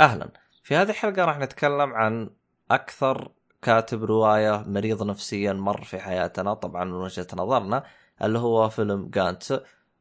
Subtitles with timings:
[0.00, 0.28] أهلا.
[0.62, 2.30] في هذه الحلقة راح نتكلم عن
[2.70, 3.30] أكثر
[3.62, 7.82] كاتب رواية مريض نفسيا مر في حياتنا طبعا من وجهة نظرنا
[8.22, 9.54] اللي هو فيلم جانتس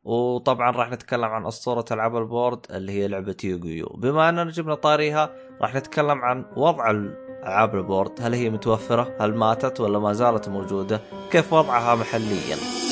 [0.03, 4.75] وطبعا راح نتكلم عن أسطورة العاب ال board اللي هي لعبة يوغيو بما أننا جبنا
[4.75, 10.13] طاريها راح نتكلم عن وضع العاب ال board هل هي متوفرة؟ هل ماتت؟ ولا ما
[10.13, 12.88] زالت موجودة؟ كيف وضعها محليا؟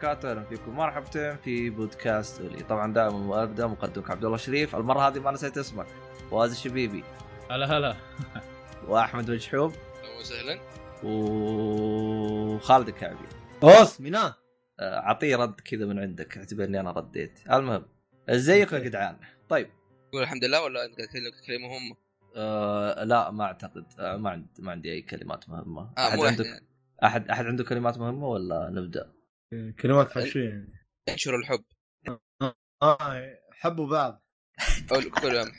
[0.00, 5.08] وبركاته، أهلا فيكم مرحبتين في بودكاست أولي، طبعا دائما أبدأ مقدمك عبد الله شريف، المرة
[5.08, 5.86] هذه ما نسيت اسمك،
[6.30, 7.04] فواز الشبيبي،
[7.50, 7.96] هلا هلا.
[8.88, 10.60] وأحمد وجحوب، أهلا وسهلا.
[11.04, 13.26] وخالد الكعبي.
[13.62, 14.32] اوس مينان
[14.80, 17.40] آه، اعطيه رد كذا من عندك اعتبرني أنا رديت.
[17.50, 17.84] المهم
[18.28, 19.16] إزيكم يا جدعان؟
[19.48, 19.70] طيب.
[20.10, 21.96] تقول الحمد لله ولا أنت كلمه كلمه مهمه؟
[22.36, 23.84] آه لا ما أعتقد.
[23.98, 25.92] آه ما عند ما عندي أي كلمات مهمة.
[25.98, 26.60] آه أحد عندك إحنا.
[27.04, 29.12] احد أحد عنده كلمات مهمة ولا نبدأ؟
[29.54, 30.86] كلمات حشوية يعني.
[31.08, 31.64] انشر الحب.
[32.82, 34.24] آه حبوا بعض.
[34.90, 35.52] قول كل يوم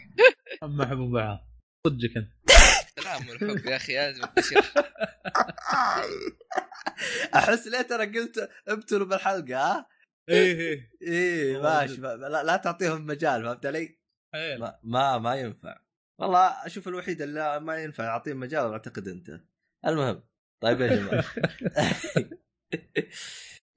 [0.63, 1.39] اما حبوا بعض.
[1.87, 2.31] صدقك أنت.
[2.99, 4.23] سلام والحب يا أخي لازم
[7.35, 9.87] أحس ليت أنا قلت ابتلوا بالحلقة ها؟
[10.29, 10.91] إيه إيه.
[11.01, 12.01] إيه ماشي.
[12.01, 13.99] ما- لا, لا تعطيهم مجال فهمت علي؟
[14.33, 15.81] حيل ما, ما ما ينفع.
[16.19, 19.41] والله أشوف الوحيد اللي ما ينفع أعطيه مجال أعتقد أنت.
[19.85, 20.23] المهم.
[20.61, 21.25] طيب يا جماعة.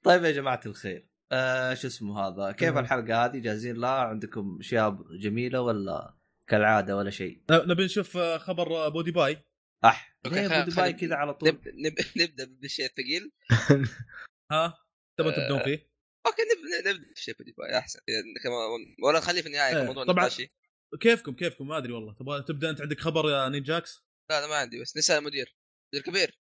[0.05, 2.77] طيب يا جماعة الخير آه شو اسمه هذا؟ كيف.
[2.79, 6.15] الحلقة هذه؟ جاهزين؟ لها عندكم أشياء جميلة ولا
[6.51, 9.45] كالعادة ولا شيء؟ نبي نشوف آه، خبر آه، PewDiePie.
[9.85, 10.17] أح.
[10.27, 11.69] ليه دبي خل- كذا على طول؟ نب...
[11.69, 11.95] نب...
[12.23, 13.33] نبدأ بالشيء الثقيل
[14.53, 14.79] ها؟
[15.19, 15.91] تبغى آه، تبدون فيه؟
[16.27, 18.01] okay نبدا نبدأ بالشيء PewDiePie أحسن.
[18.09, 20.25] يعني كمان ولا خليه في النهاية إيه، كموضوع طبعاً.
[20.25, 20.53] نقاشي.
[21.01, 22.15] كيفكم؟ كيفكم؟ ما أدري والله.
[22.15, 25.57] تبغى تبدأ أنت عندك خبر يا نينجاكس؟ لا لا ما عندي بس نسأل المدير.
[25.95, 26.39] مدير كبير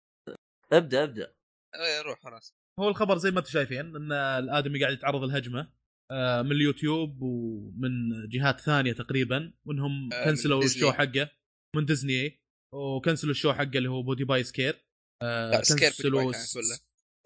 [0.72, 1.34] ابدأ ابدأ.
[1.74, 2.54] إيه روح خلاص.
[2.80, 5.68] هو الخبر زي ما أنتم شايفين إن الآدمي قاعد يتعرض لهجمة
[6.10, 10.64] آه، من اليوتيوب ومن جهات ثانية تقريبا وإنهم آه، كنسلوا.
[10.64, 11.28] ال show حقه
[11.76, 12.40] من ديزني
[12.74, 14.84] وكنسلوا ال show حقه اللي هو PewDiePie Scare
[15.22, 16.64] آه، لا، Scare PewDiePie كنسلوا؟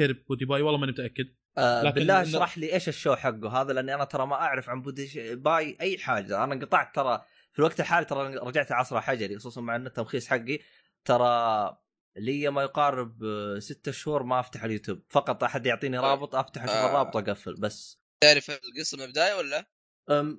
[0.00, 3.72] Scare PewDiePie والله ماني متأكد آه لكن بالله اشرح لي إيش ال show حقه هذا
[3.72, 8.04] لأني أنا ترى ما أعرف عن PewDiePie أي حاجة أنا قطعت ترى في الوقت الحالي
[8.06, 10.58] ترى رجعت عصر حجري خصوصا مع إن التمخيص حقي
[11.04, 11.76] ترى
[12.16, 15.02] لي ما يقارب آه، ستة شهور ما أفتح اليوتيوب.
[15.08, 16.86] فقط أحد يعطيني رابط أفتح أشوف آه.
[16.86, 18.00] الرابط وأقفل بس.
[18.22, 19.66] تعرف القصة من البداية ولا؟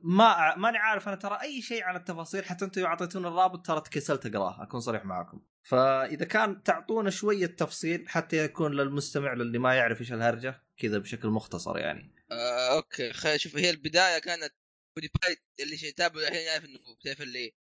[0.03, 1.07] ما ماني عارف.
[1.07, 4.63] أنا ترى أي شيء عن التفاصيل حتى أنتم اعطيتوني الرابط ترى تكسلت أقراه.
[4.63, 10.13] أكون صريح معكم فإذا كان تعطونا شوية تفصيل حتى يكون للمستمع للي ما يعرف إيش
[10.13, 12.15] الهرجة كذا بشكل مختصر يعني.
[12.31, 13.13] آه أوكي.
[13.13, 14.53] خلينا شوف هي البداية كانت
[15.59, 17.55] اللي يتابع الحين يعرف إنه تعرف اللي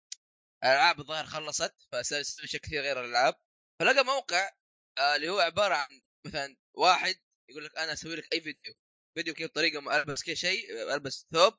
[0.65, 3.35] الالعاب الظاهر خلصت فسوي اشياء كثير غير الألعاب.
[3.81, 4.51] فلقى موقع
[4.99, 7.15] آه اللي هو عبارة عن مثلا واحد
[7.51, 8.75] يقول لك أنا أسوي لك أي فيديو
[9.17, 11.55] فيديو كيف طريقة ما ألبس كذا شيء ألبس ثوب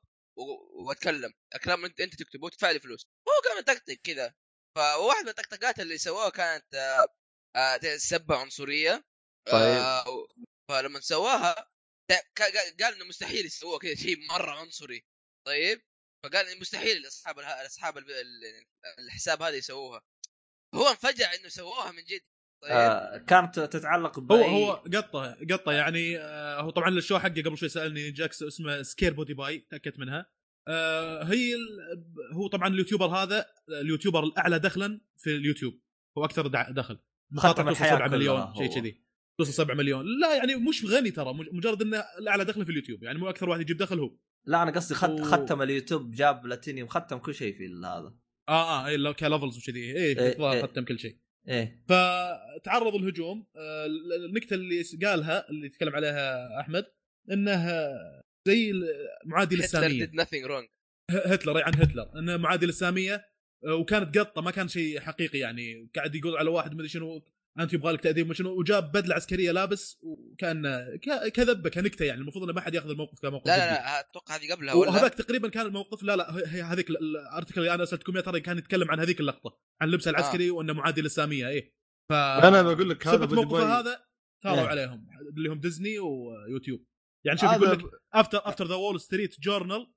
[0.86, 1.34] وأتكلم.
[1.54, 3.06] الكلام انت أنت تكتبه وتدفع لي فلوس.
[3.28, 4.34] هو قام يطقطق كذا.
[4.76, 7.06] فواحد من الطقطقات اللي سووها كانت آه
[7.56, 9.04] آه سبه عنصرية.
[9.52, 10.04] آه
[10.70, 11.68] فلما سواها
[12.80, 15.04] قال- إنه مستحيل يسووها كذا شيء مرة عنصري.
[15.46, 15.82] طيب؟
[16.24, 18.66] فقال مستحيل أصحاب أصحاب ال- ال-
[18.98, 20.02] الحساب هذا يسووها.
[20.74, 22.20] هو انفجع انه سووها من جد.
[22.62, 22.70] طيب.
[22.72, 24.44] آه كانت تتعلق هو بأي...
[24.50, 28.82] هو قطة قطة يعني آه، هو طبعا ال show حقه قبل شوي سألني جاكس اسمه
[28.82, 30.26] Scare PewDiePie تأكدت منها.
[30.68, 35.80] آه، هي ال- هو طبعا ال YouTuber هذا ال YouTuber الأعلى دخلا في اليوتيوب.
[36.18, 36.98] هو أكثر دع- دخل.
[37.36, 38.54] ختم توصل الحياة 7 كلها مليون هو.
[38.62, 39.04] شيء كذي.
[39.38, 40.04] توصل 7 مليون.
[40.20, 43.48] لا يعني مش غني ترى مج- مجرد إنه الأعلى دخلا في اليوتيوب يعني مو أكثر
[43.48, 44.16] واحد يجيب دخل هو.
[44.46, 45.10] لا أنا قصدي خت...
[45.10, 48.14] و- ختم اليوتيوب جاب بلاتينيوم ختم كل شيء في هذا.
[48.48, 50.62] آه آه إيه، ك levels وكذي إيه، إيه الظاهر إيه.
[50.62, 51.16] ختم كل شيء.
[51.48, 51.82] إيه.
[51.88, 53.46] فتعرضوا لهجوم.
[53.56, 53.86] آه،
[54.26, 56.86] النكتة اللي قالها اللي تكلم عليها أحمد
[57.32, 57.66] إنه
[58.48, 58.72] زي
[59.24, 60.68] معادي هتلر للساميه did nothing wrong.
[61.10, 62.18] هتلر أي عن هتلر.
[62.18, 63.32] انه معادي للساميه
[63.66, 65.90] آه، وكانت قطة ما كان شيء حقيقي يعني.
[65.96, 67.24] قاعد يقول على واحد مدري شنو
[67.58, 70.62] أنت يبغى لك تاديب ما شنو وجاب بدلة عسكرية لابس وكان
[71.02, 72.20] ك- كذبة كنكتة يعني.
[72.20, 73.56] المفروض إنه ما حد ياخذ الموقف كموقف لا.
[73.58, 76.96] لا لا أتوقع هذه قبلها ولا؟ وهذاك تقريبا كان الموقف لا لا هي هذيك ال-
[76.96, 80.50] ال article اللي أنا ارسلتكم إياه ترى كان يتكلم عن هذيك اللقطة عن لبسه العسكري
[80.50, 81.74] وأنه معادي للساميه إيه.
[82.10, 84.04] ف أنا بقول لك هذا موقفه باي هذا
[84.44, 84.66] ثاروا إيه.
[84.66, 85.06] عليهم
[85.36, 86.86] اللي هم ديزني ويوتيوب
[87.26, 87.80] يعني شوف يقول لك
[88.14, 89.92] after after the Wall Street Journal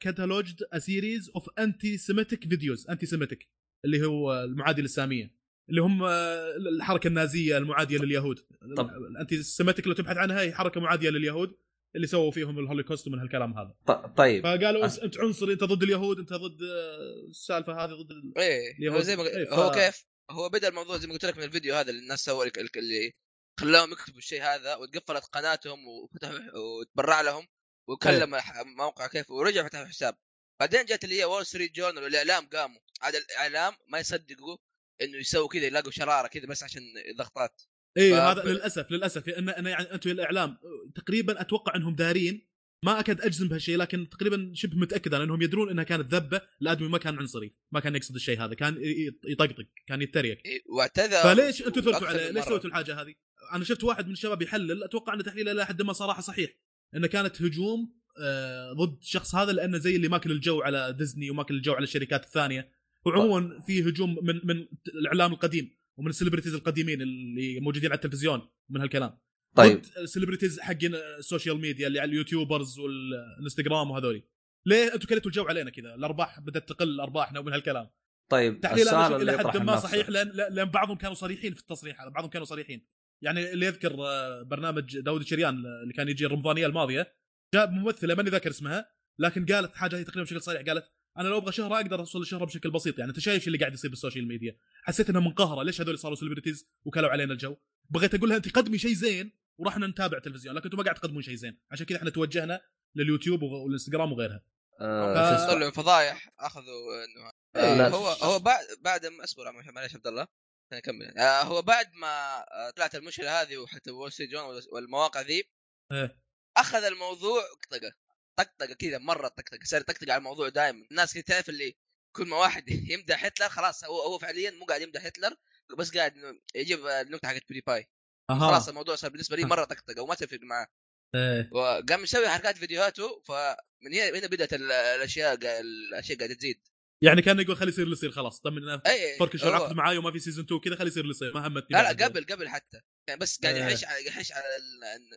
[0.00, 3.48] cataloged a series of anti-Semitic videos anti-Semitic
[3.84, 5.37] اللي هو المعادي للساميه
[5.70, 8.38] اللي هم آه، الحركة النازية المعادية لليهود.
[8.76, 8.90] طب.
[8.90, 11.56] ال anti-Semitic لو تبحث عنها هي حركة معادية لليهود
[11.96, 13.74] اللي سووا فيهم الهولوكوست ومن هالكلام هذا.
[13.86, 14.42] ط- طيب.
[14.42, 18.32] فقالوا أس- انت عنصري انت ضد اليهود انت ضد آه، السالفة هذه ضد ال...
[18.38, 18.96] إيه اليهود.
[18.96, 21.44] هو زي ما إيه، ف- هو كيف؟ هو بدأ الموضوع زي ما قلت لك من
[21.44, 22.44] الفيديو هذا اللي الناس سووا
[22.78, 23.12] اللي
[23.60, 26.38] خلاهم يكتبوا الشيء هذا وتقفلت قناتهم وفتحوا
[26.80, 27.46] وتبرع لهم
[27.88, 30.16] وكلم ح- موقع كيف ورجع فتحوا حساب
[30.60, 32.80] بعدين جت اللي هي وول ستريت جورنال والإعلام قاموا.
[33.02, 34.56] عاد الإعلام ما يصدقوا
[35.02, 36.82] انه يسووا كذا يلاقوا شرارة كذا بس عشان
[37.18, 37.62] ضغطات.
[37.98, 39.28] اي ف- هذا للأسف للأسف.
[39.28, 40.58] ان أنا يعني أنتم الإعلام
[40.94, 42.48] تقريبا أتوقع إنهم دارين.
[42.84, 46.88] ما أكاد أجزم بهالشيء لكن تقريبا شبه متأكد أنا إنهم يدرون إنها كانت ذبة الأدمي
[46.88, 47.54] ما كان عنصري.
[47.72, 48.78] ما كان يقصد الشيء هذا كان
[49.24, 50.38] يطقطق كان يتريق.
[50.46, 52.44] إيه، واعتذر فليش أنتم ثرتوا عليه؟ ليش.
[52.44, 53.14] سويتوا الحاجة هذه؟
[53.52, 56.50] أنا شفت واحد من الشباب يحلل أتوقع ان تحليله إلى حد ما صراحة صحيح.
[56.94, 61.54] انه كانت هجوم آه، ضد الشخص هذا لأنه زي اللي ماكل الجو على ديزني وماكل
[61.54, 62.77] الجو على الشركات الثانية.
[63.06, 68.48] وعموما في هجوم من من الإعلام القديم ومن ال celebrities القديمين اللي موجودين على التلفزيون
[68.70, 69.18] من هالكلام.
[69.56, 69.82] طيب.
[69.98, 74.22] ال celebrities حقين ال social media اللي على ال YouTubers والإنستغرام وهذولي.
[74.66, 77.90] ليه أنتم كليتوا الجو علينا كذا؟ الأرباح بدأت تقل ارباحنا ومن هالكلام.
[78.30, 79.76] طيب تحليل إلى حد ما.
[79.76, 82.86] صحيح لأن لأن بعضهم كانوا صريحين في التصريح هذا بعضهم كانوا صريحين.
[83.24, 87.14] يعني اللي يذكر آه، برنامج داود الشريان اللي كان يجي الرمضانية الماضية
[87.54, 88.90] جاب ممثلة ماني ذاكر اسمها
[89.20, 92.44] لكن قالت حاجة هي تقريبا بشكل صريح قالت أنا لو أبغى شهرة أقدر أوصل للشهره
[92.44, 95.80] بشكل بسيط يعني أنت شايف اللي قاعد يصير بال social media؟ حسيت انها منقهره ليش
[95.80, 97.56] هذول صاروا celebrities وكلوا علينا الجو؟
[97.90, 101.22] بغيت أقول لها أنت قدمي شيء زين ورحنا نتابع تلفزيون لكن أنتم ما قاعد تقدمون
[101.22, 101.58] شيء زين.
[101.70, 102.60] عشان كذا إحنا توجهنا
[102.94, 104.42] لليوتيوب والإنستغرام وغيرها.
[104.80, 107.86] آه، ف-؟ طلعوا فضايح أخذوا إنه إيه،.
[107.86, 110.26] آه هو هو بعد بعد ما أصبر معلش- معلش عبد الله.
[110.70, 114.30] خليني اكمل آه هو بعد ما آه، طلعت المشكلة هذه وحتى وول ستريت
[114.72, 115.44] والمواقع ذي
[115.92, 116.18] إيه.
[116.56, 117.92] أخذ الموضوع طقطقه
[118.38, 121.76] طقطقة كذا مرة طقطقة صار يطقطق على الموضوع دائما الناس كذا تعرف اللي
[122.16, 125.34] كل ما واحد يمدح هتلر خلاص هو هو فعليا مو قاعد يمدح هتلر
[125.78, 126.14] بس قاعد
[126.54, 127.88] يجيب النكتة حقت PewDiePie
[128.30, 130.66] خلاص الموضوع صار بالنسبة لي مرة طقطقة وما تفرق معاه.
[131.14, 131.50] إيه.
[131.52, 136.60] وقام يسوي حركات فيديوهاته فمن هنا هنا بدأت ال- الأشياء الأشياء قاعدة تزيد.
[137.04, 138.40] يعني كان يقول خلي يصير اللي يصير خلاص.
[138.40, 141.10] طمن اي فرق شهر هو- عقد معاي وما في season 2 كذا خلي يصير اللي
[141.14, 141.34] يصير.
[141.34, 142.80] ما همتني لا لا قبل قبل حتى.
[143.08, 143.62] يعني بس قاعد إيه.
[143.64, 144.44] يحش على يحش على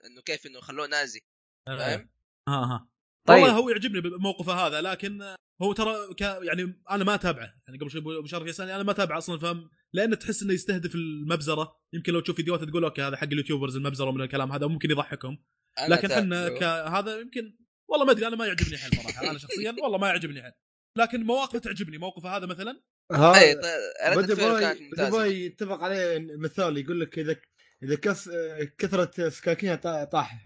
[0.06, 1.22] إنه كيف إنه خلوه نازي.
[1.68, 1.78] آه.
[1.78, 2.10] فاهم؟
[2.50, 2.88] ها ها
[3.28, 3.44] طيب.
[3.44, 6.22] والله هو يعجبني بموقفه هذا لكن هو ترى ك...
[6.22, 7.54] يعني أنا ما أتابعه.
[7.68, 10.96] يعني قبل شوي أبو شرف يسألني أنا ما أتابعه أصلا فهم لأن تحس إنه يستهدف
[10.96, 11.82] المبزرة.
[11.94, 14.92] يمكن لو تشوف فيديوهات تقول okay هذا حق ال YouTubers المبزرة ومن الكلام هذا ممكن
[14.92, 15.44] يضحكهم.
[15.88, 16.50] لكن إحنا.
[16.50, 16.64] ك...
[16.64, 17.58] هذا يمكن
[17.90, 19.30] والله ما أدري أنا ما يعجبني حيل صراحة.
[19.30, 20.52] أنا شخصيا والله ما يعجبني حيل.
[20.98, 22.84] لكن مواقفه تعجبني موقفه هذا مثلا.
[23.12, 27.36] اي هذا طيب، ردة PewDiePie يتفق عليه مثال يقول لك اذا
[27.84, 28.30] إذا كس
[28.78, 30.46] كثرت سكاكين طا- طاح.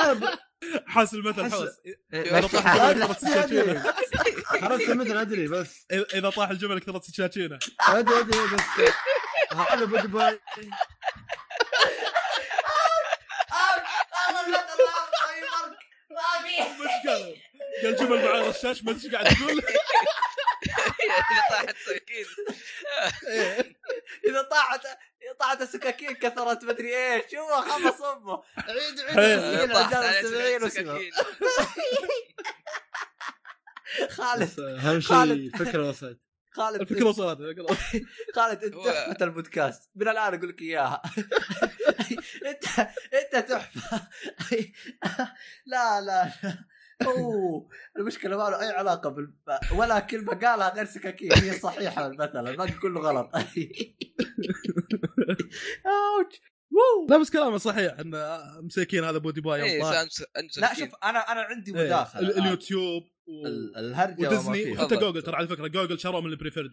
[0.86, 1.68] حاس المثل حس- حوس
[2.14, 3.94] إيه، إذا طاح الجمل أدري، كثرت سكاكينه
[4.50, 5.86] عرفت مثل أدري بس.
[5.90, 8.92] اذا طاح الجمل كثرت سكاكينه أدري أدري بس.
[9.56, 10.40] هذا PewDiePie.
[16.80, 17.36] مش قال
[17.82, 19.62] قال جمل معاه رشاش ما أدري إيش قاعد تقول
[21.04, 22.26] إذا طاحت سكين
[24.28, 24.86] إذا طاحت
[25.40, 29.64] طاحت السكاكين كثرت مدري إيش هو خلص أمه عيد عيد إيه.
[29.64, 30.62] المستمعين سكاكين.
[30.62, 30.98] واسمه
[34.10, 35.00] خالد أهم.
[35.00, 36.20] شيء فكرة وصلت
[36.50, 37.38] خالد الفكرة وصلت.
[38.34, 41.02] خالد أنت تحفة البودكاست من الآن أقول لك إياها
[42.50, 42.64] انت
[43.14, 44.08] أنت تحفة
[45.66, 46.64] لا لا لا
[47.06, 47.68] أوه
[47.98, 49.32] المشكلة ما له أي علاقة بال...
[49.76, 51.32] ولا كلمة قالها غير سكاكين.
[51.32, 53.30] هي صحيحة مثلا الباقي كله غلط.
[56.72, 60.04] وو لا بس كلامه صحيح إن مساكين هذا PewDiePie طاح.
[60.56, 62.38] لا شوف أنا أنا عندي إيه، مداخلة.
[62.38, 63.02] اليوتيوب.
[63.28, 63.46] و...
[63.78, 64.82] الهرجة وما وديزني فيها.
[64.84, 64.96] وحتى.
[64.96, 66.70] جوجل ترى على فكرة جوجل شالوه من ال Preferred.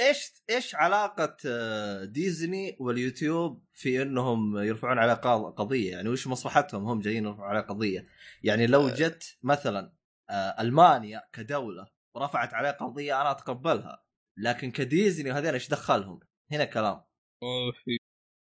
[0.00, 6.84] إيش إيش علاقة آه، ديزني واليوتيوب في إنهم يرفعون عليه قض- قضية؟ يعني وش مصلحتهم؟
[6.84, 8.06] هم جايين يرفعون عليه قضية.
[8.42, 8.94] يعني لو آه.
[8.94, 9.92] جت مثلا
[10.30, 14.04] آه، ألمانيا كدولة ورفعت عليه قضية أنا أتقبلها
[14.38, 16.20] لكن كديزني وهذين إيش دخلهم؟
[16.52, 17.02] هنا كلام.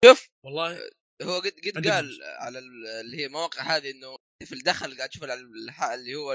[0.04, 0.78] شوف والله
[1.22, 5.22] هو قد قد قال على ال- اللي هي المواقع هذه إنه في الدخل قاعد تشوف
[5.22, 6.32] على الح- اللي هو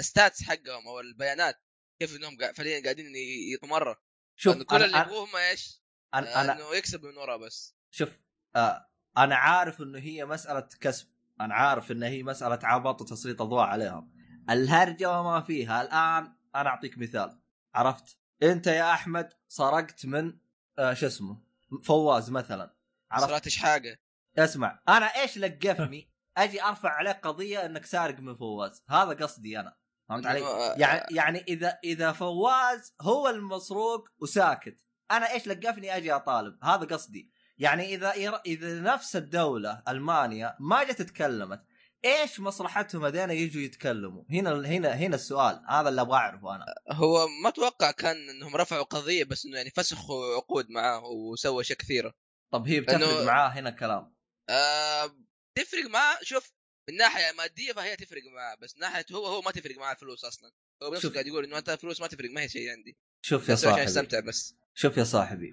[0.00, 1.62] الستاتس حقهم أو البيانات
[1.98, 3.94] كيف إنهم فعليا قاعدين ي- يتمروا
[4.36, 5.80] شوف كل أنا اللي يبغوه هم إيش؟
[6.14, 7.76] أنا, آه، أنا إنه يكسب من ورا بس.
[7.90, 8.08] شوف
[8.56, 11.08] آه أنا عارف إنه هي مسألة كسب.
[11.40, 14.12] أنا عارف انها هي مسألة عبط وتسليط أضواء عليهم.
[14.50, 15.82] الهرجة وما فيها.
[15.82, 17.40] الآن أنا أعطيك مثال.
[17.74, 20.38] عرفت؟ أنت يا أحمد سرقت من
[20.78, 21.42] آه شو اسمه؟
[21.84, 22.74] فواز مثلا.
[23.10, 24.02] عرفت؟ صارت حاجة.
[24.38, 28.82] اسمع أنا إيش لقفني؟ أجي أرفع عليك قضية إنك سارق من فواز.
[28.88, 29.76] هذا قصدي أنا.
[30.10, 34.78] فهمت علي؟ آه، يعني يعني إذا إذا فواز هو المسروق وساكت
[35.10, 37.30] أنا إيش لقفني أجي أطالب؟ هذا قصدي.
[37.58, 38.10] يعني إذا
[38.46, 41.64] إذا نفس الدولة ألمانيا ما جت تكلمت
[42.04, 46.64] إيش مصلحتهم هذين يجوا يتكلموا؟ هنا هنا هنا السؤال هذا اللي أبغى أعرفه أنا.
[46.90, 51.78] هو ما أتوقع كان إنهم رفعوا قضية بس إنه يعني فسخوا عقود معاه وسوى اشياء
[51.78, 52.14] كثيرة.
[52.52, 54.14] طب هي بتفرق معاه هنا كلام.
[54.48, 55.10] آه
[55.54, 56.52] تفرق معاه شوف
[56.88, 60.52] من ناحية مادية فهي تفرق معاه بس ناحية هو هو ما تفرق معاه الفلوس أصلا.
[60.82, 61.12] هو بنفسه.
[61.12, 62.96] قاعد يقول إنه أنت الفلوس ما تفرق ما هي شيء عندي.
[63.22, 63.84] شوف يا بس عشان صاحبي.
[63.84, 64.54] يستمتع بس.
[64.74, 65.50] شوف يا صاحبي.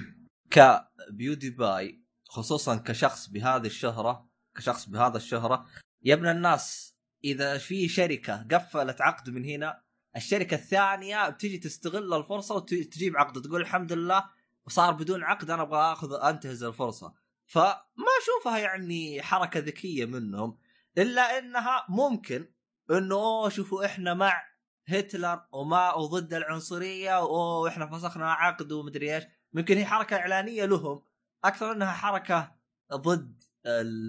[0.50, 5.66] كبيودي باي خصوصا كشخص بهذه الشهرة كشخص بهذا الشهرة
[6.02, 9.82] يا ابن الناس إذا في شركة قفلت عقد من هنا
[10.16, 14.30] الشركة الثانية بتجي تستغل الفرصة وتجيب عقد تقول الحمد لله
[14.66, 17.14] وصار بدون عقد أنا أبغى أخذ أنتهز الفرصة.
[17.46, 20.58] فما أشوفها يعني حركة ذكية منهم.
[20.98, 22.48] إلا إنها ممكن
[22.90, 24.42] إنه أوه شوفوا إحنا مع
[24.88, 29.24] هتلر وما وضد العنصرية وإحنا فسخنا عقد ومدري إيش.
[29.52, 31.02] ممكن هي حركة إعلانية لهم.
[31.44, 32.52] أكثر إنها حركة
[32.94, 33.42] ضد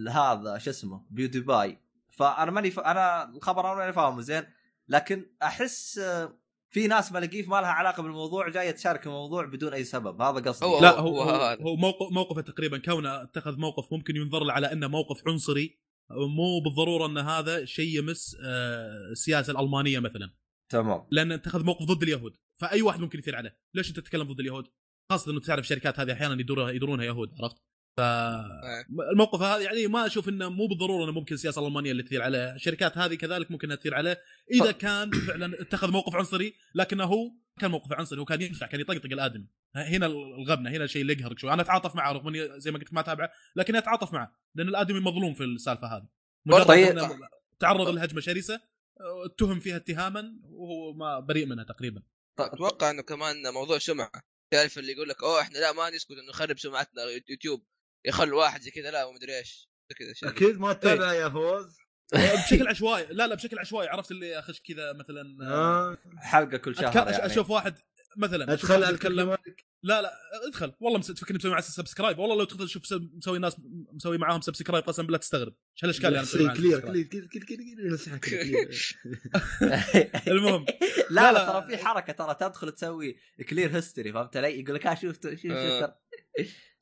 [0.09, 1.81] هذا شو اسمه بيودي باي.
[2.09, 2.79] فأنا ماني ف...
[2.79, 4.43] أنا الخبر أنا ماني فاهمه زين.
[4.87, 5.99] لكن أحس
[6.69, 10.21] في ناس ملاقيف ما لها علاقة بالموضوع جاية تشارك الموضوع بدون أي سبب.
[10.21, 10.65] هذا قصدي.
[10.65, 11.57] هو- لا هو هو هو.
[11.61, 15.86] هو موقف موقفه تقريبا كونه اتخذ موقف ممكن ينظر له على أنه موقف عنصري.
[16.11, 20.33] مو بالضرورة أن هذا شيء يمس آه، السياسة الألمانية مثلا.
[20.69, 21.07] تمام.
[21.11, 22.37] لأن اتخذ موقف ضد اليهود.
[22.61, 23.57] فأي واحد ممكن يثير عليه.
[23.73, 24.67] ليش أنت تتكلم ضد اليهود؟
[25.11, 27.57] خاصة إنه تعرف الشركات هذه أحيانا يدورها يدورونها يهود عرفت؟
[27.97, 28.01] ف
[29.11, 32.55] الموقف هذا يعني ما أشوف إنه مو بالضرورة إنه ممكن السياسة الألمانية اللي تثير عليه.
[32.55, 34.21] الشركات هذه كذلك ممكن إنها تثير عليه.
[34.51, 39.05] إذا كان فعلا اتخذ موقف عنصري لكنه هو كان موقف عنصري وكان ينفع كان يطقطق
[39.05, 39.47] الآدمي.
[39.83, 41.53] هنا الغبنة هنا الشيء اللي يقهرك شوي.
[41.53, 44.99] أنا أتعاطف معه رغم إني زي ما قلت ما أتابعه لكن أتعاطف معه لأن الآدمي
[44.99, 46.07] مظلوم في السالفة هذه.
[46.45, 46.99] مجرد طيب.
[47.59, 48.61] تعرض لهجمة شرسة
[49.25, 52.03] اتهم فيها اتهاما وهو ما بريء منها تقريبا.
[52.39, 54.11] أتوقع إنه كمان موضوع سمعة.
[54.53, 57.65] تعرف اللي يقول لك أوه إحنا لا ما نسكت إنه نخرب سمعتنا يوتيوب
[58.05, 58.91] يخل واحد زي كذا.
[58.91, 59.69] لا ومدري إيش.
[59.99, 60.29] كذا شيء.
[60.29, 61.77] أكيد ما تتابع يا فوز.
[62.13, 63.05] بشكل عشوائي.
[63.05, 63.89] لا لا بشكل عشوائي.
[63.89, 65.97] عرفت اللي أخش كذا مثلا آه.
[66.17, 67.25] حلقة كل شهر يعني.
[67.25, 67.75] أشوف واحد
[68.17, 69.39] مثلا أدخل الكلمات
[69.83, 70.13] لا لا
[70.47, 70.73] ادخل.
[70.79, 72.19] والله مس- تفكرني مسوي مع subscribe.
[72.19, 73.55] والله لو تدخل تشوف سب- مسوي ناس
[73.93, 75.53] مسوي معاهم subscribe قسم بالله تستغرب.
[75.75, 77.27] إيش هالأشكال اللي أنا clear؟ clear clear
[78.19, 78.69] clear
[80.27, 80.65] المهم.
[81.09, 81.45] لا لا،.
[81.51, 83.17] ترى في حركة ترى تدخل تسوي
[83.49, 85.97] clear history فهمت علي؟ يقول لك ها شوف شوف شوف آه.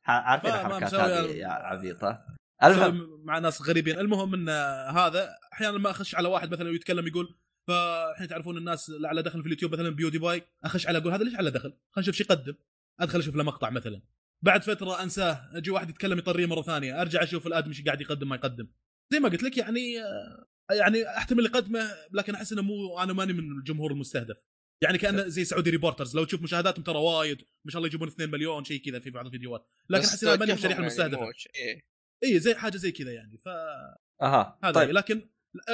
[0.08, 2.26] عارفين الحركات هذه عبيطة؟
[2.64, 3.22] المهم.
[3.26, 4.00] مع ناس غريبين.
[4.00, 4.50] المهم إن
[4.98, 7.36] هذا أحيانا لما أخش على واحد مثلا يتكلم يقول
[7.68, 11.36] فالحين تعرفون الناس اللي على دخل في اليوتيوب مثلا PewDiePie أخش على أقول هذا ليش
[11.36, 12.56] على دخل؟ خلينا نشوف إيش يقدم
[13.00, 14.02] أدخل أشوف له مقطع مثلا
[14.42, 18.30] بعد فترة أنساه أجي واحد يتكلم يطريه مرة ثانية أرجع أشوف الأدمي إيش قاعد يقدم
[18.30, 18.68] ما يقدم
[19.12, 19.94] زي ما قلت لك يعني
[20.72, 24.38] يعني أحتمل يقدمه لكن أحس إنه مو أنا ماني من الجمهور المستهدف
[24.84, 28.32] يعني كأنه زي Saudi Reporters لو تشوف مشاهداتهم ترى وايد ما شاء الله يجيبون 2
[28.32, 31.32] مليون شيء كذا في بعض الفيديوهات لكن أحس إنه ماني الشريحه يعني المستهدفه.
[31.56, 31.82] إيه.
[32.24, 34.74] اي زي حاجة زي كذا يعني فهذا أها طيب.
[34.74, 35.30] طيب لكن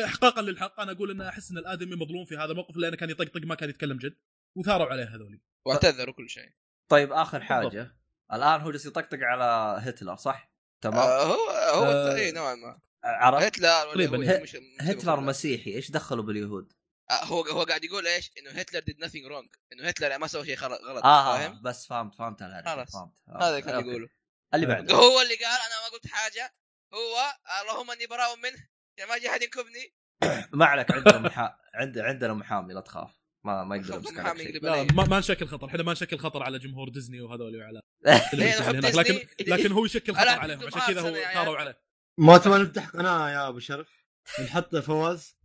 [0.06, 3.42] احقاقا للحق أنا أقول إن أحس إن الآدمي مظلوم في هذا الموقف لأنه كان يطقطق
[3.46, 4.16] ما كان يتكلم جد
[4.56, 6.50] وثاروا عليه هذولي واعتذر وكل شيء
[6.88, 7.98] طيب آخر حاجة
[8.34, 12.80] الآن هو جالس يطقطق على هتلر صح؟ تمام آه هو هو آه، اي نوعا ما
[13.04, 15.20] عرفت هتلر مش هتلر.
[15.20, 16.74] مسيحي إيش دخلوا باليهود؟
[17.12, 20.46] آه، هو هو قاعد يقول إيش؟ إنه Hitler did nothing wrong إنه هتلر ما سوى
[20.46, 22.94] شيء غلط غلط آه فاهم؟ بس فهمت فهمت خلاص.
[22.94, 23.50] فهمت آه.
[23.50, 23.88] هذا كان okay.
[23.88, 24.10] يقوله
[24.54, 26.54] اللي بعده هو اللي قال أنا ما قلت حاجة
[26.94, 28.68] هو اللهم إني براء منه
[29.00, 29.96] يا ما جاء أحد ينكبني؟
[30.60, 31.58] ما عليك عندنا محا...
[31.74, 31.98] عند...
[31.98, 33.22] عندنا محامي لا تخاف.
[33.44, 34.64] ما ما يقدر يمسك عليك شيء.
[34.64, 35.68] لا ما, ما نشكل خطر.
[35.68, 38.80] إحنا ما نشكل خطر على جمهور ديزني وهذول وعلى إيه،.
[38.80, 39.28] لكن.
[39.48, 40.68] لكن هو يشكل خطر عليهم.
[40.68, 41.58] عشان كذا هو ثاروا.
[41.58, 41.82] عليه.
[42.18, 44.06] ما تبغى نفتح قناة يا أبو شرف.
[44.44, 45.38] نحط فواز.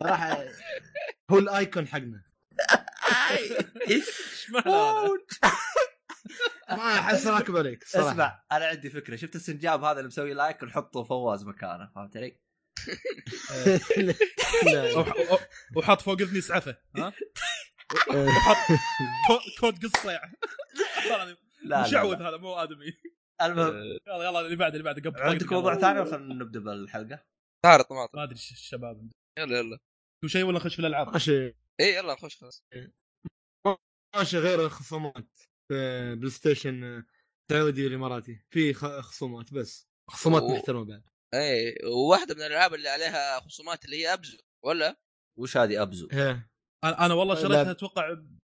[0.00, 0.44] صراحة
[1.30, 2.22] هو ال icon حقنا؟
[6.68, 8.10] ما أحس راكب عليك صراحة.
[8.10, 9.16] اسمع أنا عندي فكرة.
[9.16, 12.45] شفت السنجاب هذا اللي مسوي like؟ نحطه فواز مكانه فهمت علي؟
[14.96, 17.12] و- وحط فوق اذني سعفه ها؟
[18.10, 18.56] آه، وحط
[19.28, 20.20] كو- كود قصيع.
[21.08, 22.22] لا لا, مشعوذ.
[22.22, 22.92] هذا مو آدمي.
[23.42, 23.74] المهم.
[24.06, 27.24] يلا يلا اللي بعده اللي بعده قبل عندك موضوع ثاني ولا خلينا نبدأ بالحلقة؟
[27.64, 29.78] طار طماطم ما أدري الشباب يلا يلا.
[30.22, 31.46] تو شيء ولا نخش في الألعاب؟ ماشي
[31.80, 32.64] اي يلا نخش خلاص.
[34.16, 35.40] ماشي غير الخصومات.
[35.68, 37.04] في بلاي ستيشن
[37.50, 39.88] سعودي والاماراتي في خ- خصومات بس.
[40.10, 40.42] خصومات.
[40.42, 41.04] محترمة بعد.
[41.34, 44.96] اي وواحدة من الألعاب اللي عليها خصومات اللي هي Abzu ولا
[45.38, 46.50] وش هذه Abzu؟ إيه.
[46.84, 47.40] أنا أنا والله لا.
[47.40, 48.16] شريتها أتوقع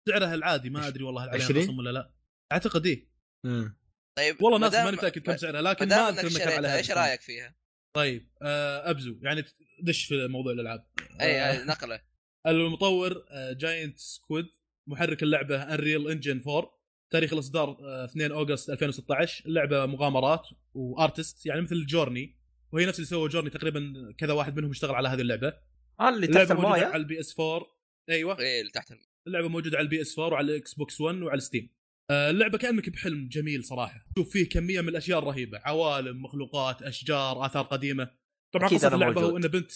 [0.09, 2.13] سعرها العادي ما أدري والله هل عليها 20 خصم ولا لا
[2.51, 3.09] أعتقد إيه
[3.45, 3.77] إيه.
[4.17, 6.91] طيب والله ناس ماني متأكد كم سعرها لكن ما اذكر كان عليها إيش.
[6.91, 7.55] رأيك فيها؟
[7.95, 9.43] طيب آه Abzu يعني
[9.83, 10.87] دش في موضوع الألعاب
[11.21, 12.01] اي آه أي، نقلة
[12.47, 14.45] المطور Giant Squid
[14.89, 16.79] محرك اللعبة Unreal Engine 4
[17.11, 22.38] تاريخ الإصدار آه، 2 August 2016 اللعبة مغامرات و artist يعني مثل Journey
[22.71, 25.53] وهي نفس اللي سووا Journey تقريبا كذا واحد منهم اشتغل على هذه اللعبة.
[25.99, 27.67] آه، اللي تحت موجودة على المويه ال PS 4
[28.09, 28.39] أيوه.
[28.39, 28.93] إيه اللي تحت
[29.27, 31.69] اللعبة موجودة على ال PS 4 وعلى ال Xbox 1 وعلى Steam.
[32.11, 34.05] آه، اللعبة كأنك بحلم جميل صراحة.
[34.17, 35.59] شوف فيه كمية من الأشياء الرهيبة.
[35.63, 38.11] عوالم مخلوقات أشجار آثار قديمة.
[38.51, 39.45] طبعا قصة اللعبة هو موجود.
[39.45, 39.71] ان بنت.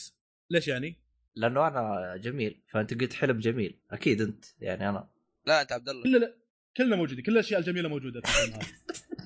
[0.50, 1.04] ليش يعني؟
[1.36, 2.64] لأنه أنا جميل.
[2.72, 3.80] فأنت قلت حلم جميل.
[3.92, 4.46] أكيد أنت.
[4.60, 5.10] يعني أنا.
[5.46, 6.04] لا أنت عبد الله.
[6.04, 6.38] لا لا.
[6.78, 7.24] كلنا موجودين.
[7.24, 8.68] كل الأشياء الجميلة موجودة في الفيلم هذا.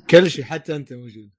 [0.10, 1.32] كل شيء حتى أنت موجود.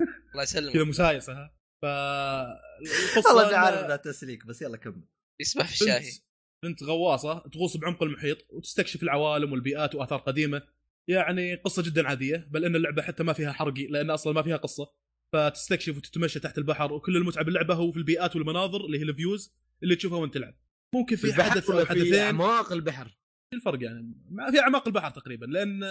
[0.32, 5.08] الله كذا يسلمك مسايسه ها؟ ف القصة والله اني عارف انها تسليك بس يلا كمل.
[5.40, 6.22] يسمع في الشاهي بنت
[6.64, 10.62] بنت غواصة تغوص بعمق المحيط وتستكشف العوالم والبيئات وآثار قديمة.
[11.10, 14.56] يعني قصة جدا عادية بل إن اللعبة حتى ما فيها حرق لأن أصلا ما فيها
[14.56, 14.92] قصة.
[15.34, 19.96] فتستكشف وتتمشى تحت البحر وكل المتعة باللعبة هو في البيئات والمناظر اللي هي الفيوز اللي
[19.96, 20.54] تشوفها وأنت تلعب.
[20.94, 23.18] ممكن في حدث أو ولا في أعماق البحر؟
[23.54, 24.14] الفرق يعني.
[24.30, 25.82] ما في أعماق البحر تقريبا لأن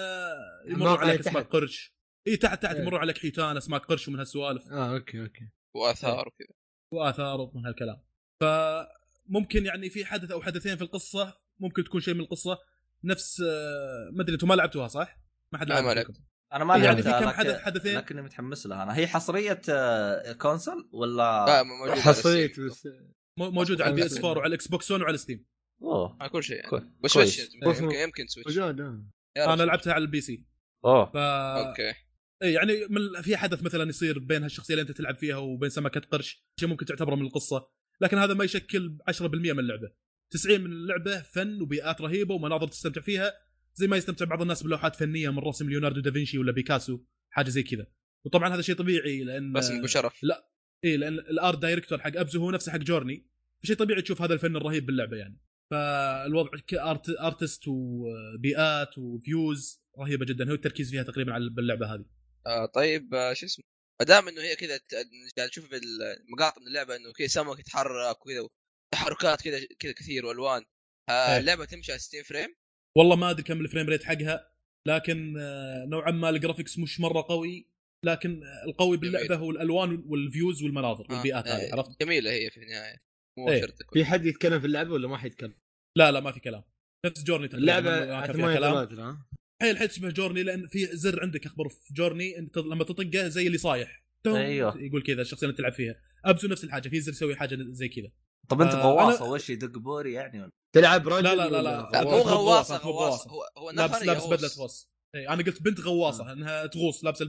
[0.66, 1.48] يمر عليك اسماك.
[1.48, 1.94] قرش.
[2.28, 2.82] إي تحت تحت إيه.
[2.82, 4.72] يمر عليك حيتان اسماك قرش ومن هالسوالف.
[4.72, 5.50] آه okay okay.
[5.76, 6.48] وآثار وكذا
[6.94, 8.02] وآثار ومن هالكلام
[8.42, 12.58] فممكن يعني في حدث أو حدثين في القصة ممكن تكون شيء من القصة
[13.04, 15.20] نفس آه، ما أدري أنتم ما لعبتوها صح؟
[15.54, 16.18] ما حد لا، ما لعبت.
[16.54, 19.62] أنا ما يعني في لعبتها كم لكن- حدث حدثين لكني متحمس لها أنا هي حصرية
[19.70, 22.68] آه، console ولا لا موجود على حصريت ال Steam.
[22.70, 22.88] بس
[23.38, 24.26] مو- موجود على ال PS كويس.
[24.26, 25.46] 4 وعلى الاكس بوكس 1 وعلى ستيم
[25.82, 26.70] أوه على كل شيء يعني.
[26.70, 26.84] كويس.
[27.04, 27.12] بس.
[27.12, 28.58] سويتش يمكن يمكن سويتش.
[28.58, 30.46] أنا لعبتها على ال PC
[30.86, 31.96] أوه ف أوكي إيه
[32.42, 36.46] يعني من في حدث مثلا يصير بين هالشخصية اللي أنت تلعب فيها وبين سمكة قرش
[36.60, 37.70] شيء ممكن تعتبره من القصة
[38.02, 39.92] لكن هذا ما يشكل 10% من اللعبة.
[40.32, 43.34] 90 من اللعبة فن وبيئات رهيبة ومناظر تستمتع فيها
[43.74, 47.64] زي ما يستمتع بعض الناس بلوحات فنية من رسم ليوناردو دافنشي ولا بيكاسو حاجة زي
[47.64, 47.88] كذا.
[48.26, 50.24] وطبعا هذا شيء طبيعي لأن بس شرف.
[50.86, 53.30] اي لأن ال art director حق أبزو هو نفسه حق جورني
[53.64, 55.40] فشيء طبيعي تشوف هذا الفن الرهيب باللعبة يعني.
[55.72, 61.94] فالوضع ك art artist وبيئات و views رهيبة جدا هو التركيز فيها تقريبا على باللعبة
[61.94, 62.06] هذه.
[62.48, 63.66] آه طيب آه شو اسمه
[64.02, 64.80] ما دام إنه هي كذا
[65.40, 68.48] نشوف المقاطع من اللعبة إنه كذا سمك يتحرك وكذا
[68.94, 70.66] تحركات كذا كذا كثير وألوان
[71.10, 71.38] آه إيه.
[71.38, 72.56] اللعبة تمشي على 60 frame
[72.98, 74.52] والله ما أدري كم ال frame rate حقها
[74.88, 77.70] لكن آه، نوعا ما ال graphics مش مرة قوي
[78.06, 82.50] لكن القوي باللعبة هو الألوان وال views والمناظر آه، والبيئات آه، هذه عرفت؟ جميلة هي
[82.50, 82.98] في النهاية
[83.38, 83.62] مو إيه.
[83.62, 85.54] شرط تكون في حد يتكلم في اللعبة ولا ما حيتكلم؟
[85.98, 86.64] لا لا ما في كلام
[87.06, 89.24] نفس جورني تقريبا اللعبة ما كان فيها 8 كلام؟
[89.62, 93.48] حيل حيل تشبه جورني لأن في زر عندك أخبر في جورني أنت لما تطقه زي
[93.48, 94.78] اللي صايح أيوه.
[94.78, 98.12] يقول كذا الشخصية اللي تلعب فيها ابزو نفس الحاجة في زر يسوي حاجة زي كذا
[98.50, 101.62] طب أنت آه، غواصة أنا- وش يدق بوري يعني ولا؟ تلعب رجل لا لا لا
[101.62, 102.02] لا.
[102.04, 103.30] هو- غواصة غواصة، هو غواصة غواصة.
[103.30, 104.26] هو هو لابس لابس.
[104.26, 107.26] بدلة غوص اي أنا قلت بنت غواصة إنها تغوص لابسة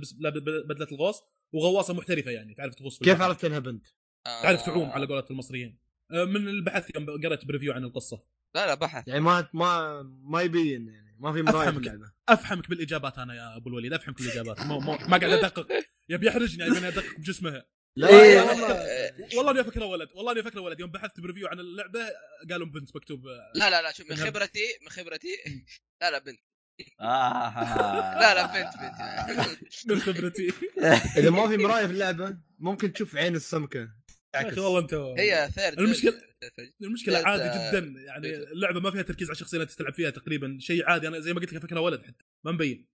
[0.69, 3.21] بدلة الغوص وغواصة محترفة يعني تعرف تغوص في كيف.
[3.21, 3.87] عرفت إنها بنت؟
[4.27, 4.43] آه.
[4.43, 5.79] تعرف تعوم على قولة المصريين
[6.11, 8.23] آه، من البحث يوم قرأت preview عن القصة
[8.55, 11.87] لا لا بحث يعني ما ما ما يبين يعني ما في مراية في أفهمك.
[11.87, 15.67] اللعبه أفهمك بالإجابات أنا يا أبو الوليد افهمك بالاجابات مو مو ما قاعد أدقق.
[16.09, 17.65] يبي يحرجني يبي أدقق بجسمها
[17.97, 18.41] لا إيه.
[18.43, 20.81] والله والله اني افكره ولد والله اني افكره ولد.
[20.81, 22.01] يوم بحثت preview عن اللعبة
[22.51, 23.27] قالوا بنت مكتوب.
[23.55, 25.29] لا لا لا شوف من خبرتي من خبرتي
[26.03, 26.39] لا لا بنت.
[27.01, 28.19] آه.
[28.21, 29.59] لا لا بنت بنت.
[29.91, 30.53] من خبرتي.
[31.19, 33.89] إذا ما في مراية في اللعبة ممكن تشوف عين السمكة.
[34.39, 34.53] يا تعكس.
[34.59, 36.15] أخي والله انت هي third المشكلة-
[36.83, 38.01] المشكلة ثلاث- عادي جدا.
[38.01, 40.59] يعني اللعبة ما فيها تركيز على الشخصية اللي تلعب فيها تقريبا.
[40.61, 41.09] شيء عادي.
[41.09, 42.25] أنا زي ما قلت لك افكره ولد حتى.
[42.47, 42.87] ما مبين.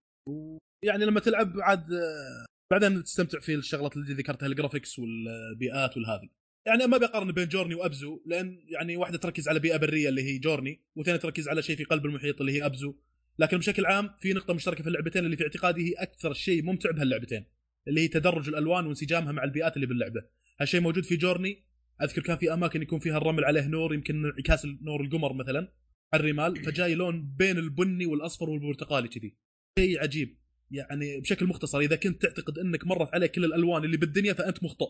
[0.84, 6.28] يعني لما تلعب عاد آه، بعدين تستمتع في الشغلات اللي ذكرتها ال graphics والبيئات والهذه
[6.66, 10.38] يعني ما بقارن بين جورني وأبزو لأن يعني واحدة تركز على بيئة برية اللي هي
[10.38, 12.94] جورني وثانيه تركز على شيء في قلب المحيط اللي هي أبزو.
[13.38, 16.90] لكن بشكل عام في نقطة مشتركة في اللعبتين اللي في اعتقادي هي أكثر شيء ممتع
[16.90, 17.44] بهاللعبتين
[17.88, 20.22] اللي هي تدرج الألوان وانسجامها مع البيئات اللي باللعبة.
[20.60, 21.64] هالشيء موجود في جورني.
[22.02, 25.72] أذكر كان في أماكن يكون فيها الرمل عليه نور يمكن انعكاس نور القمر مثلا
[26.14, 29.36] على الرمال فجاي لون بين البني والأصفر والبرتقالي كذي.
[29.78, 30.38] شيء عجيب.
[30.70, 34.86] يعني بشكل مختصر إذا كنت تعتقد إنك مرت عليك كل الألوان اللي بالدنيا فأنت مخطئ.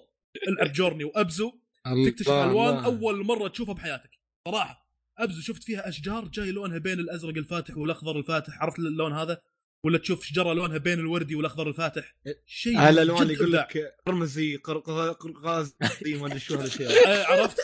[0.48, 1.52] العب جورني وأبزو
[2.06, 2.84] تكتشف ألوان الله.
[2.84, 4.10] أول مرة تشوفها بحياتك.
[4.48, 9.40] صراحة أبزو شفت فيها أشجار جاي لونها بين الأزرق الفاتح والأخضر الفاتح عرفت اللون هذا؟
[9.84, 12.14] ولا تشوف شجرة لونها بين الوردي والأخضر الفاتح
[12.46, 13.52] شيء هالالوان جد يقول.
[13.52, 17.58] لك قرمزي قرقاز قرقاز ما أدري شو هالاشياء آه، عرفت؟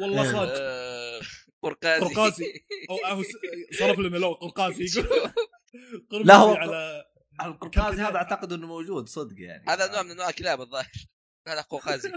[0.00, 0.32] والله إيه.
[0.32, 0.52] صادق.
[0.60, 1.20] آه،
[1.62, 2.04] قرقازي.
[2.04, 2.44] قرقازي.
[2.90, 3.22] أو
[3.78, 5.32] صرف لنا لو قرقاسي يقول.
[6.10, 6.54] قرمزي لا، هو-
[7.40, 9.64] على القرقازي هذا أعتقد إنه موجود صدق يعني.
[9.68, 10.92] هذا نوع من أنواع الكلاب الظاهر.
[11.48, 12.12] هذا قوقازي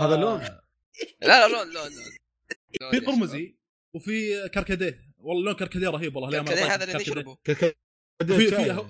[0.00, 0.40] هذا لون.
[0.40, 0.58] لا
[1.22, 1.92] لا لون لون لون.
[2.80, 3.56] لون في قرمزي
[3.94, 5.11] وفي كركديه.
[5.22, 7.12] والله لون كركديه رهيب والله ما هذا اللي كركديه.
[7.12, 7.76] نشربه ك-
[8.26, 8.70] في في شاي.
[8.72, 8.86] هو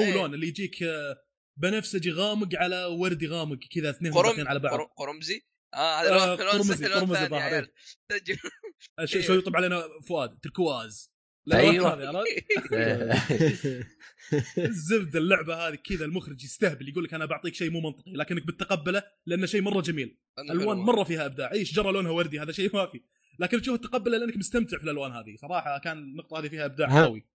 [0.00, 0.14] إيه.
[0.14, 1.16] لون اللي يجيك آه،
[1.56, 5.42] بنفسجي غامق على وردي غامق كذا اثنين قرم على بعض قرم- قرمزي
[5.74, 7.72] آه هذا آه، لون قرمزي- قرمزي ظاهر، عيال.
[8.12, 8.36] سجل
[9.04, 9.24] شو إيه.
[9.24, 11.14] شو يطب علينا فؤاد تركواز.
[11.52, 12.44] هذه، عرفت؟
[14.58, 19.02] الزبده اللعبة هذه كذا المخرج يستهبل يقول لك أنا بعطيك شيء مو منطقي لكنك بتتقبله
[19.26, 20.18] لأنه شيء مرة جميل
[20.50, 23.00] ألوان مرة فيها إبداع اي شجره لونها وردي هذا شيء ما في
[23.38, 25.36] لكن تشوف تقبله لأنك مستمتع في الألوان هذه.
[25.36, 27.04] صراحة كان النقطة هذه فيها إبداع.
[27.04, 27.26] قوي.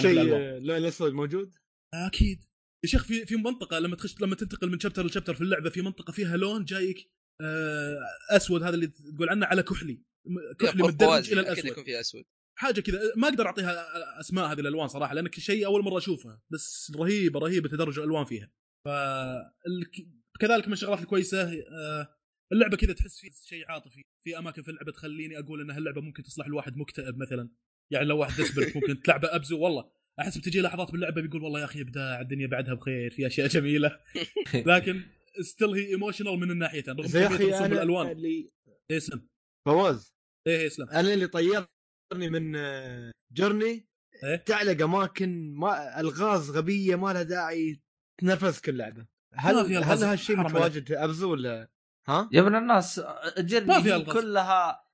[0.00, 1.54] شيء آه، اللون الاسود موجود؟
[1.94, 2.44] أكيد.
[2.84, 5.82] يا شيخ في في منطقة لما تخش لما تنتقل من شابتر لشابتر في اللعبة في
[5.82, 7.10] منطقة فيها لون جايك
[7.42, 7.98] آه،
[8.30, 10.02] أسود هذا اللي تقول عنه على كحلي.
[10.58, 11.64] كحلي متدرج إلى الأسود.
[11.64, 12.24] يكون فيها أسود.
[12.58, 13.00] حاجة كذا.
[13.16, 13.86] ما أقدر أعطيها
[14.20, 18.50] أسماء هذه الألوان صراحة لأنك شيء أول مرة اشوفه بس رهيبة رهيبة تدرج الألوان فيها.
[18.84, 18.88] ف
[20.40, 22.17] كذلك من الشغلات الكويسة آه،
[22.52, 24.02] اللعبة كذا تحس فيها شيء عاطفي.
[24.24, 27.50] في أماكن في اللعبة تخليني أقول إن هاللعبة ممكن تصلح الواحد مكتئب مثلا.
[27.90, 31.64] يعني لو واحد ديسبرت ممكن تلعبه ابزو والله أحس بتجي لحظات باللعبة بيقول والله يا
[31.64, 33.98] أخي ابداع الدنيا بعدها بخير في أشياء جميلة.
[34.66, 35.02] لكن
[35.40, 36.94] still هي emotional من الناحيتين.
[36.94, 38.50] رغم زي أخي رسوم أنا الالوان اللي
[38.90, 39.28] إيه اسلم.
[39.66, 40.14] فواز.
[40.46, 40.88] إيه اسلم.
[40.88, 41.68] أنا اللي طيرني
[42.12, 43.88] من آه، جورني.
[44.24, 47.80] إيه؟ تعلق أماكن ما ألغاز غبية ما لها داعي
[48.20, 49.06] تنفسك اللعبة.
[49.34, 51.70] هل هل هالشيء متواجد في ابزو ولا
[52.08, 53.00] ها؟ يا ابن الناس
[53.38, 54.16] جورني ما في هي ألغاز.
[54.16, 54.84] كلها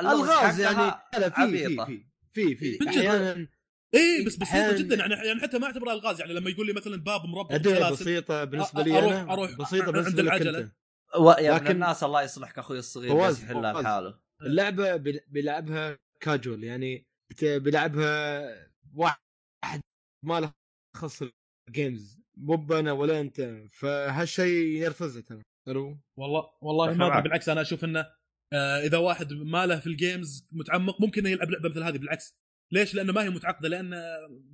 [0.00, 2.04] اللغز ألغاز يعني لا في.
[2.32, 2.88] في في في.
[2.88, 3.48] أحيانا
[3.94, 6.96] إيه بس بسيطة جدا يعني يعني حتى ما أعتبرها ألغاز يعني لما يقول لي مثلا
[6.96, 7.20] باب
[7.60, 10.58] بسلاسل بسيطة بالنسبة لي أروح- أنا أروح بسيطة عند بالنسبة لك العجلة.
[10.58, 10.72] انت
[11.18, 11.30] و...
[11.30, 13.72] يا ابن لكن- الناس الله يصلحك أخوي الصغير جالس يحلها.
[13.72, 17.06] بحاله اللعبة بي- بيلعبها كاجوال يعني
[17.42, 18.40] بيلعبها
[18.94, 19.80] واحد
[20.24, 20.52] ما له
[20.96, 21.22] خص
[21.68, 23.40] ال games مو أنا ولا أنت
[23.72, 27.20] فهالشيء ينرفزه ترى ألو والله والله ما.
[27.20, 28.06] بالعكس أنا أشوف إنه
[28.52, 31.98] آه إذا واحد ما له في ال games متعمق ممكن إنه يلعب لعبة مثل هذه
[31.98, 32.38] بالعكس.
[32.72, 34.02] ليش؟ لأنه ما هي متعقدة لأن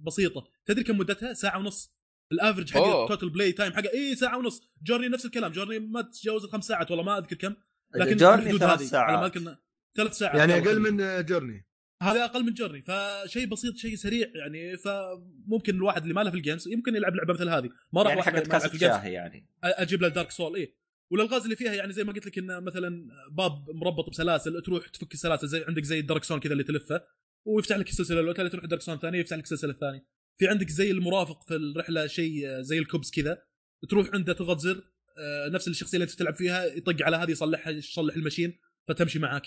[0.03, 0.45] بسيطة.
[0.67, 1.95] تدري كم مدتها؟ ساعة ونص.
[2.33, 2.83] ال average حق.
[2.83, 4.63] ال total play time حقه اي ساعة ونص.
[4.83, 5.53] جورني نفس الكلام.
[5.53, 7.55] جورني ما تتجاوز الخمس ساعات والله ما أذكر كم.
[7.95, 9.37] لكن في جورني ثلاث هذه، على ما ساعات.
[9.37, 9.59] إنه
[9.97, 10.39] ثلاث ساعات.
[10.39, 10.81] يعني أقل.
[10.81, 11.67] من جورني
[12.03, 16.37] هذا أقل من جورني فشيء بسيط شيء سريع يعني فممكن الواحد اللي ما له في
[16.37, 17.71] ال games يمكن يلعب لعبة مثل هذه.
[17.93, 19.47] ما راح يعني ال games شاهي يعني.
[19.65, 20.80] أجيب له الدارك سول إيه.
[21.13, 25.15] والألغاز اللي فيها يعني زي ما قلت لك انه مثلا باب مربط بسلاسل تروح تفك
[25.15, 27.03] السلاسل زي عندك زي الدارك سول كذا اللي تلفه
[27.47, 30.07] ويفتح لك السلسلة الأولى تروح الدارك سول الثانية يفتح لك السلسلة الثانية.
[30.39, 33.43] في عندك زي المرافق في الرحلة شيء زي الكوبس كذا
[33.89, 37.73] تروح عنده تضغط زر آه، نفس الشخصية اللي أنت تلعب فيها يطق على هذه يصلحها
[37.73, 39.47] يصلح ال machine فتمشي معك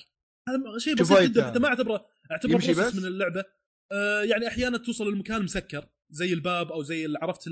[0.50, 1.50] هذا شيء بسيط جدا.
[1.50, 3.46] حتى ما اعتبره أعتبره process بس؟ من اللعبة.
[3.92, 7.50] آه، يعني أحيانا توصل المكان مسكر زي الباب أو زي عرفت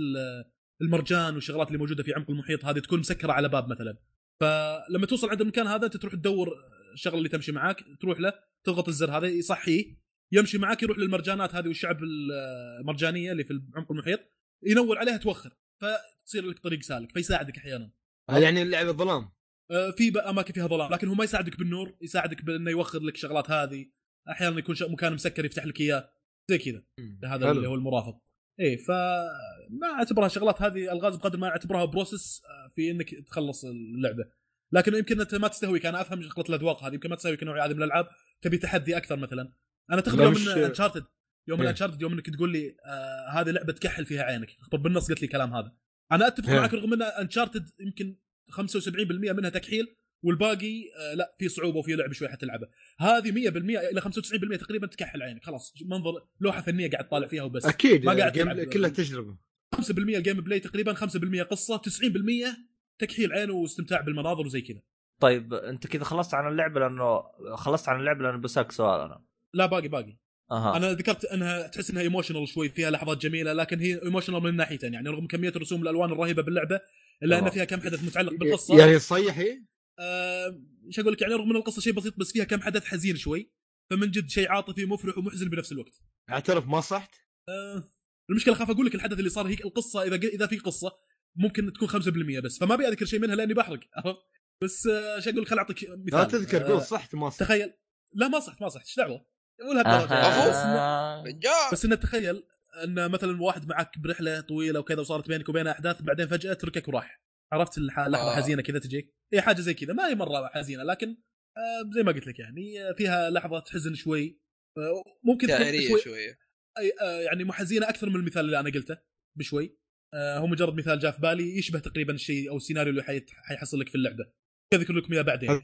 [0.82, 3.98] المرجان والشغلات اللي موجودة في عمق المحيط هذه تكون مسكرة على باب مثلا.
[4.41, 6.48] فلما توصل عند المكان هذا أنت تروح تدور
[6.94, 10.02] الشغلة اللي تمشي معاك تروح له تضغط الزر هذا يصحيه
[10.34, 14.20] يمشي معاك يروح للمرجانات هذه والشعب المرجانية اللي في عمق المحيط
[14.63, 15.58] ينور عليها توخر.
[15.82, 17.91] فتصير لك طريق سالك فيساعدك أحيانا.
[18.30, 19.32] هذا يعني اللعبه ظلام
[19.72, 23.52] آه، في أماكن فيها ظلام لكن هو ما يساعدك بالنور يساعدك بأنه يوخر لك شغلات
[23.52, 23.91] هذه.
[24.30, 26.13] أحيانا يكون مكان مسكر يفتح لك إياه.
[26.50, 26.84] زي كذا.
[27.24, 27.52] هذا.
[27.52, 28.22] اللي هو المرافق.
[28.62, 30.62] إيه فما اعتبرها شغلات.
[30.62, 34.26] هذه الغاز بقدر ما اعتبرها بروسس آه، في إنك تخلص اللعبة.
[34.71, 35.86] لكن يمكن أنت ما تستهويك.
[35.86, 36.93] أنا أفهم شغلة الأذواق هذه.
[36.93, 38.08] يمكن ما تستهويك النوع هذه من الألعاب.
[38.41, 39.54] تبي تحدي أكثر مثلا.
[39.91, 41.06] أنا تخبر من انشارتد
[41.47, 41.71] يوم من إيه.
[41.71, 44.52] انشارتد يوم إنك تقول لي آه هذه لعبة تكحل فيها عينك.
[44.52, 45.71] تخبر بالنص قلت لي الكلام هذا.
[46.12, 46.60] أنا أتفق إيه.
[46.60, 48.17] معك رغم إن انشارتد يمكن
[48.52, 49.95] 75% منها تكحيل.
[50.23, 53.57] والباقي آه لا في صعوبة وفي لعب شوي حتلعبها هذه 100%
[53.91, 55.73] إلى 95% تقريبا تكحل عينك خلاص.
[55.86, 57.65] منظر لوحة فنية قاعد طالع فيها وبس.
[57.65, 58.65] أكيد ما قاعد game- تلعب.
[58.67, 59.38] كلها تجربة.
[59.75, 62.57] 5% ال gameplay تقريبا 5% قصة 90%
[62.99, 64.79] تكحيل عين واستمتاع بالمناظر وزي كذا.
[65.19, 67.23] طيب أنت كذا خلصت عن اللعبة لأنه
[67.55, 69.21] خلصت عن اللعبة لأنه بسالك سؤال أنا.
[69.53, 70.17] لا باقي باقي.
[70.51, 70.77] أها.
[70.77, 74.93] أنا ذكرت إنها تحس إنها emotional شوي فيها لحظات جميلة لكن هي emotional من ناحيتين.
[74.93, 76.79] يعني رغم كمية الرسوم الألوان الرهيبة باللعبة
[77.23, 77.49] إلا إن.
[77.49, 78.79] فيها كم حدث متعلق بالقصة.
[78.79, 79.62] يعني تصيح هي؟
[80.01, 83.15] آه، إيش أقول لك؟ يعني رغم إن القصة شيء بسيط بس فيها كم حدث حزين
[83.17, 83.51] شوي.
[83.89, 85.93] فمن جد شيء عاطفي مفرح ومحزن بنفس الوقت.
[86.29, 87.15] اعترف ما صحت؟
[87.49, 87.83] آه،
[88.29, 90.91] المشكلة خاف أقول لك الحدث اللي صار هي القصة إذا إذا في قصة
[91.35, 93.79] ممكن تكون 5% بس فما أبي أذكر شيء منها لأني بحرق.
[93.95, 94.19] عرفت؟
[94.63, 96.19] بس آه، إيش أقول لك؟ خل أعطيك مثال.
[96.19, 97.39] لا تذكر آه، قول صحت ما صحت.
[97.39, 97.73] تخيل.
[98.13, 98.85] لا ما صحت ما صحت.
[98.85, 99.25] إيش دعوة؟
[99.61, 101.23] مو لهالدرجه أها.
[101.23, 101.71] رجال.
[101.71, 102.43] بس انه تخيل
[102.83, 107.21] إن مثلا واحد معك برحلة طويلة وكذا وصارت بينك وبينه أحداث بعدين فجأة تركك وراح.
[107.53, 108.35] عرفت لحظة آه.
[108.35, 109.93] حزينة كذا تجيك؟ هي حاجة زي كذا.
[109.93, 111.17] ما هي مرة حزينة لكن
[111.57, 114.39] آه، زي ما قلت لك يعني فيها لحظة حزن شوي.
[114.77, 115.99] آه، ممكن تكون شوي.
[116.01, 116.33] شوية
[116.79, 118.97] أي- آه، يعني محزينه أكثر من المثال اللي أنا قلته
[119.37, 119.77] بشوي.
[120.13, 123.79] آه، هو مجرد مثال جاء في بالي يشبه تقريبا الشيء أو السيناريو اللي حيت- حيحصل
[123.79, 124.31] لك في اللعبة.
[124.73, 125.61] اذكر لكم اياه بعدين.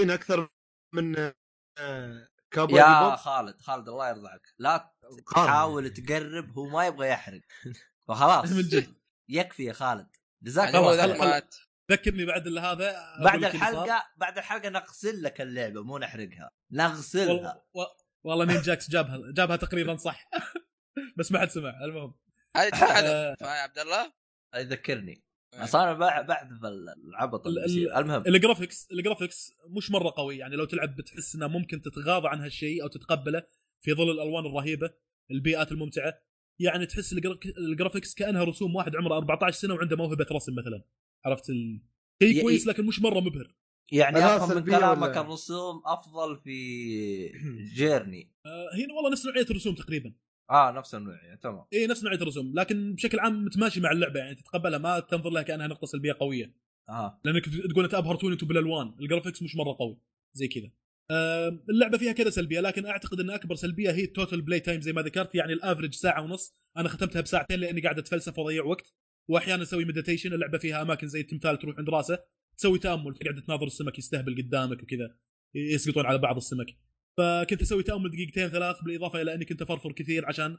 [0.00, 0.48] زين أكثر
[0.94, 1.16] من
[1.78, 4.94] آه، كابوي يا خالد خالد الله يرضى عنك لا.
[5.34, 7.40] تحاول تقرب هو ما يبغى يحرق.
[8.08, 8.94] فخلاص من جد.
[9.30, 10.08] يكفي يا خالد.
[10.44, 11.30] جزاك يعني الله.
[11.40, 11.42] خير
[11.92, 13.50] ذكرني بعد اللي هذا بعد صار.
[13.50, 17.84] الحلقة بعد الحلقة نغسل لك اللعبة مو نحرقها نغسلها والله و-
[18.24, 20.30] والله نينجاكس جابها جابها تقريبا صح
[21.18, 22.14] بس ما حد سمع المهم
[22.54, 23.36] تنحذف آه.
[23.42, 24.12] عبد الله؟
[24.56, 25.64] يذكرني إيه.
[25.64, 26.48] أصلا أنا بع- بعد
[27.08, 27.64] العبط اللي.
[27.98, 32.28] المهم ال graphics ال graphics مش مرة قوي يعني لو تلعب بتحس إنه ممكن تتغاضى
[32.28, 33.42] عن هالشيء أو تتقبله
[33.80, 34.90] في ظل الألوان الرهيبة
[35.30, 36.14] البيئات الممتعة
[36.60, 40.52] يعني تحس ال gra- ال graphics كأنها رسوم واحد عمره 14 سنة وعنده موهبة رسم
[40.54, 40.82] مثلا.
[41.24, 41.80] عرفت ال...
[42.22, 43.54] ي- شيء كويس لكن مش مرة مبهر.
[43.92, 46.54] يعني أفهم من كلامك ولا- الرسوم أفضل في
[47.74, 48.30] Journey.
[48.46, 50.14] آه هنا والله نفس نوعية الرسوم تقريبا.
[50.50, 51.64] آه نفس النوعية تمام.
[51.72, 55.42] اي نفس نوعية الرسوم لكن بشكل عام متماشي مع اللعبة يعني تتقبلها ما تنظر لها
[55.42, 56.54] كأنها نقطة سلبية قوية.
[56.88, 57.20] آه.
[57.24, 59.98] لأنك تقول أنت أبهرتوني أنتم بالالوان ال graphics مش مرة قوي
[60.34, 60.70] زي كذا.
[61.70, 64.92] اللعبة فيها كذا سلبية لكن أعتقد إن أكبر سلبية هي ال total play time زي
[64.92, 66.54] ما ذكرت يعني ال average ساعة ونص.
[66.76, 68.94] أنا ختمتها بساعتين لأني قاعد أتفلسف وأضيع وقت.
[69.28, 72.18] واحيانا أسوي meditation اللعبة فيها أماكن زي التمثال تروح عند راسه.
[72.56, 75.16] تسوي تأمل تقعد تناظر السمك يستهبل قدامك وكذا
[75.54, 76.66] يسقطون على بعض السمك.
[77.18, 80.56] فكنت أسوي تأمل دقيقتين ثلاث بالإضافة إلى أني كنت أفرفر كثير عشان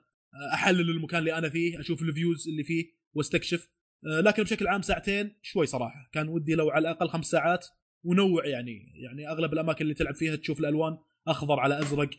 [0.54, 3.70] أحلل المكان اللي أنا فيه أشوف ال views اللي فيه وأستكشف.
[4.06, 6.10] آه، لكن بشكل عام ساعتين شوي صراحة.
[6.12, 7.68] كان ودي لو على الأقل خمس ساعات
[8.06, 12.10] ونوع يعني يعني أغلب الأماكن اللي تلعب فيها تشوف الألوان أخضر على أزرق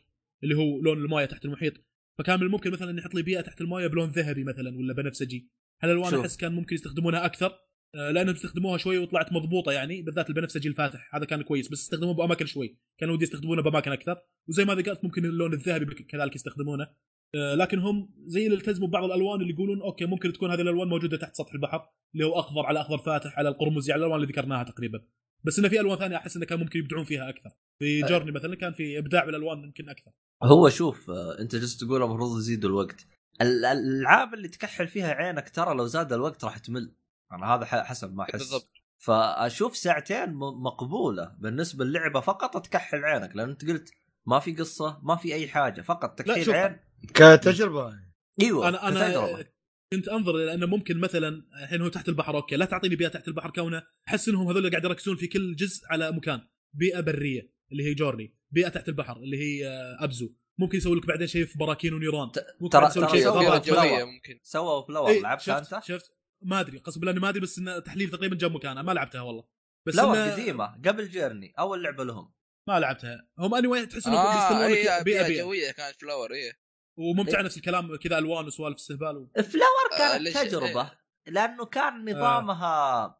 [0.42, 1.72] اللي هو لون المويه تحت المحيط.
[2.18, 5.50] فكان من الممكن مثلا يحط لي بيئة تحت المويه بلون ذهبي مثلا ولا بنفسجي.
[5.82, 6.14] هالألوان.
[6.14, 7.52] أحس كان ممكن يستخدمونها أكثر
[7.94, 11.14] آه، لأنهم استخدموها شوي وطلعت مضبوطة يعني بالذات البنفسجي الفاتح.
[11.14, 12.78] هذا كان كويس بس استخدموه بأماكن شوي.
[12.98, 14.16] كان ودي يستخدمونه بأماكن أكثر.
[14.48, 16.88] وزي ما ذكرت ممكن اللون الذهبي كذلك يستخدمونه.
[17.34, 20.88] آه، لكن هم زي اللي التزموا ببعض الألوان اللي يقولون أوكي ممكن تكون هذه الألوان
[20.88, 24.32] موجودة تحت سطح البحر اللي هو أخضر على أخضر فاتح على القرمزي على الألوان اللي
[24.32, 25.02] ذكرناها تقريبا.
[25.46, 27.50] بس إنه في ألوان ثانية أحس إنه كان ممكن يبدعون فيها أكثر.
[27.78, 28.02] في.
[28.02, 30.10] جورني مثلا كان في إبداع بالألوان يمكن أكثر.
[30.42, 33.06] هو شوف آه، أنت جالس تقول المفروض يزيدوا الوقت.
[33.40, 36.92] ال- الألعاب اللي تكحل فيها عينك ترى لو زاد الوقت راح تمل.
[37.32, 38.32] أنا هذا ح- حسب ما أحس.
[38.32, 38.68] بالضبط.
[39.02, 43.90] فأشوف ساعتين مقبولة بالنسبة للعبة فقط تكحل عينك لأن أنت قلت
[44.26, 46.50] ما في قصة ما في أي حاجة فقط تكحيل.
[46.50, 46.76] عين.
[47.14, 47.98] كتجربه
[48.42, 49.46] إيوه أنا أنا كتجربة.
[49.92, 53.28] كنت أنظر إلى أنه ممكن مثلا الحين هو تحت البحر okay لا تعطيني بيئة تحت
[53.28, 56.40] البحر كونه أحس إنهم هذول قاعد يركزون في كل جزء على مكان.
[56.74, 60.34] بيئة برية اللي هي Journey بيئة تحت البحر اللي هي آه، Abzu.
[60.58, 62.30] ممكن يسوي لك بعدين شيء في براكين ونيران.
[62.60, 63.58] ممكن ترى- ترى شيء سووا.
[63.58, 64.04] Flower.
[64.06, 64.40] ممكن.
[64.42, 66.10] سووا Flower إيه، لعبتها شفت أنت؟ شفت.
[66.42, 69.20] ما أدري قسم بالله إني ما أدري بس إنه تحليل تقريبا جنب مكانها ما لعبتها
[69.20, 69.44] والله.
[69.86, 72.34] بس Flower إنه قديمة قبل Journey أول لعبة لهم.
[72.68, 73.28] ما لعبتها.
[73.38, 75.42] هم anyway تحس إنهم بيئة بيئة بيئة.
[75.42, 76.65] جوية كانت Flower إيه.
[76.96, 79.28] وممتع نفس الكلام كذا ألوان وسوالف استهبال و...
[79.34, 80.90] Flower آه، كانت ليش- تجربة
[81.26, 83.18] لأنه كان نظامها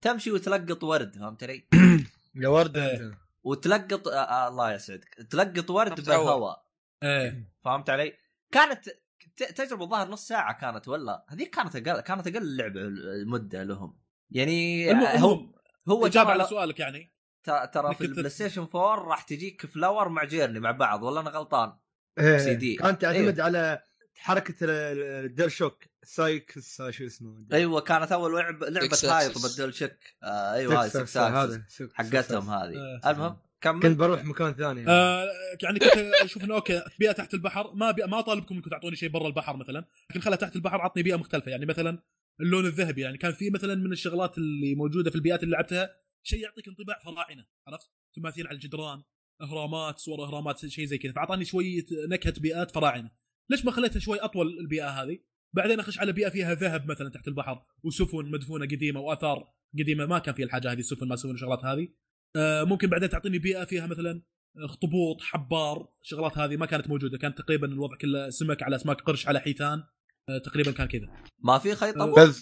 [0.00, 1.68] تمشي وتلقط ورد فهمت علي؟
[2.42, 2.96] يا ورد إيه.
[2.96, 6.00] انت وتلقط آه آه الله يسعدك تلقط ورد.
[6.00, 6.66] بالهواء
[7.02, 8.12] إيه فهمت علي؟
[8.52, 8.88] كانت
[9.36, 12.80] ت- تجربة ظاهر نص ساعة كانت ولا هذيك كانت أقل كانت أقل لعبة
[13.26, 13.98] مده لهم
[14.30, 15.52] يعني هو المهم
[15.88, 20.08] هو إجابة ترى على سؤالك يعني ت- ترى في ال PlayStation 4 راح تجيك Flower
[20.08, 21.72] مع Journey مع بعض ولا أنا غلطان؟
[22.18, 22.38] إيه.
[22.38, 22.74] سي دي.
[22.76, 23.42] كانت تعتمد أيوه.
[23.44, 23.82] على
[24.14, 29.42] حركة ال- الدير شوك سايكس شو اسمه أيوه كانت أول لعبة لعبه هايط.
[29.42, 32.50] بالدول شك آه أيوه هاي سكس هذا حقتهم.
[32.50, 33.10] هذه آه.
[33.10, 35.26] المهم كمل كنت بروح مكان ثاني آه
[35.62, 38.02] يعني كنت أشوف إنه أوكي بيئة تحت البحر ما بي...
[38.02, 41.50] ما أطالبكم إنكم تعطوني شيء برا البحر مثلا لكن خلها تحت البحر عطني بيئة مختلفة
[41.50, 41.98] يعني مثلا
[42.40, 46.38] اللون الذهبي يعني كان في مثلا من الشغلات اللي موجودة في البيئات اللي لعبتها شيء
[46.42, 49.02] يعطيك انطباع فراعنة عرفت تماثيل على الجدران
[49.42, 51.12] إهرامات صور إهرامات شيء زي كذا.
[51.12, 53.10] فأعطاني شوية نكهة بيئات فراعنة.
[53.50, 55.18] ليش ما خليتها شوي أطول البيئة هذه؟
[55.54, 60.06] بعدين أخش على بيئة فيها ذهب مثلا تحت البحر وسفن مدفونة قديمة وآثار قديمة.
[60.06, 61.88] ما كان فيها الحاجة هذه السفن ما يسوون الشغلات هذه.
[62.36, 64.22] آه، ممكن بعدين تعطيني بيئة فيها مثلا
[64.56, 67.18] اخطبوط حبار الشغلات هذه ما كانت موجودة.
[67.18, 69.82] كان تقريبا الوضع كله سمك على أسماك قرش على حيتان.
[70.28, 71.06] آه، تقريبا كان كذا.
[71.44, 72.32] ما في خيط آه،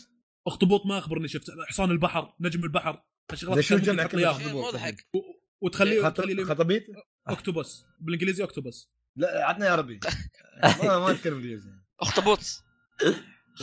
[0.46, 3.02] اخطبوط ما أخبرني شفت؟ حصان البحر نجم البحر.
[3.32, 4.08] الشغلات زي شو الجمع.
[4.54, 5.06] مضحك.
[5.61, 6.83] وتخليه خط- تخلي لي خطبيط
[7.29, 10.01] octopus بالإنجليزي octopus لا عطنا يا عربي
[10.83, 11.70] ما ما اتكلم إنجليزي.
[12.01, 12.40] اخطبوط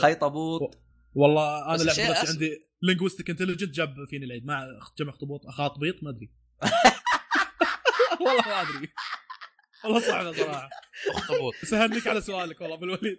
[0.00, 0.78] خيط ابوط
[1.14, 4.44] والله أنا لعبت بس عندي linguistic intelligent جاب فيني العيد.
[4.46, 4.66] مع
[4.98, 5.46] جمع أخطبوط.
[5.46, 6.30] أخاطبيط؟ ما أدري.
[8.20, 8.88] والله ما أدري.
[9.84, 10.68] والله صعبة صراحة.
[11.14, 11.54] أخطبوط.
[11.72, 13.18] اهنيك على سؤالك والله بالوليد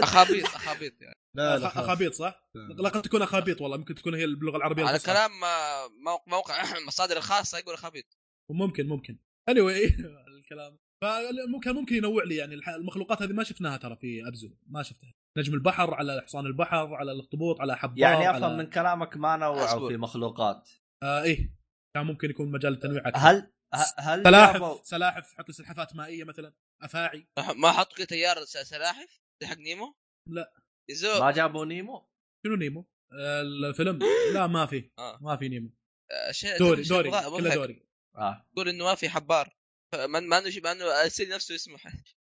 [0.00, 1.14] أخابيط أخابيط يعني.
[1.36, 1.66] لا لا.
[1.66, 4.98] أخابيط صح؟ لا قد تكون أخابيط والله ممكن تكون هي باللغة العربية على.
[4.98, 8.04] كلام آه، موق- موقع المصادر الخاصة يقول أخابيط.
[8.50, 9.18] ممكن ممكن.
[9.48, 9.92] اني anyway,
[10.38, 10.78] الكلام.
[11.04, 15.12] فممكن ممكن ينوع لي يعني الح- المخلوقات هذه ما شفناها ترى في ابزو ما شفتها.
[15.38, 18.38] نجم البحر على حصان البحر على الاخطبوط على حبار يعني على...
[18.46, 19.88] افهم من كلامك ما نوعوا.
[19.88, 20.70] في مخلوقات.
[21.02, 21.54] آه إيه.
[21.96, 23.20] كان ممكن يكون مجال التنويع أكثر.
[23.20, 23.52] هل
[23.98, 27.26] هل سلاحف جابوا سلاحف حط لي سلحفات مائية مثلا أفاعي.
[27.56, 29.94] ما كذا تيار س- سلاحف؟ حق نيمو؟
[30.30, 30.52] لا.
[30.90, 32.08] يزو ما جابوا نيمو
[32.46, 33.98] شنو نيمو؟ آه، الفيلم
[34.34, 35.18] لا ما في آه.
[35.22, 35.70] ما في نيمو
[36.10, 37.10] آه، شيء دوري دوري.
[37.10, 39.56] كله دوري آه يقول إنه ما في حبار
[39.94, 41.78] ما ما انه ما انه السيل نفسه اسمه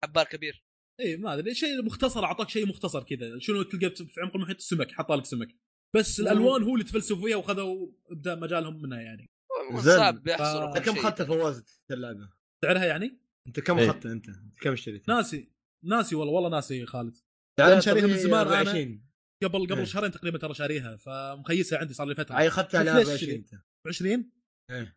[0.04, 0.64] حبار كبير
[1.00, 4.58] اي إيه، ما أدري شيء مختصر أعطاك شيء مختصر كذا شنو تلقى في عمق المحيط
[4.58, 5.56] السمك حط لك سمك
[5.96, 9.30] بس الألوان هو اللي تفلسفوا فيها وخذوا ابدا مجالهم منها يعني
[9.74, 9.98] زين.
[9.98, 10.78] صعب يحصر آه.
[10.78, 10.98] انت كم.
[10.98, 12.30] اخذت فواز اللعبه؟
[12.62, 13.90] سعرها يعني أنت كم إيه.
[13.90, 15.52] اخذت أنت؟ أنت كم اشتريتها؟ ناسي
[15.84, 17.18] ناسي والله والله ناسي خالد
[17.60, 18.48] يعني أنا شاريها من زمان.
[18.48, 19.08] 24.
[19.44, 19.84] قبل قبل إيه.
[19.86, 23.36] شهرين تقريبا ترى شاريها فمخيسها عندي صار لي فترة هاي اخذتها على 24 شري.
[23.36, 23.50] انت
[23.88, 24.32] 20
[24.72, 24.96] إيه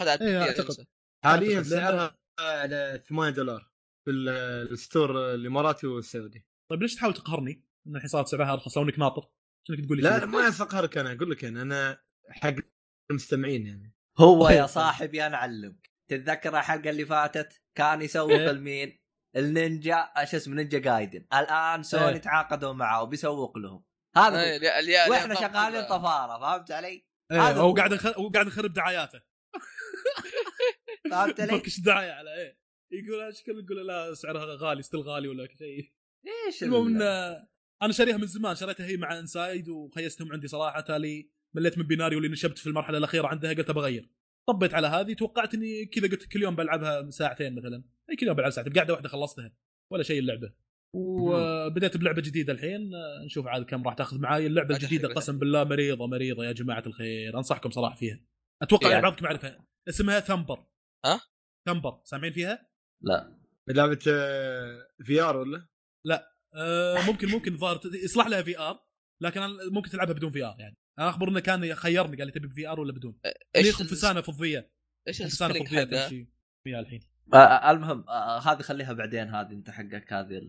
[0.00, 0.66] على إيه، التقدير أعتقد.
[0.68, 0.86] نفسه.
[1.24, 3.70] حاليا سعرها على 8 دولار
[4.04, 4.28] في ال-
[4.72, 9.28] الستور الإماراتي والسعودي طيب ليش تحاول تقهرني؟ إن الحين صارت سعرها ارخص لو إنك ناطر
[9.68, 12.54] شنك تقول لي لا؟ لا ما اسقهرك أنا أقول لك يعني أنا حق
[13.10, 14.48] المستمعين يعني هو.
[14.48, 18.50] يا صاحبي أنا أعلمك تتذكر الحلقة اللي فاتت كان يسوق إيه.
[19.36, 22.16] النينجا شو اسمه نينجا جايدن الآن سوني إيه.
[22.18, 23.84] تعاقدوا معه وبيسوق لهم
[24.16, 27.74] هذا اللي- وإحنا شغالين طفارة فهمت علي؟ هذا هو.
[27.74, 27.92] قاعد.
[28.16, 29.20] هو قاعد نخرب دعاياته
[31.10, 32.58] فهمت علي؟ نفركش دعايه على إيه
[32.92, 35.92] يقول إيش كل يقول لا سعرها غالي ستيل غالي ولا شيء
[36.46, 37.02] إيش المهم
[37.82, 42.18] أنا شاريها من زمان شريتها هي مع إنسايد وخيستهم عندي صراحة تالي مليت من بيناريو
[42.18, 44.10] اللي نشبت في المرحلة الأخيرة عندها قلت بغير
[44.48, 47.84] طبيت على هذه توقعت إني كذا قلت كل يوم بلعبها ساعتين مثلا.
[48.10, 49.52] أي كل يوم بلعب ساعتين بقعده واحدة خلصتها
[49.92, 50.52] ولا شيء اللعبة.
[50.96, 52.90] وبديت بلعبة جديدة الحين
[53.24, 54.46] نشوف عاد كم راح تاخذ معاي.
[54.46, 58.20] اللعبة الجديدة قسم بالله مريضة مريضة يا جماعة الخير أنصحكم صراحة فيها.
[58.62, 60.66] أتوقع يعني- بعضكم يعرفها اسمها Thumper.
[61.06, 61.20] ها؟
[61.68, 62.68] Thumper سامعين فيها؟
[63.02, 63.38] لا.
[63.68, 63.98] لعبه
[65.04, 65.68] VR ولا؟
[66.54, 68.86] آه ممكن ممكن ظاهر يصلح لها VR
[69.22, 70.76] لكن أنا ممكن تلعبها بدون VR يعني.
[70.98, 73.18] أنا أخبر إنه كان خيرني قال لي تبي VR ولا بدون؟
[73.56, 74.70] إيش خنفسانه فضية.
[75.08, 76.08] إيش السبيلنج فضية
[76.64, 77.00] فيها الحين.
[77.34, 80.40] آه، آه المهم آه هذه خليها بعدين هذه أنت حقك هذه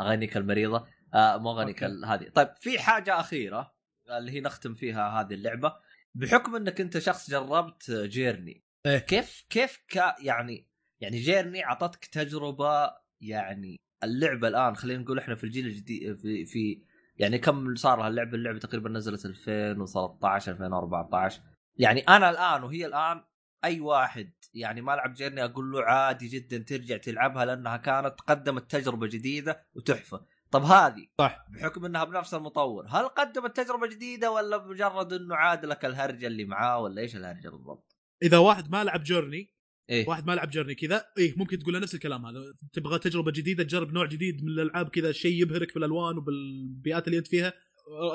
[0.00, 0.86] أغانيك المريضة.
[1.14, 2.28] آه مو أغانيك هذه.
[2.28, 3.74] طيب في حاجة أخيرة
[4.18, 5.76] اللي هي نختم فيها هذه اللعبة.
[6.14, 8.98] بحكم إنك أنت شخص جربت جيرني إيه.
[8.98, 10.68] كيف كيف كا يعني
[11.00, 16.82] يعني جيرني أعطتك تجربة يعني اللعبة الآن خلينا نقول إحنا في الجيل الجديد في, في
[17.18, 21.40] يعني كم صار لها اللعبة اللعبه تقريبا نزلت 2013 2014
[21.76, 23.24] يعني أنا الآن وهي الآن
[23.64, 28.70] أي واحد يعني ما لعب جيرني أقول له عادي جدا ترجع تلعبها لأنها كانت قدمت
[28.70, 30.26] تجربة جديدة وتحفة.
[30.50, 31.46] طب هذه صح.
[31.48, 36.44] بحكم إنها بنفس المطور هل قدمت تجربة جديدة ولا مجرد إنه عاد لك الهرجة اللي
[36.44, 39.55] معاه ولا إيش الهرجة بالضبط؟ إذا واحد ما لعب جورني
[39.90, 40.08] إيه.
[40.08, 41.04] واحد ما لعب جورني كذا.
[41.18, 42.54] إيه ممكن تقول له نفس الكلام هذا.
[42.72, 47.26] تبغى تجربة جديدة تجرب نوع جديد من الألعاب كذا شيء يبهرك بالألوان وبالبيئات اللي أنت
[47.28, 47.52] فيها.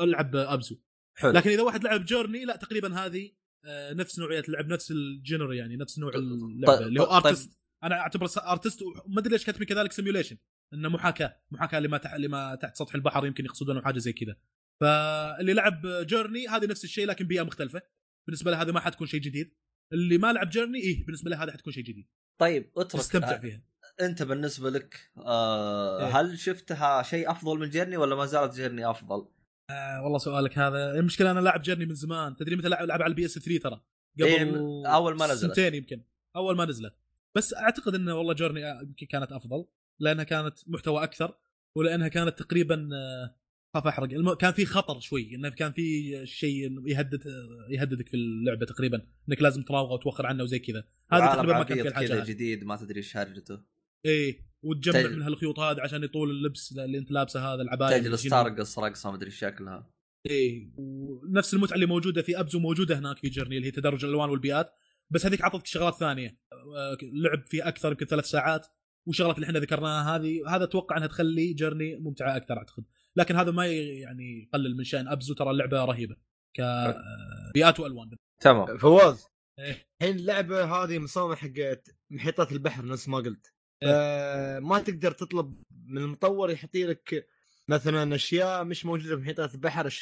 [0.03, 0.76] ألعب Abzu.
[1.17, 1.31] حلو.
[1.31, 3.31] لكن إذا واحد لعب Journey لا تقريبا هذه
[3.65, 7.25] آه، نفس نوعيه اللعب نفس ال genre يعني نفس نوع اللعبة طيب- اللي هو طيب-
[7.26, 10.38] artist أنا اعتبر artist وما أدري ليش كاتبين كذلك simulation
[10.73, 12.13] إنه محاكاة محاكاة لما تح...
[12.15, 14.36] لما تحت سطح البحر يمكن يقصدون حاجة زي كذا.
[14.81, 17.81] فاللي لعب Journey هذه نفس الشيء لكن بيئة مختلفة.
[18.27, 19.55] بالنسبة له هذه ما حتكون شيء جديد.
[19.93, 22.08] اللي ما لعب Journey إيه بالنسبة له هذا حتكون شيء جديد.
[22.38, 23.62] طيب اترك تستمتع آه، فيها.
[24.01, 26.19] أنت بالنسبة لك آه إيه.
[26.19, 29.27] هل شفتها شيء أفضل من Journey ولا ما زالت Journey أفضل؟
[29.69, 30.91] آه والله سؤالك هذا.
[30.99, 32.36] المشكلة أنا لاعب Journey من زمان.
[32.36, 33.82] تدري متى لعب لعب على ال PS 3 ترى؟
[34.15, 35.51] قبل إيه، أول ما نزلت.
[35.51, 36.04] سنتين يمكن.
[36.36, 36.93] أول ما نزلت.
[37.36, 39.65] بس أعتقد انه والله Journey آه، يمكن كانت أفضل
[39.99, 41.38] لأنها كانت محتوى أكثر
[41.75, 43.36] ولأنها كانت تقريبا آه،
[43.73, 44.10] خاف أحرق.
[44.13, 44.34] الم...
[44.34, 47.23] كان في خطر شوي إنه كان في شيء يهدد
[47.69, 50.84] يهددك في اللعبة تقريبا إنك لازم تراوغ وتوخر عنه وزي كذا.
[51.12, 52.23] هذا تقريبا ما كان في الحاجة.
[52.23, 53.60] جديد ما تدري إيش هرجته
[54.05, 58.23] إيه وتجمع تج- من هالخيوط هذه عشان يطول اللبس اللي أنت لابسه هذا العباية تجلس.
[58.23, 59.91] ترقص رقصة ما أدري شكلها.
[60.29, 64.29] إيه ونفس المتعة اللي موجودة في أبزو موجودة هناك في جيرني اللي هي تدرج الألوان
[64.29, 64.73] والبيئات.
[65.10, 66.38] بس هذيك عطتك شغلات ثانية.
[66.77, 68.67] آه، لعب فيه أكثر يمكن ثلاث ساعات
[69.05, 72.84] والشغلات اللي إحنا ذكرناها هذه هذا أتوقع إنها تخلي جيرني ممتعة أكثر أعتقد.
[73.17, 76.15] لكن هذا ما يعني يقلل من شأن أبزو ترى اللعبة رهيبة
[76.54, 78.10] كبيئات وألوان.
[78.39, 78.78] تمام.
[78.78, 79.26] فواز
[79.60, 79.88] إيه.
[80.02, 83.54] الحين اللعبة هذه مصممه حقت محيطات البحر نفس ما قلت.
[83.84, 83.89] إيه.
[83.89, 87.28] آه ما تقدر تطلب من المطور يحط لك
[87.67, 89.93] مثلا أشياء مش موجودة في محيطات البحر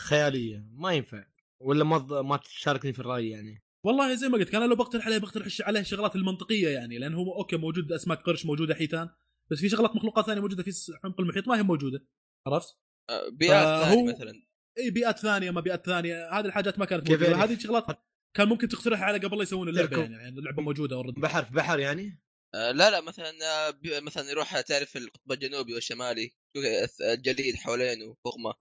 [0.00, 0.66] خيالية.
[0.72, 1.24] ما ينفع.
[1.60, 5.18] ولا ما ما تشاركني في الرأي يعني؟ والله زي ما قلت أنا لو بقترح عليه
[5.18, 9.08] بقترح عليه الشغلات المنطقية يعني لأن هو أوكي موجود اسماك قرش موجودة حيتان
[9.50, 10.70] بس في شغلات مخلوقات ثانية موجودة في
[11.04, 12.06] عمق المحيط ما هي موجودة.
[12.54, 12.76] عرفت؟
[13.10, 14.32] آه، بيئات ثانية مثلا
[14.78, 17.86] إي بيئات ثانية ما بيئات ثانية هذه الحاجات ما كانت موجودة يعني؟ هذه الشغلات
[18.36, 20.00] كان ممكن تقترحها على قبل لا يسوون اللعبة.
[20.00, 22.22] يعني, يعني اللعبة موجودة already بحر في بحر يعني
[22.54, 26.30] آه، لا لا مثلا آه، بي- مثلا يروح تعرف القطب الجنوبي والشمالي
[27.00, 28.54] الجليد حوالينه فوقما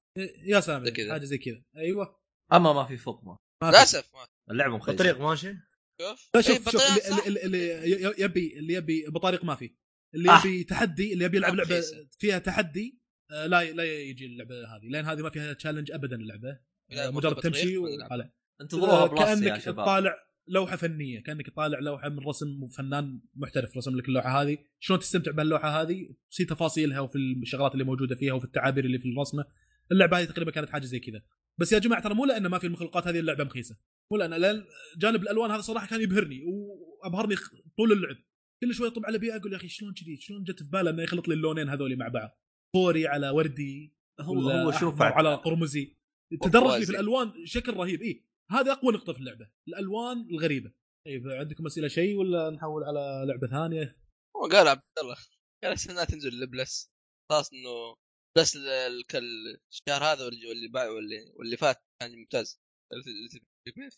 [0.45, 1.11] يا سامي كذا.
[1.13, 2.19] حاجة زي كذا أيوه
[2.53, 3.67] أما ما في فوق ما في.
[3.69, 5.57] للأسف ما اللعبة مخيسة الطريق ماشي
[6.01, 7.43] شوف لا شوف شوف اللي.
[7.43, 9.75] اللي, يبي اللي يبي بطريق ما في
[10.15, 10.39] اللي آه.
[10.39, 11.83] يبي تحدي اللي يبي يلعب آه، لعبة.
[12.19, 16.59] فيها تحدي آه، لا لا يجي اللعبة هذه لأن هذه ما فيها challenge ابدا اللعبة.
[16.91, 17.77] آه، مجرد تمشي.
[17.77, 18.29] وطالع
[18.61, 24.07] انتظروها آه، كأنك طالع لوحة فنية كأنك طالع لوحة من رسم فنان محترف رسم لك
[24.07, 24.57] اللوحة هذه.
[24.79, 29.09] شلون تستمتع بهاللوحه هذه؟ في تفاصيلها وفي الشغلات اللي موجودة فيها وفي التعابير اللي في
[29.09, 29.45] الرسمة.
[29.91, 31.21] اللعبة هذه تقريبا كانت حاجة زي كذا.
[31.57, 33.77] بس يا جماعة ترى مو لأن ما في المخلوقات هذه اللعبة مخيسة.
[34.11, 34.63] مو لأن لأن
[34.97, 37.35] جانب الألوان هذا صراحة كان يبهرني وأبهرني
[37.77, 38.15] طول اللعب.
[38.61, 41.03] كل شوي طب على بيئة أقول يا أخي شلون كذي؟ شلون جت في باله إنه
[41.03, 42.29] يخلط لي اللونين هذول مع بعض؟
[42.75, 45.97] فوري على وردي هو هو شوف على قرمزي.
[46.41, 46.85] تدرج لي.
[46.85, 48.01] في الألوان بشكل رهيب.
[48.01, 50.73] اي هذا أقوى نقطة في اللعبة الألوان الغريبة.
[51.07, 53.97] طيب عندكم أسئلة شيء ولا نحول على لعبة ثانية؟
[54.37, 55.15] هو قال عبد الله
[55.63, 56.91] قال السنة تنزل ل Plus
[57.31, 57.95] خلاص إنه
[58.37, 62.59] بس الشهر هذا واللي واللي باع واللي واللي فات كان ممتاز.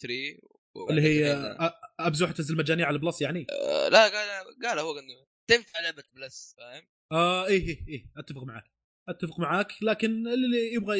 [0.01, 0.39] 3
[0.89, 4.99] اللي هي أ- أبزو تنزل مجانيه على ال Plus يعني؟ آه، لا قال قال هو
[4.99, 8.63] إنه تنفع لعبة Plus فاهم؟ آه إيه إيه إيه أتفق معك.
[9.09, 10.99] أتفق معك لكن اللي يبغى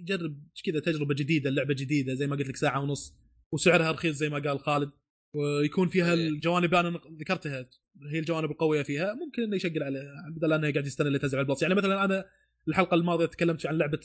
[0.00, 3.14] يجرب كذا تجربة جديدة لعبة جديدة زي ما قلت لك ساعة ونص
[3.52, 4.90] وسعرها رخيص زي ما قال خالد
[5.34, 6.28] ويكون فيها إيه.
[6.28, 7.68] الجوانب أنا ذكرتها
[8.12, 11.44] هي الجوانب القوية فيها ممكن إنه يشيك عليها بدل انه قاعد يستنى اللي تنزل على
[11.44, 11.62] ال Plus.
[11.62, 12.24] يعني مثلا أنا
[12.68, 14.00] الحلقة الماضية تكلمت عن لعبة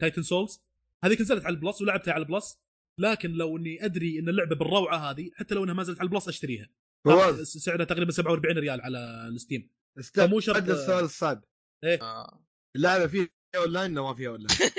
[0.00, 0.60] Titan Souls
[1.04, 2.58] هذيك نزلت على ال Plus ولعبتها على ال Plus
[2.98, 6.10] لكن لو إني أدري إن اللعبة بالروعة هذه حتى لو إنها ما نزلت على ال
[6.10, 6.68] Plus أشتريها.
[7.04, 7.40] فواز.
[7.42, 9.70] سعرها تقريبا 47 ريال على ال Steam.
[10.14, 11.44] فمو شرط- السؤال الصعب
[11.84, 12.44] آه.
[12.76, 14.58] اللعبة فيها أونلاين ولا ما فيها أونلاين؟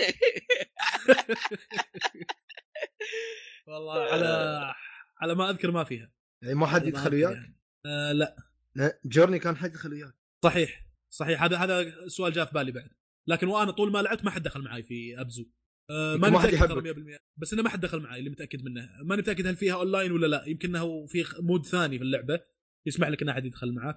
[3.67, 4.73] والله على
[5.21, 6.11] على ما أذكر ما فيها.
[6.43, 7.55] يعني ما حد ما يدخل وياك؟ يعني.
[7.85, 8.35] آه لا.
[8.75, 10.13] لا، Journey كان حد يدخل وياك.
[10.45, 11.43] صحيح صحيح.
[11.43, 12.89] هذا هذا سؤال جاء في بالي بعد.
[13.27, 15.45] لكن وأنا طول ما لعبت ما حد دخل معي في أبزو.
[15.91, 17.17] آه ما ما حد متأكد ترى يحبك.
[17.17, 18.89] 100% بس إنه ما حد دخل معي اللي متأكد منه.
[19.03, 20.43] ماني متأكد هل فيها أونلاين ولا لا.
[20.47, 22.39] يمكن إنه في mode ثاني في اللعبة.
[22.87, 23.95] يسمح لك إن أحد يدخل معك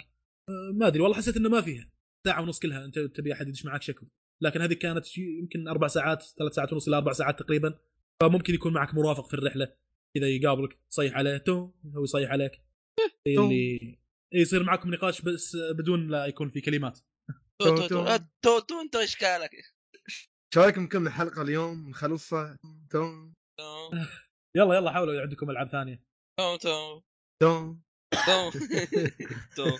[0.74, 1.90] ما أدري والله حسيت إنه ما فيها.
[2.26, 4.06] ساعة ونص كلها أنت تبي أحد يدش معك شكل
[4.42, 7.78] لكن هذه كانت يمكن أربع ساعات ثلاث ساعات ونص إلى أربع ساعات تقريبا.
[8.22, 9.72] فممكن يكون معك مرافق في الرحلة.
[10.16, 12.52] كذا يقابلك تصيح عليه تو هو يصيح عليك.
[13.26, 13.98] اللي
[14.34, 16.98] يصير معكم نقاش بس بدون لا يكون في كلمات.
[17.62, 17.86] تو
[18.42, 19.50] تو- تو انت اشكالك
[20.54, 22.56] شو رايكم نكمل الحلقة اليوم؟ نخلصها
[22.90, 23.90] تو تو
[24.56, 26.02] يلا يلا حاولوا عندكم ألعاب ثانية.
[26.38, 27.00] تو تو
[27.40, 28.50] تو
[29.56, 29.78] تو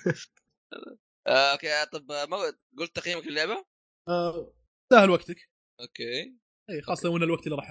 [1.27, 2.37] آه، okay طب ما
[2.79, 3.65] قلت تقييمك للعبة؟
[4.09, 4.55] آه،
[4.93, 7.69] سهل وقتك okay إي خاصة لو ان الوقت اللي راح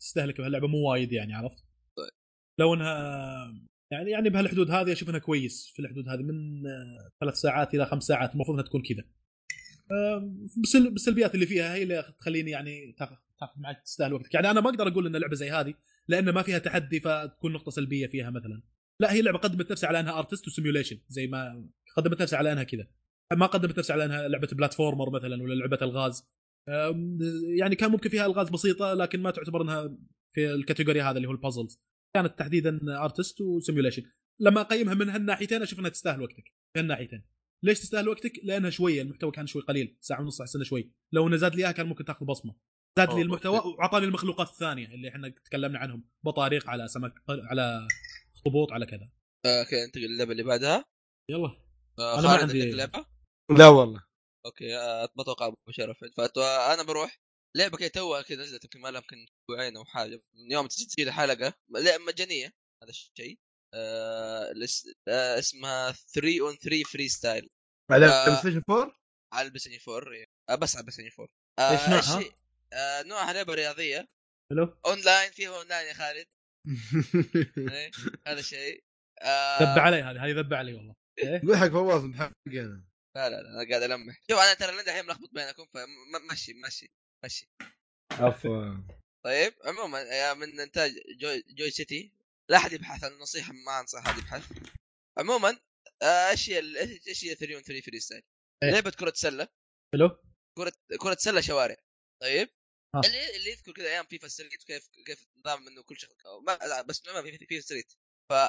[0.00, 1.64] تستهلكه بهاللعبة مو وايد يعني عرفت؟
[1.96, 2.10] طيب.
[2.58, 7.34] لو إنها يعني يعني بهالحدود هذه أشوف إنها كويس في الحدود هذه من آه، ثلاث
[7.34, 9.04] ساعات إلى خمس ساعات المفروض إنها تكون كذا.
[9.90, 10.34] آه،
[10.92, 14.70] بالسلبيات اللي فيها هي اللي تخليني يعني تاخذ تاخذ معك تستاهل وقتك، يعني أنا ما
[14.70, 15.74] أقدر أقول إن لعبة زي هذه
[16.08, 18.62] لأن ما فيها تحدي فتكون نقطة سلبية فيها مثلا.
[19.00, 22.52] لا هي لعبة قدمت نفسها على انها artist و simulation زي ما قدمت نفسها على
[22.52, 22.86] انها كذا.
[23.32, 26.28] ما قدمت نفسها على انها لعبة platformer مثلا ولا لعبة الغاز.
[27.58, 29.98] يعني كان ممكن فيها الغاز بسيطة لكن ما تعتبر انها
[30.34, 31.82] في ال category هذا اللي هو ال puzzles
[32.16, 34.02] كانت تحديدا artist و simulation
[34.40, 36.44] لما اقيمها من هالناحيتين أشوف انها تستاهل وقتك
[36.76, 37.24] من هالناحيتين
[37.64, 41.28] ليش تستاهل وقتك؟ لأنها شوية المحتوى كان شوي قليل ساعة ونص احس انه شوي لو
[41.28, 42.54] إنه زاد لي إياها كان ممكن تأخذ بصمة
[42.98, 43.68] زاد لي المحتوى okay.
[43.68, 47.88] وأعطاني المخلوقات الثانية اللي إحنا تكلمنا عنهم بطاريق على سمك على
[48.36, 49.08] اخطبوط على كذا.
[49.46, 50.84] okay انتقل للعبه اللي بعدها؟
[51.30, 51.48] يلا.
[51.98, 53.06] آه، أنا ما عندي- لعبه؟
[53.58, 54.04] لا والله.
[54.46, 55.98] okay آه، ما أتوقع أبو شرف
[56.34, 57.18] فانا بروح.
[57.56, 59.16] لعبة كذا توها كذا نزلت يمكن ما لها يمكن
[59.50, 60.22] أسبوعين أو حاجة.
[60.34, 62.46] من يوم تسجيل الحلقة لعبة مجانية
[62.82, 63.38] هذا الشيء.
[63.74, 64.54] آه
[65.08, 67.50] آه اسمها 3 on 3 Freestyle
[67.90, 68.06] على.
[68.06, 68.96] بلاي ستيشن 4
[69.32, 70.26] على البلاي ستيشن 4 إيه.
[70.50, 71.28] آه بس على البلاي ستيشن 4
[71.70, 72.30] إيش آه نوعها؟
[72.72, 74.08] آه نوعها لعبة رياضية.
[74.52, 74.76] حلو.
[74.86, 76.26] اونلاين فيها اونلاين يا خالد.
[78.26, 78.82] هذا الشيء
[79.22, 80.94] آه ذب علي هذه هذه ذب علي والله.
[81.46, 82.32] قول حق فواز نحقنا
[83.16, 84.20] لا لا لا أنا قاعد ألمح.
[84.30, 86.90] شوف أنا ترى الحين ملخبط بينكم فمشي مشي
[87.24, 87.48] مشي
[88.12, 88.74] عفوا.
[89.24, 92.12] طيب عموما يا من إنتاج Joy, Joycity
[92.50, 94.52] لا أحد يبحث عن نصيحه ما أنصح أحد يبحث.
[95.18, 95.58] عموما
[96.02, 96.76] آه، إيش هي ال-
[97.08, 98.22] إيش هي 3 3 Freestyle؟
[98.62, 98.70] إيه.
[98.70, 99.48] لعبة كرة سلة.
[99.94, 100.18] حلو.
[100.58, 101.76] كره كرة سلة شوارع.
[102.22, 102.48] طيب.
[102.48, 102.52] آه.
[102.94, 106.12] اللي اللي يذكر كذا أيام FIFA Street كيف كيف نظام إنه كل شخص
[106.46, 107.92] ما لا بس ما في FIFA Street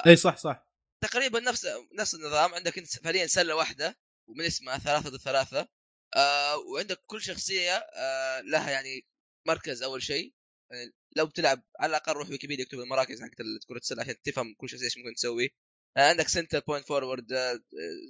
[0.06, 0.68] إي صح صح.
[1.02, 2.54] فتقريبا نفس نفس النظام.
[2.54, 5.68] عندك إنت فعليا سلة واحدة ومن اسمها ثلاثة ضد ثلاثة.
[6.16, 9.06] آه وعندك كل شخصية آه لها يعني
[9.46, 10.34] مركز أول شيء.
[10.70, 13.36] يعني لو بتلعب على الأقل روح ويكيبيديا اكتب المراكز حقت
[13.68, 15.54] كرة السلة عشان تفهم كل شخصية إيش ممكن تسوي.
[15.96, 17.60] آه عندك center point forward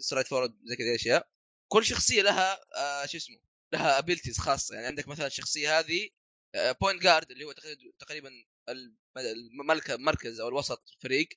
[0.00, 1.28] straight forward زي كذا أشياء.
[1.72, 3.40] كل شخصية لها آه شو اسمه
[3.72, 4.74] لها abilities خاصة.
[4.74, 6.10] يعني عندك مثلا الشخصية هذه
[6.56, 8.30] point guard اللي هو تقريبا- تقريبا
[9.18, 11.28] الملك مركز أو الوسط الفريق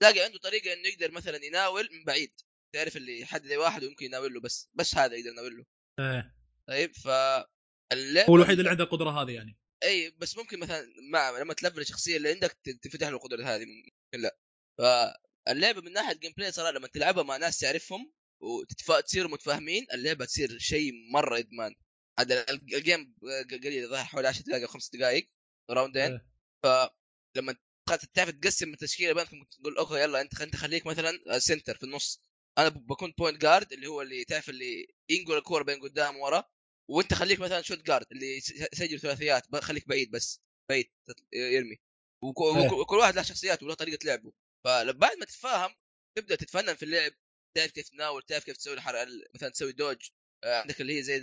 [0.00, 2.32] تلاقي عنده طريقة إنه يقدر مثلا يناول من بعيد.
[2.74, 5.64] تعرف اللي يحدد واحد ويمكن يناول له بس بس هذا يقدر يناول له
[6.00, 6.34] إيه.
[6.68, 7.08] طيب ف
[8.28, 9.58] هو الوحيد اللي عنده القدرة هذه يعني.
[9.82, 13.92] إي بس ممكن مثلا مع لما تلفل الشخصيه اللي عندك تفتح له القدرة هذه ممكن
[14.22, 14.38] لا.
[14.78, 20.92] فاللعبه من ناحية gameplay صراحة لما تلعبها مع ناس تعرفهم وتصيروا متفاهمين اللعبة تصير شيء
[21.12, 21.74] مرة إدمان.
[22.18, 23.14] هذا ال- ال game
[23.50, 25.30] قليل ظهر حوالي 10 دقائق أو 5 دقائق
[25.70, 26.02] راوندين.
[26.12, 26.26] إيه.
[26.62, 27.56] فلما
[28.14, 32.20] تعرف تقسم التشكيلة بينكم تقول okay يلا أنت انت خليك مثلا center في النص.
[32.58, 36.44] أنا بكون point guard اللي هو اللي تعرف اللي ينقل الكورة بين قدام ورا
[36.90, 40.40] وأنت خليك مثلا shoot guard اللي يس- يسجل ثلاثيات خليك بعيد بس
[40.70, 40.92] بعيد
[41.34, 41.70] يرمي.
[41.70, 41.80] إيه.
[42.22, 44.32] وك- وكل واحد له شخصيات وله طريقة لعبه.
[44.64, 45.74] فبعد ما تتفاهم
[46.18, 47.12] تبدأ تتفنن في اللعب
[47.56, 48.76] تعرف كيف تناول تعرف كيف تسوي
[49.34, 50.08] مثلا تسوي dodge
[50.44, 51.16] آه، عندك اللي هي زي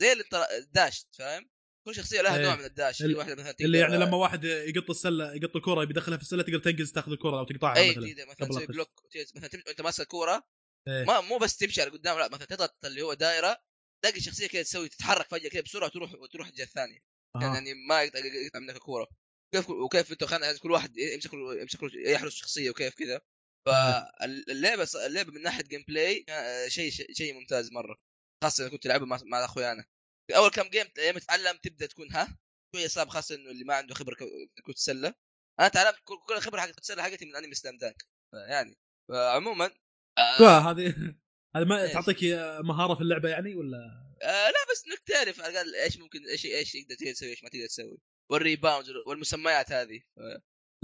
[0.00, 0.12] زي
[0.58, 1.50] ال dash فاهم
[1.86, 2.42] كل شخصية لها إيه.
[2.42, 5.56] نوع من ال dash ال- في واحدة مثلا اللي يعني لما واحد يقط السلة يقط
[5.56, 8.66] الكرة يبي يدخلها في السلة تقدر تنقز تاخذ الكرة أو تقطعها اي مثلا مثلا تسوي.
[8.66, 8.90] block
[9.36, 10.48] مثلا تم- أنت ماسك الكوره
[10.88, 11.04] إيه.
[11.04, 13.56] ما مو بس تمشي على قدام لا مثلا تضغط اللي هو دائرة
[14.04, 16.98] تلاقي شخصية كذا تسوي تتحرك فجأة كذا بسرعة وتروح وتروح الجهه الثانية
[17.36, 17.42] أها.
[17.42, 19.06] يعني ما يقطع يقطع منك الكوره
[19.54, 23.20] كيف وكيف أنت خلنا كل واحد يمسك يمسك يحرس شخصية وكيف كذا
[23.66, 27.96] فاللعبه اللعبة من ناحية gameplay آه، شيء شيء شيء ممتاز مرة
[28.44, 29.84] خاصه اذا كنت تلعبها مع, مع أخويانا.
[30.30, 32.38] في أول كم game لما تتعلم تبدأ تكون ها؟
[32.76, 35.14] شوية صعب خاصه إنه اللي ما عنده خبرة كره السله
[35.60, 38.02] أنا تعلمت كل الخبرة حقت السله حقتي من أنمي Slam Dunk
[38.48, 38.78] يعني
[39.08, 39.70] فعموما
[40.18, 41.14] آه هذه
[41.56, 42.24] هذا ما؟ تعطيك
[42.60, 43.76] مهارة في اللعبة يعني ولا؟
[44.22, 47.48] آه لا بس إنك تعرف على الأقل إيش ممكن إيش إيش تقدر تسوي إيش ما
[47.48, 47.98] تقدر تسوي.
[48.30, 50.00] وال rebound والمسميات هذه.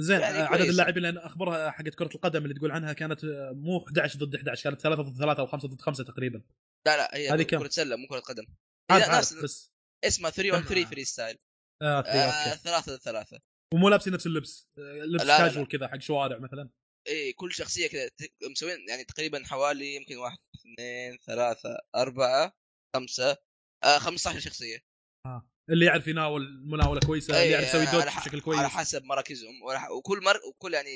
[0.01, 0.61] زين يعني عدد.
[0.61, 4.81] اللاعبين لأن اخبارها حقت كرة القدم اللي تقول عنها كانت مو 11 ضد 11 كانت
[4.81, 6.43] 3 ضد 3 أو 5 ضد 5 تقريبا.
[6.87, 8.47] لا لا هي هذه كم؟ كره سله مو كرة قدم.
[8.91, 9.73] عارف ناس عارف بس.
[10.05, 11.39] اسمها 3 on كم- 3 FreeStyle
[11.83, 12.59] آه آه okay.
[12.63, 13.41] ثلاثة ثلاثة.
[13.75, 14.69] ومو لابسين نفس اللبس.
[14.79, 16.71] آه، لبس كاجوال كذا حق شوارع مثلا.
[17.09, 18.11] إي كل شخصية كذا
[18.51, 22.53] مسوين يعني تقريبا حوالي يمكن واحد اثنين ثلاثة أربعة
[22.97, 23.37] خمسة.
[23.85, 24.79] آه 15 شخصية.
[25.71, 29.05] اللي يعرف يناول مناولة كويسة اللي يعرف يسوي dodge على ح- بشكل على كويس حسب
[29.05, 29.55] مراكزهم.
[29.99, 30.91] وكل مر وكل يعني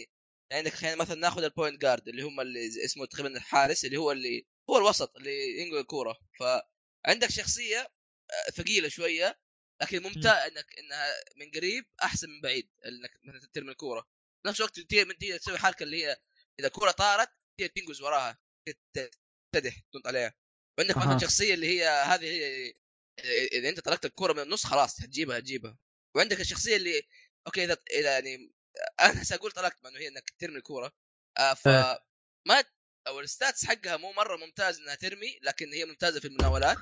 [0.53, 3.97] يعني عندك خلينا مثلا ناخذ ال point guard اللي هم اللي اسمه تقريبا الحارس اللي
[3.97, 6.19] هو اللي هو الوسط اللي ينقل الكورة.
[6.41, 7.93] فعندك شخصية
[8.31, 9.41] آه، ثقيلة شوية
[9.83, 14.09] لكن ممتاز انك إنها من قريب أحسن من بعيد إنك مثلا ترمي الكورة.
[14.47, 16.17] نفس الوقت تقدر تسوي حركة اللي هي
[16.61, 17.31] إذا الكورة طارت
[17.75, 18.39] تنقز وراها
[19.55, 20.35] تدح تنط عليها.
[20.79, 21.19] وعندك مثلا.
[21.19, 22.75] شخصية اللي هي هذه هي
[23.53, 25.79] اذا أنت طلقت الكورة من النص خلاص تجيبها تجيبها
[26.17, 27.03] وعندك الشخصية اللي
[27.47, 28.53] okay اذا إذا يعني
[29.01, 30.93] أنا سأقول طلقت مع انه هي إنك ترمي الكورة.
[31.39, 32.05] آه ف إيه.
[32.47, 32.65] ما
[33.09, 36.77] أو ال stats حقها مو مرة ممتاز إنها ترمي لكن هي ممتازة في المناولات.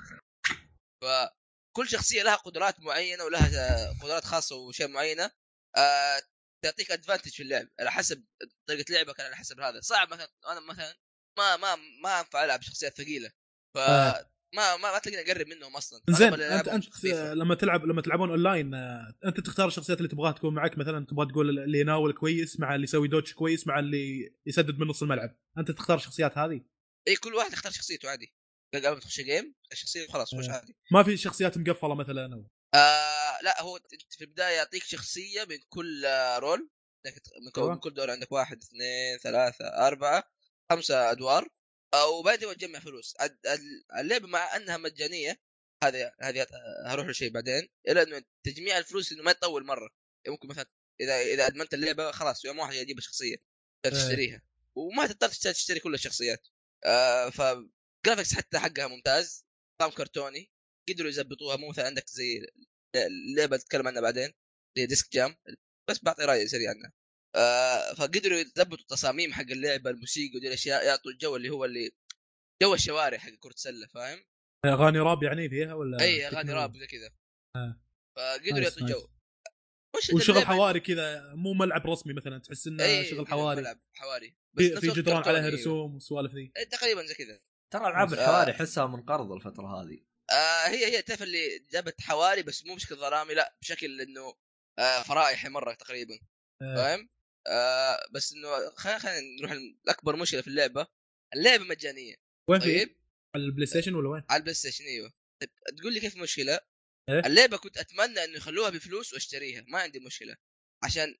[1.03, 5.31] فكل شخصية لها قدرات معينة ولها قدرات خاصة وشيء معينة
[5.77, 6.23] آه
[6.65, 8.25] تعطيك advantage في اللعب على حسب
[8.69, 9.81] طريقة لعبك على حسب هذا.
[9.81, 10.95] صعب مثلا أنا مثلا
[11.39, 13.31] ما ما ما أنفع ألعب شخصيات ثقيلة.
[13.75, 14.31] ف آه.
[14.55, 16.03] ما ما, ما تلاقيني اقرب منهم أصلا.
[16.11, 17.35] زين انت أنت خفيفة.
[17.35, 18.75] لما تلعب لما تلعبون أونلاين
[19.25, 20.79] أنت تختار الشخصيات اللي تبغاها تكون معك.
[20.79, 24.87] مثلا تبغى تقول اللي يناول كويس مع اللي يسوي dodge كويس مع اللي يسدد من
[24.87, 25.37] نص الملعب.
[25.59, 26.61] أنت تختار الشخصيات هذه؟
[27.09, 28.35] إي كل واحد يختار شخصيته عادي.
[28.75, 30.53] قبل ما تخش game الشخصية خلاص خش آه.
[30.53, 30.77] عادي.
[30.93, 32.51] ما في شخصيات مقفلة مثلا أو...
[32.75, 33.79] آه لا هو
[34.11, 36.05] في البداية يعطيك شخصية من كل
[36.39, 36.71] role
[37.07, 37.73] من كل, أيوة.
[37.73, 40.25] من كل دور عندك واحد اثنين ثلاثة أربعة
[40.73, 41.49] خمسة أدوار.
[41.95, 43.15] وبعدين تجمع فلوس.
[43.99, 45.41] اللعبة مع أنها مجانية
[45.85, 46.47] هذه هذه
[46.87, 49.91] هروح لشيء بعدين الا إنه تجميع الفلوس إنه ما يطول مرة.
[50.29, 50.67] ممكن مثلا
[51.01, 53.37] إذا إذا أدمنت اللعبة خلاص يوم واحد يجيب الشخصية
[53.83, 54.03] تقدر إيه.
[54.03, 54.43] تشتريها.
[54.75, 56.49] وما تضطر تشتري- كل الشخصيات.
[56.85, 59.45] آه ف graphics حتى حقها ممتاز
[59.83, 60.51] نظام كرتوني
[60.89, 61.57] قدروا يزبطوها.
[61.57, 62.47] مو مثلا عندك زي
[62.97, 64.35] اللعبة تتكلم عنها بعدين
[64.77, 65.37] زي Disc Jam
[65.91, 66.93] بس بعطي رأي سريع عنها.
[67.97, 71.91] فقدروا يضبطوا التصاميم حق اللعبه الموسيقى ودي الأشياء يعطوا الجو اللي هو اللي
[72.63, 74.25] جو الشوارع حق كرة السلة فاهم؟
[74.65, 77.11] أغاني راب يعني فيها ولا أي أغاني تكنو؟ راب زي كذا
[77.57, 77.81] آه.
[78.17, 78.97] فقدروا يعطوا nice.
[78.97, 79.09] جو
[79.97, 84.37] وش وشغل؟ حواري كذا مو ملعب رسمي مثلا تحس إنه أي، شغل حواري ملعب حواري
[84.55, 85.55] بس في, في جدران عليها أيوه.
[85.55, 87.41] رسوم والسوالف ذي تقريبا زي كذا
[87.73, 88.15] ترى العاب آه.
[88.15, 92.97] الحواري أحسها منقرض الفترة هذه آه هي هي تعرف اللي جابت حواري بس مو بشكل
[92.97, 94.35] ظلامي لا بشكل إنه
[94.79, 96.19] آه فرايحي مرة تقريبا
[96.63, 96.75] آه.
[96.77, 97.09] فاهم؟
[97.47, 99.53] آه بس إنه خلينا خلينا نروح
[99.87, 100.87] لاكبر مشكلة في اللعبة
[101.35, 102.15] اللعبة مجانية
[102.51, 102.97] وين في؟ طيب
[103.35, 106.61] على ال PlayStation ولا وين؟ على ال PlayStation أيوه طيب تقول لي كيف مشكلة؟
[107.09, 110.37] إيه؟ اللعبة كنت أتمنى إنه يخلوها بفلوس وأشتريها ما عندي مشكلة
[110.85, 111.15] عشان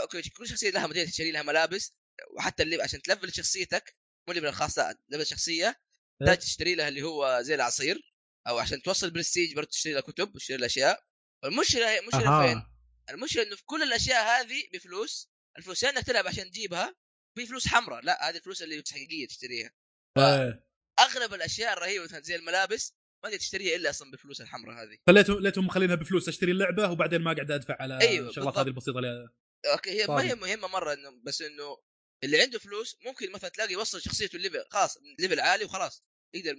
[0.00, 1.92] okay كل شخصية لها مدينه تشتري لها ملابس
[2.36, 3.96] وحتى اللي عشان تلفل شخصيتك
[4.28, 5.80] مو ال level الخاص لا level شخصية
[6.20, 8.14] تحتاج تشتري لها اللي هو زي العصير
[8.48, 11.04] أو عشان توصل برستيج برضه تشتري لها كتب وتشتري لها أشياء
[11.44, 12.62] المشكلة هي المشكلة فين؟
[13.10, 16.94] المشكلة إنه في كل الأشياء هذه بفلوس الفلوس يا انك تلعب عشان تجيبها
[17.38, 18.04] في فلوس حمراء.
[18.04, 19.70] لا هذه الفلوس اللي حقيقية تشتريها.
[20.18, 20.64] آه.
[21.00, 22.94] أغلب الأشياء الرهيبة مثلا زي الملابس
[23.24, 24.98] ما تقدر تشتريها إلا أصلا بالفلوس الحمراء هذه.
[25.06, 28.58] فليتهم ليتهم مخلينها بفلوس أشتري اللعبة وبعدين ما قاعد أدفع على أيوة، الشغلات.
[28.58, 29.28] هذه البسيطة اللي
[29.72, 31.78] okay هي ما هي مهمة مرة انه بس إنه
[32.24, 36.04] اللي عنده فلوس ممكن مثلا تلاقي يوصل شخصيته ال level خلاص level عالي وخلاص.
[36.34, 36.56] يقدر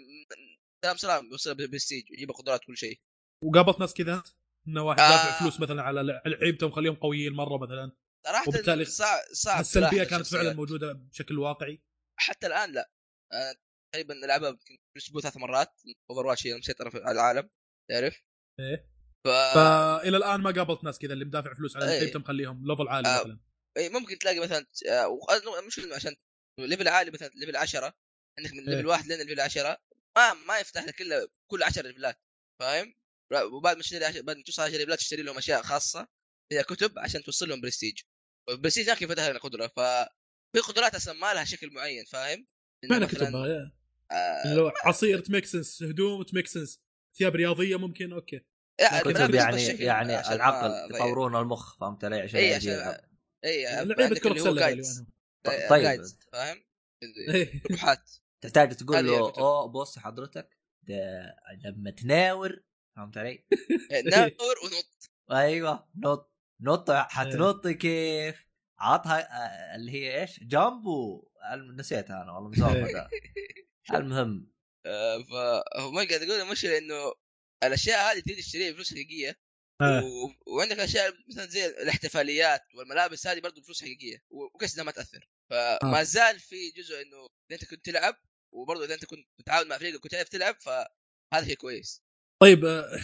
[0.83, 2.99] سلام سلام يوصل بالستيج ويجيب قدرات كل شيء.
[3.43, 4.23] وقابلت ناس كذا؟
[4.67, 5.09] إنه واحد آه.
[5.09, 7.91] دافع فلوس مثلا على لعيبته مخليهم قويين مرة مثلا.
[8.27, 10.27] صراحة وبالتالي صعب صعب السلبيه كانت.
[10.27, 11.81] فعلا موجودة بشكل واقعي
[12.19, 12.91] حتى الآن لا
[13.93, 17.49] تقريبا نلعبها يمكن في الأسبوع ثلاث مرات Overwatch هي مسيطرة في العالم
[17.89, 18.23] تعرف؟
[18.59, 18.89] إيه
[19.25, 21.99] ف فالى الآن ما قابلت ناس كذا اللي مدافع فلوس على إيه.
[21.99, 23.19] لعيبته مخليهم level عالي آه.
[23.19, 23.39] مثلا
[23.77, 25.19] إيه، ممكن تلاقي مثلا آه،
[25.67, 26.15] مش عشان
[26.59, 27.93] level عالي مثلا level 10
[28.37, 28.75] عندك من إيه.
[28.75, 29.77] level واحد لين level 10
[30.17, 32.21] ما ما يفتح لك إلا كل 10 ليفلات
[32.59, 32.93] فاهم؟
[33.53, 34.21] وبعد ما تشتري.
[34.21, 36.07] بعد ما توصل 10 ليفلات تشتري لهم أشياء خاصة
[36.51, 38.01] هي كتب عشان توصل لهم برستيج
[38.49, 42.47] والبرستيج هناك يفتح لك قدرة ففي قدرات أصلا ما لها شكل معين فاهم؟
[42.83, 43.73] إنه معنى مثلاً- كتبها إيه.
[44.11, 46.81] آه، لو عصير تميك سنس هدوم تميك سنس
[47.17, 48.41] ثياب رياضية ممكن أوكي
[48.81, 50.95] لا، كتب يعني يعني ما العقل.
[50.95, 52.97] يطورون المخ فهمت علي عشان اي عشان.
[53.45, 54.83] اي لعيبه كره سله
[55.47, 56.01] آه، طيب.
[56.01, 56.63] guides، فاهم؟
[57.33, 57.61] إيه.
[57.69, 59.17] لوحات تحتاج تقول له.
[59.19, 61.35] أوه بص حضرتك ده
[61.65, 62.63] لما تناور
[62.95, 63.45] فهمت علي؟
[64.41, 68.45] نور ونط أيوه نط نط حتنط كيف؟
[68.79, 71.29] عطها آه، اللي هي إيش؟ جامبو.
[71.77, 73.09] نسيتها أنا والله مسوي ده
[73.99, 74.51] المهم.
[74.85, 77.13] آه، فهو ما قاعد أقول المشكلة إنه
[77.63, 79.39] الأشياء هذه تريد تشتريها بفلوس حقيقية
[79.81, 80.03] آه.
[80.03, 80.31] و...
[80.55, 85.29] وعندك أشياء مثلا زي الاحتفاليات والملابس هذه برضه بفلوس حقيقية و- وكسدها ما تأثر.
[85.49, 86.03] فما آه.
[86.03, 87.17] زال في جزء إنه
[87.51, 88.15] إذا أنت كنت تلعب
[88.53, 92.03] وبرضه إذا أنت كنت متعاون مع فريقك وكنت تعرف تلعب فهذا شيء كويس.
[92.41, 92.61] طيب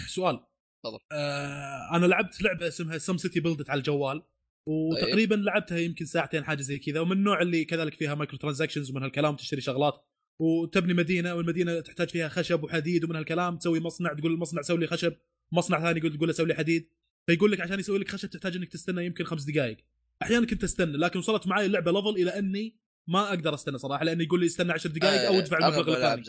[0.07, 0.45] سؤال.
[0.89, 0.99] تفضل.
[1.11, 4.23] آه أنا لعبت لعبة اسمها SimCity BuildIt على الجوال
[4.69, 9.03] وتقريبا لعبتها يمكن ساعتين حاجة زي كذا ومن النوع اللي كذلك فيها micro transactions ومن
[9.03, 10.05] هالكلام تشتري شغلات
[10.41, 14.87] وتبني مدينة والمدينة تحتاج فيها خشب وحديد ومن هالكلام تسوي مصنع تقول المصنع سوي لي
[14.87, 15.13] خشب
[15.51, 16.89] مصنع ثاني يقول تقول له سوي لي حديد
[17.27, 19.77] فيقول لك عشان يسوي لك خشب تحتاج إنك تستنى يمكن خمس دقائق
[20.21, 22.75] أحيانا كنت أستنى لكن وصلت معي اللعبة level إلى إني
[23.07, 25.97] ما أقدر أستنى صراحة لأنه يقول لي استنى 10 دقائق أو آه، ادفع أغلب المبلغ
[25.97, 26.19] الألعاب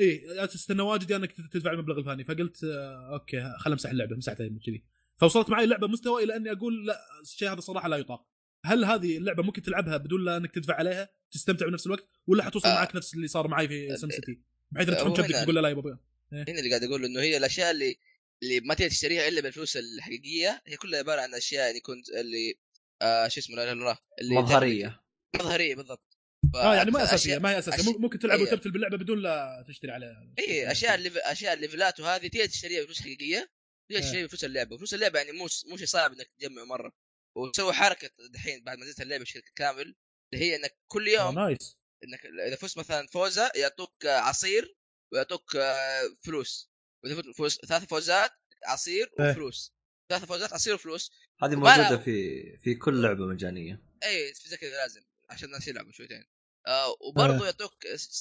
[0.00, 4.16] إيه يا تستنى واجد يا إنك تدفع المبلغ الفلاني فقلت آه أوكي خل امسح اللعبة
[4.16, 4.84] مسحتها كذي.
[5.16, 8.26] فوصلت معي اللعبه مستوى إلى أني أقول لا الشيء هذا صراحة لا يطاق.
[8.64, 12.68] هل هذه اللعبة ممكن تلعبها بدون لا إنك تدفع عليها؟ تستمتع بنفس الوقت؟ ولا حتوصل
[12.68, 12.74] آه.
[12.74, 14.40] معك نفس اللي صار معي في SimCity
[14.70, 15.98] بحيث إنك هو تحط جدك تقول لا يا بابا
[16.32, 17.96] هنا اللي قاعد أقول إنه هي الأشياء اللي
[18.42, 22.54] اللي ما تقدر تشتريها إلا بالفلوس الحقيقية هي كلها عبارة عن أشياء يعني كنت اللي
[23.02, 25.02] آه شو اسمه لا اله الا الله اللي مظهرية.
[25.36, 26.09] مظهرية بالضبط.
[26.54, 27.82] آه يعني ما أساسية أشياء- ما هي أساسية.
[27.92, 28.46] أشياء- ممكن تلعب إيه.
[28.46, 30.34] وتبتل باللعبه بدون لا تشتري عليها.
[30.38, 31.16] اي أشياء الليف...
[31.16, 34.00] أشياء الليفلات وهذه تقدر تشتريها بفلوس حقيقية تقدر إيه.
[34.00, 34.76] تشتريها بفلوس اللعبة.
[34.76, 36.92] فلوس اللعبة يعني مو مو شيء صعب إنك تجمع مرة.
[37.36, 39.94] وتسوي حركة دحين بعد ما نزلت اللعبة بشكل كامل
[40.34, 41.76] اللي هي إنك كل آه يوم نايس.
[42.04, 44.76] إنك إذا فزت مثلا فوزة يعطوك آه، عصير
[45.12, 46.70] ويعطوك آه، فلوس.
[47.04, 48.30] وإذا فزت فوز ثلاث فوزات
[48.66, 49.30] عصير إيه.
[49.30, 49.72] وفلوس.
[50.10, 51.10] ثلاث فوزات عصير وفلوس.
[51.42, 53.82] هذه موجودة في في كل لعبة مجانية.
[54.04, 55.00] اي في زي كذا لازم.
[55.30, 56.24] عشان الناس يلعبوا شويتين
[56.66, 57.44] آه وبرضه إيه.
[57.44, 57.72] يعطوك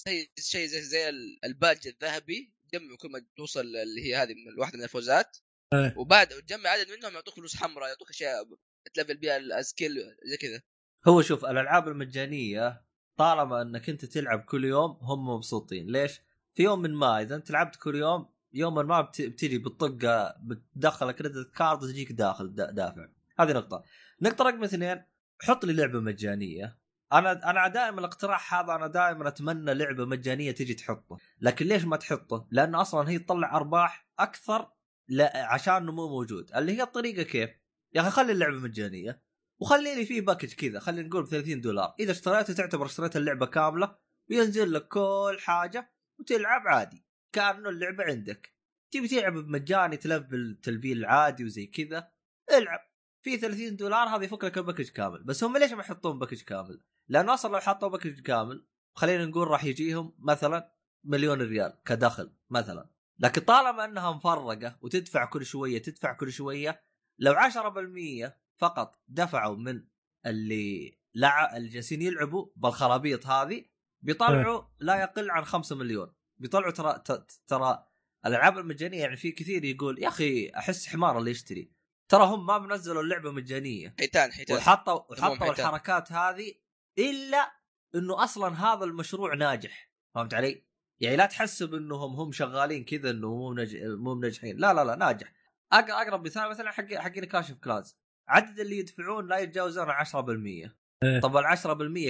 [0.06, 1.10] شيء شيء زي زي
[1.46, 5.38] الباج الذهبي تجمع كل ما توصل اللي هي هذه من واحدة من الفوزات.
[5.74, 5.94] إيه.
[5.98, 8.44] وبعد تجمع عدد منهم يعطوك فلوس حمراء يعطوك أشياء
[8.94, 9.92] تلفل بها ال skill
[10.26, 10.62] زي كذا.
[11.08, 12.86] هو شوف الألعاب المجانية
[13.18, 15.88] طالما إنك أنت تلعب كل يوم هم مبسوطين.
[15.92, 16.20] ليش؟
[16.56, 20.36] في يوم من ما إذا أنت لعبت كل يوم يوم من ما بت- بتجي بالطقة
[20.44, 23.08] بتدخل كريدت كارد وتجيك داخل دا- دافع.
[23.40, 23.84] هذه نقطة.
[24.22, 25.04] نقطة رقم اثنين
[25.42, 26.79] حط لي لعبة مجانية.
[27.14, 31.18] أنا أنا دائما الاقتراح هذا أنا دائما أتمنى لعبة مجانية تجي تحطه.
[31.42, 34.72] لكن ليش ما تحطه؟ لأن أصلا هي تطلع أرباح أكثر
[35.08, 36.52] لا عشان مو موجود.
[36.56, 37.50] اللي هي الطريقة كيف؟
[37.94, 39.22] يا أخي خلي اللعبة مجانية
[39.62, 40.80] وخلي لي فيه package كذا.
[40.80, 41.96] خلينا نقول ب 30 دولار.
[42.00, 43.96] إذا اشتريته تعتبر اشتريت اللعبة كاملة
[44.30, 47.06] وينزل لك كل حاجة وتلعب عادي.
[47.34, 48.54] كأنه اللعبة عندك.
[48.92, 52.12] تبي تلعب بمجاني تلفل تلفيل عادي وزي كذا
[52.58, 52.90] العب.
[53.22, 55.24] في 30 دولار هذا يفك لك ال package كامل.
[55.24, 59.48] بس هم ليش ما يحطون package كامل؟ لأنه أصلا لو حطوا package كامل خلينا نقول
[59.48, 62.90] راح يجيهم مثلا مليون ريال كدخل مثلا.
[63.20, 66.84] لكن طالما انها مفرقه وتدفع كل شوية تدفع كل شوية
[67.20, 69.84] لو 10% فقط دفعوا من
[70.26, 71.58] اللي لع...
[71.58, 73.66] اللي جالسين يلعبوا بالخرابيط هذه
[74.02, 76.14] بيطلعوا لا يقل عن 5 مليون.
[76.38, 77.86] بيطلعوا ترى ت- ترى
[78.26, 81.72] الألعاب المجانية يعني في كثير يقول يا أخي أحس حمار اللي يشتري.
[82.10, 83.96] ترى هم ما بنزلوا اللعبة مجانية.
[84.00, 84.58] حيتان حيتان.
[84.58, 85.50] وحطوا وحطوا.
[85.52, 86.54] الحركات هذه
[87.00, 87.52] إلا
[87.96, 90.66] إنه أصلا هذا المشروع ناجح فهمت علي؟
[91.02, 93.76] يعني لا تحسب إنهم هم شغالين كذا إنه مو نج...
[93.84, 95.28] مو منجحين لا لا لا ناجح
[95.74, 97.98] أق- أقرب مثال مثلا حق حقين كاشف كلاز
[98.28, 100.70] عدد اللي يدفعون لا يتجاوزون 10%
[101.04, 101.20] إيه.
[101.20, 101.46] طب ال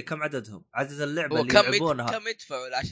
[0.04, 1.54] كم عددهم؟ عدد اللعبة اللي.
[1.58, 2.88] يلعبونها كم يدفعوا ال 10%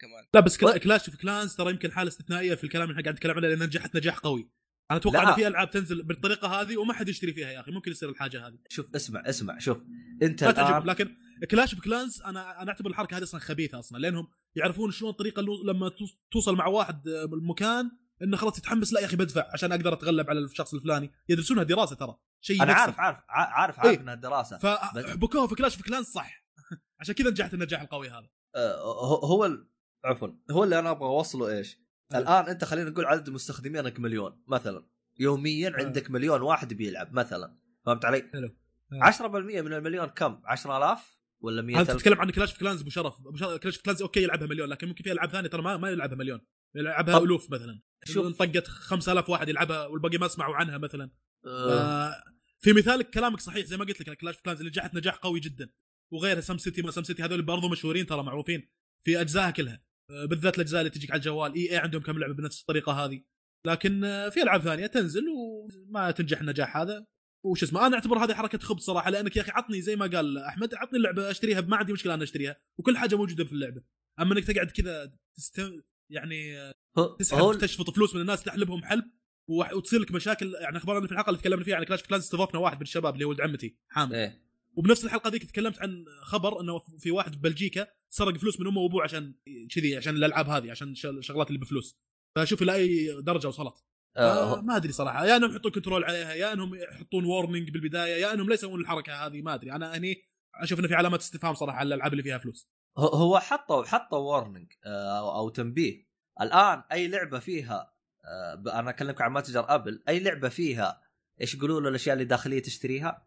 [0.00, 3.14] كمان لا بس كلا- كلاش اوف كلانز ترى يمكن حالة استثنائية في الكلام اللي قاعد
[3.14, 4.50] نتكلم عنه لأن نجحت نجاح قوي
[4.90, 5.28] أنا أتوقع لا.
[5.30, 8.46] إن في ألعاب تنزل بالطريقة هذه وما حد يشتري فيها يا أخي ممكن يصير الحاجة
[8.46, 9.78] هذه شوف اسمع اسمع شوف
[10.22, 11.16] أنت تعجبهم الآن لكن
[11.50, 15.42] كلاش اوف كلانز أنا أنا أعتبر الحركة هذه أصلا خبيثة أصلا لأنهم يعرفون شلون الطريقة
[15.42, 17.90] لما توص- توصل مع واحد آه، بالمكان
[18.22, 21.96] إنه خلاص يتحمس لا يا أخي بدفع عشان أقدر أتغلب على الشخص الفلاني يدرسونها دراسة
[21.96, 22.72] ترى شيء أنا.
[22.72, 24.00] عارف عارف عارف عارف إيه.
[24.00, 26.44] إنها دراسة فحبكوها في Clash of Clans صح
[27.00, 29.68] عشان كذا نجحت النجاح القوي هذا آه، هو هو ال-
[30.04, 31.78] عفوا هو اللي أنا أبغى أوصله إيش؟
[32.14, 32.18] أه.
[32.18, 34.86] الآن أنت خلينا نقول عدد مستخدمينك مليون مثلا
[35.18, 35.72] يوميا أه.
[35.84, 38.56] عندك مليون واحد بيلعب مثلا فهمت علي؟ حلو.
[38.92, 39.04] أه.
[39.10, 39.22] 10%
[39.62, 43.14] من المليون كم؟ 10000 ولا هل 100000 تتكلم عن Clash of Clans أبو شرف؟
[43.62, 46.16] Clash of Clans أوكي يلعبها مليون لكن ممكن في ألعاب ثانية ترى ما ما يلعبها
[46.16, 46.40] مليون.
[46.76, 47.24] يلعبها طب.
[47.24, 47.80] ألوف مثلا.
[48.04, 48.14] شوف.
[48.14, 51.10] شوف طقت 5000 واحد يلعبها والباقي ما سمعوا عنها مثلا.
[51.46, 52.24] آه، آه،
[52.58, 55.40] في مثالك كلامك صحيح زي ما قلت لك Clash of Clans اللي نجحت نجاح قوي
[55.40, 55.70] جدا.
[56.12, 58.68] وغيرها SimCity ما SimCity هذول برضو مشهورين ترى معروفين
[59.06, 59.82] في أجزائها كلها.
[60.10, 61.54] آه، بالذات الأجزاء اللي تجيك على الجوال.
[61.54, 63.22] إي إي عندهم كم لعبة بنفس الطريقة هذه.
[63.66, 67.06] لكن آه، في ألعاب ثانية تنزل وما تنجح النجاح هذا.
[67.46, 70.38] وش اسمه أنا أعتبر هذه حركة خبث صراحة لأنك يا أخي عطني زي ما قال
[70.38, 73.82] أحمد عطني اللعبة أشتريها ما عندي مشكله أنا أشتريها وكل حاجة موجودة في اللعبة.
[74.20, 75.62] أما إنك تقعد كذا تست...
[76.10, 76.72] يعني
[77.18, 79.04] تسحب تشفط فلوس من الناس تحلبهم حلب
[79.48, 82.76] وتصير لك مشاكل يعني اخبارنا في الحلقة اللي تكلمنا فيها عن Clash Clans استضفنا واحد
[82.76, 84.14] من الشباب اللي هو ولد عمتي حامد.
[84.14, 84.46] إيه.
[84.74, 88.80] وبنفس الحلقة ذيك تكلمت عن خبر إنه في واحد في بلجيكا سرق فلوس من أمه
[88.80, 89.34] وأبوه عشان
[89.74, 91.98] كذي عشان الألعاب هذه عشان الشغلات اللي بفلوس.
[92.36, 93.74] فشوف إلى أي درجة وصلت.
[94.16, 98.14] آه، آه ما أدري صراحة يا إنهم يحطون control عليها يا إنهم يحطون warning بالبداية
[98.22, 100.22] يا إنهم لا يسوون الحركة هذه ما أدري أنا هني
[100.54, 104.72] أشوف انه في علامات استفهام صراحة على الألعاب اللي فيها فلوس هو- حطوا حطوا warning
[104.86, 106.06] أو أو تنبيه
[106.40, 107.92] الآن أي لعبة فيها
[108.24, 111.00] آه، أنا اكلمك عن متجر Apple أي لعبة فيها
[111.40, 113.26] إيش يقولوا له الأشياء اللي داخلية تشتريها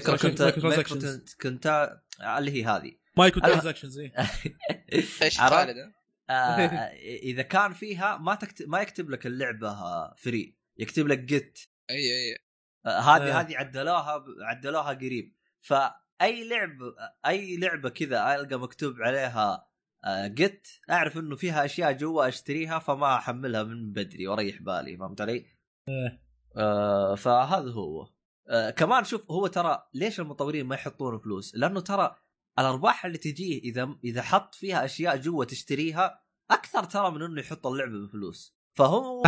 [0.00, 0.42] Micro- كنت.
[1.42, 1.92] كنت
[2.38, 3.98] اللي هي هذه micro transactions.
[4.92, 5.92] إيش؟ خالد؟
[6.30, 6.56] آه،
[7.30, 9.74] إذا كان فيها ما تكتب ما يكتب لك اللعبة
[10.14, 11.58] free يكتب لك get
[11.90, 12.38] أي أي
[12.86, 13.40] هذه آه.
[13.40, 16.94] هذه عدلوها عدلوها قريب فأي لعبه
[17.26, 19.72] أي لعبة كذا ألقى مكتوب عليها
[20.26, 25.46] جيت أعرف إنه فيها أشياء جوا أشتريها فما أحملها من بدري وأريح بالي فهمت علي؟
[25.88, 26.22] إيه.
[26.56, 28.08] آه فهذا هو
[28.48, 32.16] آه كمان شوف هو ترى ليش المطورين ما يحطون فلوس؟ لأنه ترى
[32.58, 37.66] الأرباح اللي تجيه إذا إذا حط فيها أشياء جوا تشتريها أكثر ترى من إنه يحط
[37.66, 38.56] اللعبة بفلوس.
[38.78, 39.22] فهو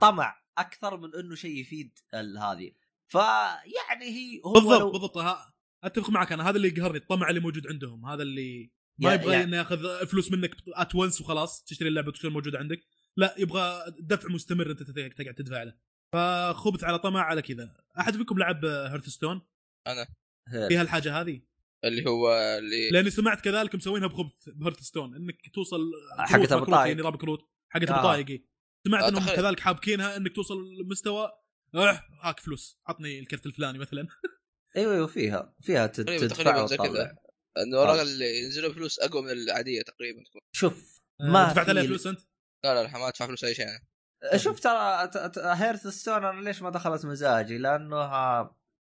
[0.00, 2.72] طمع أكثر من إنه شيء يفيد ال- هذه.
[3.08, 5.18] فيعني هي هو بالضبط لو- بالضبط.
[5.18, 5.54] ها
[5.84, 6.48] أتفق معك أنا.
[6.48, 8.06] هذا اللي يقهرني الطمع اللي موجود عندهم.
[8.06, 12.30] هذا اللي ما يبغى يا- إنه ياخذ فلوس منك ات ونس وخلاص تشتري اللعبة وتصير
[12.30, 12.80] موجودة عندك.
[13.16, 15.74] لا يبغى دفع مستمر أنت تقعد تدفع له.
[16.14, 17.76] فخبث على طمع على كذا.
[18.00, 19.42] أحد فيكم لعب هيرث ستون
[19.88, 21.42] هي- فيها الحاجة هذه؟
[21.84, 26.62] اللي هو اللي لأني سمعت كذلك مسوينها بخبث بهيرث ستون إنك توصل حقت كروت أبو
[26.62, 26.88] مكروت طايق.
[26.88, 27.94] يعني نظام كروت حقت آه.
[27.94, 28.44] ابو طايق إيه.
[28.86, 29.36] سمعت آه، انهم.
[29.36, 31.32] كذلك حابكينها إنك توصل لمستوى
[31.74, 34.08] أه هاك فلوس عطني الكرت الفلاني مثلا
[34.76, 37.16] أيوه أيوه فيها فيها تقريبا تدفع وتطلع كذا
[37.58, 38.00] إنه خلاص.
[38.00, 42.20] اللي ينزلوا فلوس أقوى من العادية تقريبا تكون شوف آه، ما دفعت عليها فلوس أنت
[42.64, 46.70] لا لا ما ادفع فلوس أي شيء أنا شوف ترى هيرث ستون أنا ليش ما
[46.70, 48.42] دخلت مزاجي لأنه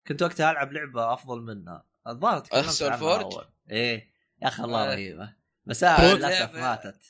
[0.08, 3.46] كنت وقتها ألعب لعبة أفضل منها الظاهر تكلمت عنها فورج؟ أول.
[3.72, 4.12] إيه.
[4.42, 4.94] يا أخي الله آه.
[4.96, 5.34] رهيبة.
[5.66, 7.02] بس آه للأسف لعبة- ماتت.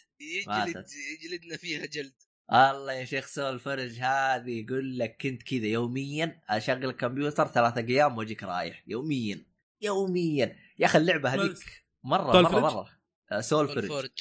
[0.48, 0.90] ماتت.
[1.24, 2.14] يجلدنا فيها جلد.
[2.54, 8.18] الله يا شيخ سول فرج هذه يقول لك كنت كذا يوميا أشغل الكمبيوتر ثلاثة أيام
[8.18, 8.84] وأجيك رايح.
[8.88, 9.46] يوميا.
[9.82, 10.56] يوميا.
[10.80, 12.90] يا أخي اللعبة هذيك مرة مرة؟ مرة.
[13.32, 14.12] آه، سول فرج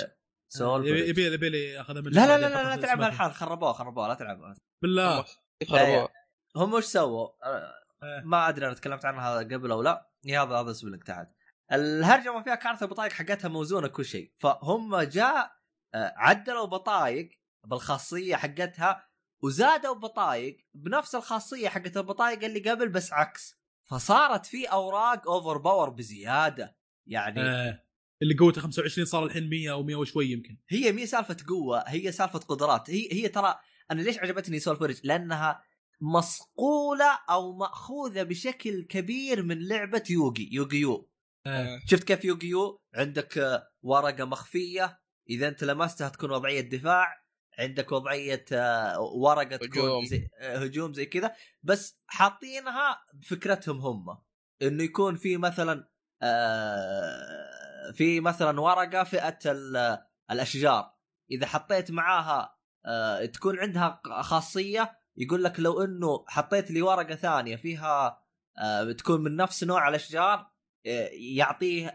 [0.48, 3.34] سول يبي فرج يبي يبي لي أخذها من لا لا لا لا, لا تلعبها الحال
[3.34, 5.24] خربوها خربوها لا تلعبها بالله.
[5.68, 6.08] خربوها؟
[6.56, 7.72] هم وش سووا؟ آه،
[8.02, 8.22] آه.
[8.24, 10.10] ما أدري أنا تكلمت عنها قبل أو لا.
[10.34, 11.28] هذا هذا اسم لك تحت.
[11.72, 14.32] الهرجة ما فيها كانت البطايق حقتها موزونة كل شيء.
[14.38, 15.52] فهم جاء
[15.94, 17.28] آه، عدلوا بطايق
[17.64, 19.08] بالخاصية حقتها
[19.42, 23.54] وزادوا بطايق بنفس الخاصية حقت البطايق اللي قبل بس عكس.
[23.82, 26.76] فصارت في أوراق اوفر باور بزيادة.
[27.06, 27.86] يعني آه.
[28.22, 30.58] اللي قوته 25 صار الحين 100 أو 100 وشوي يمكن.
[30.68, 32.90] هي مي سالفة قوة هي سالفة قدرات.
[32.90, 33.58] هي هي ترى
[33.90, 35.62] أنا ليش عجبتني سول فرج لأنها
[36.00, 41.10] مصقوله أو مأخوذة بشكل كبير من لعبة Yu-Gi Yu-Gi-Oh
[41.46, 41.80] آه.
[41.86, 47.22] شفت كيف Yu-Gi-Oh عندك ورقة مخفية إذا أنت لمستها تكون وضعية دفاع
[47.58, 50.04] عندك وضعية آه، ورقة تكون هجوم.
[50.04, 54.18] زي آه، هجوم زي كذا بس حاطينها بفكرتهم هم
[54.62, 55.88] إنه يكون في مثلا
[56.22, 59.98] آه، في مثلا ورقة فئة ال-
[60.30, 60.92] الأشجار
[61.30, 67.56] إذا حطيت معاها آه، تكون عندها خاصية يقول لك لو إنه حطيت لي ورقة ثانية
[67.56, 68.22] فيها
[68.58, 70.50] آه، تكون من نفس نوع الأشجار
[70.86, 71.94] آه، يعطيه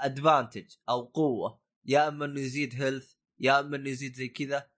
[0.00, 1.60] advantage أو قوة.
[1.84, 4.68] يا إما إنه يزيد health يا إما إنه يزيد زي كذا.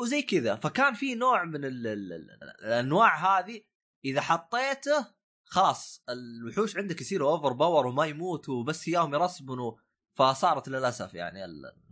[0.00, 0.56] وزي كذا.
[0.56, 2.30] فكان في نوع من ال ال ال
[2.64, 3.60] الأنواع هذه
[4.04, 9.72] إذا حطيته خلاص الوحوش عندك يصيروا overpower وما يموتوا بس إياهم يرسبنوا
[10.14, 11.40] فصارت للأسف يعني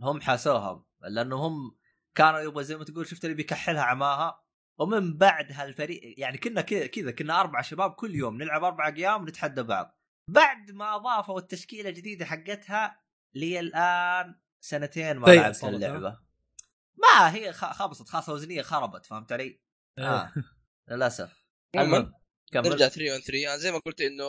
[0.01, 1.77] هم حاسوها لأنه هم
[2.15, 4.42] كانوا يبغى زي ما تقول شفت اللي بيكحلها عماها؟
[4.79, 9.21] ومن بعد هالفريق يعني كنا كذا كذا كنا أربع شباب كل يوم نلعب أربع أيام
[9.21, 9.99] ونتحدى بعض.
[10.29, 13.01] بعد ما أضافوا التشكيلة الجديدة حقتها
[13.35, 16.19] لي الآن سنتين ما سيئة لعبت صارت، اللعبة.
[16.95, 19.43] ما هي خ- خبصت خاصه وزنية خربت فهمت علي؟
[19.99, 20.05] إيه.
[20.05, 20.33] آه.
[20.91, 21.43] للأسف.
[21.75, 22.13] المهم
[22.51, 22.69] كمل.
[22.69, 24.25] نرجع 3 اون 3 أنا زي ما قلت إنه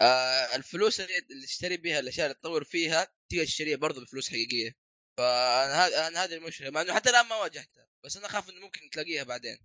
[0.00, 4.72] آه الفلوس اللي اللي تشتري بها الاشياء اللي تطور فيها تقدر تشتريها برضه بفلوس حقيقية.
[5.18, 8.60] فأنا هذا أنا هذه المشكلة مع إنه حتى الآن ما واجهتها بس أنا أخاف إنه
[8.60, 9.58] ممكن تلاقيها بعدين.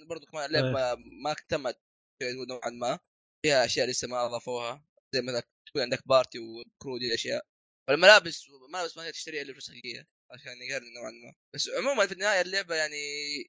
[0.00, 0.72] برضه كمان اللعبة إيه.
[0.72, 1.78] ما, ما اكتملت
[2.22, 2.98] نوعا ما.
[3.46, 4.84] فيها أشياء لسه ما أضافوها.
[5.14, 7.46] زي ما تكون عندك بارتي وكرو دي الأشياء.
[7.90, 11.34] والملابس ملابس ما تشتريها إلا بفلوس حقيقيه عشان يقارن نوعا ما.
[11.54, 12.96] بس عموما في النهاية اللعبة يعني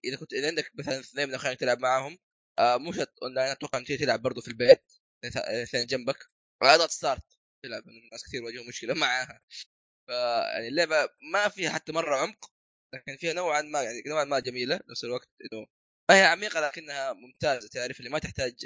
[0.05, 2.17] إذا كنت إذا عندك مثلا اثنين من اخوانك تلعب معاهم
[2.59, 4.83] آه مو شرط اونلاين أتوقع إنك تلعب برضه في البيت
[5.63, 6.29] اثنين جنبك.
[6.63, 7.23] اضغط start
[7.65, 9.41] تلعب ناس كثير واجهوا مشكلة معاها.
[10.09, 10.11] ف
[10.55, 12.51] يعني اللعبة ما فيها حتى مرة عمق
[12.95, 14.79] لكن فيها نوعا ما يعني نوعا ما جميلة.
[14.89, 15.67] نفس الوقت إنه
[16.09, 18.65] ما هي عميقة لكنها ممتازة تعرف اللي ما تحتاج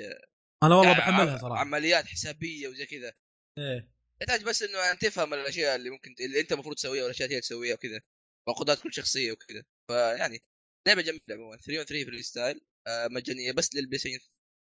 [0.63, 1.59] أنا والله يعني بحملها صراحة.
[1.61, 3.13] عمليات حسابية وزي كذا.
[3.57, 3.91] إيه.
[4.19, 7.41] تحتاج بس إنه أن تفهم الأشياء اللي ممكن اللي أنت المفروض تسويها والأشياء اللي هي
[7.41, 8.01] تسويها وكذا
[8.47, 9.63] وقدرات كل شخصية وكذا.
[9.91, 10.39] فيعني
[10.88, 11.57] لعبة جميلة عموما.
[11.57, 14.19] 3 3 free style آه مجانية بس لل PlayStation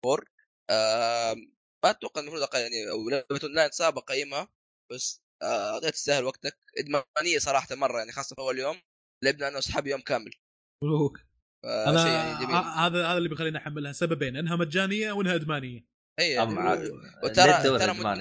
[0.06, 0.26] 4
[0.70, 1.34] آه
[1.84, 4.48] ما أتوقع المفروض أقل يعني أو لعبة اونلاين صعب اقيمها
[4.92, 6.58] بس آه تستاهل وقتك.
[6.78, 8.80] إدمانية صراحة مرة يعني خاصة في أول يوم.
[9.24, 10.30] لعبنا أنا وأصحابي يوم كامل.
[10.84, 11.18] مبروك
[11.64, 15.86] أنا يعني هذا هذا اللي بيخليني أحملها سببين إنها مجانية وإنها إدمانية
[16.20, 16.38] اي.
[17.24, 18.20] وترى ترى؟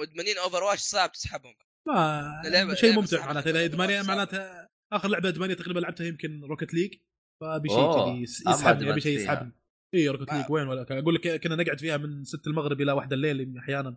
[0.00, 1.54] مدمنين Overwatch صعب تسحبهم
[1.86, 3.26] ما شيء ممتع صعبة.
[3.26, 4.02] معناتها اذا إدمانية.
[4.02, 6.94] معناتها آخر لعبة إدمانية تقريبا لعبتها يمكن Rocket League
[7.42, 9.18] فابي شيء يسحبني ابي أدمنت شيء.
[9.18, 9.52] يسحبني
[9.94, 12.92] اي Rocket ما- League وين ولا أقول لك كنا نقعد فيها من 6 المغرب إلى
[12.92, 13.90] 1 الليل أحيانا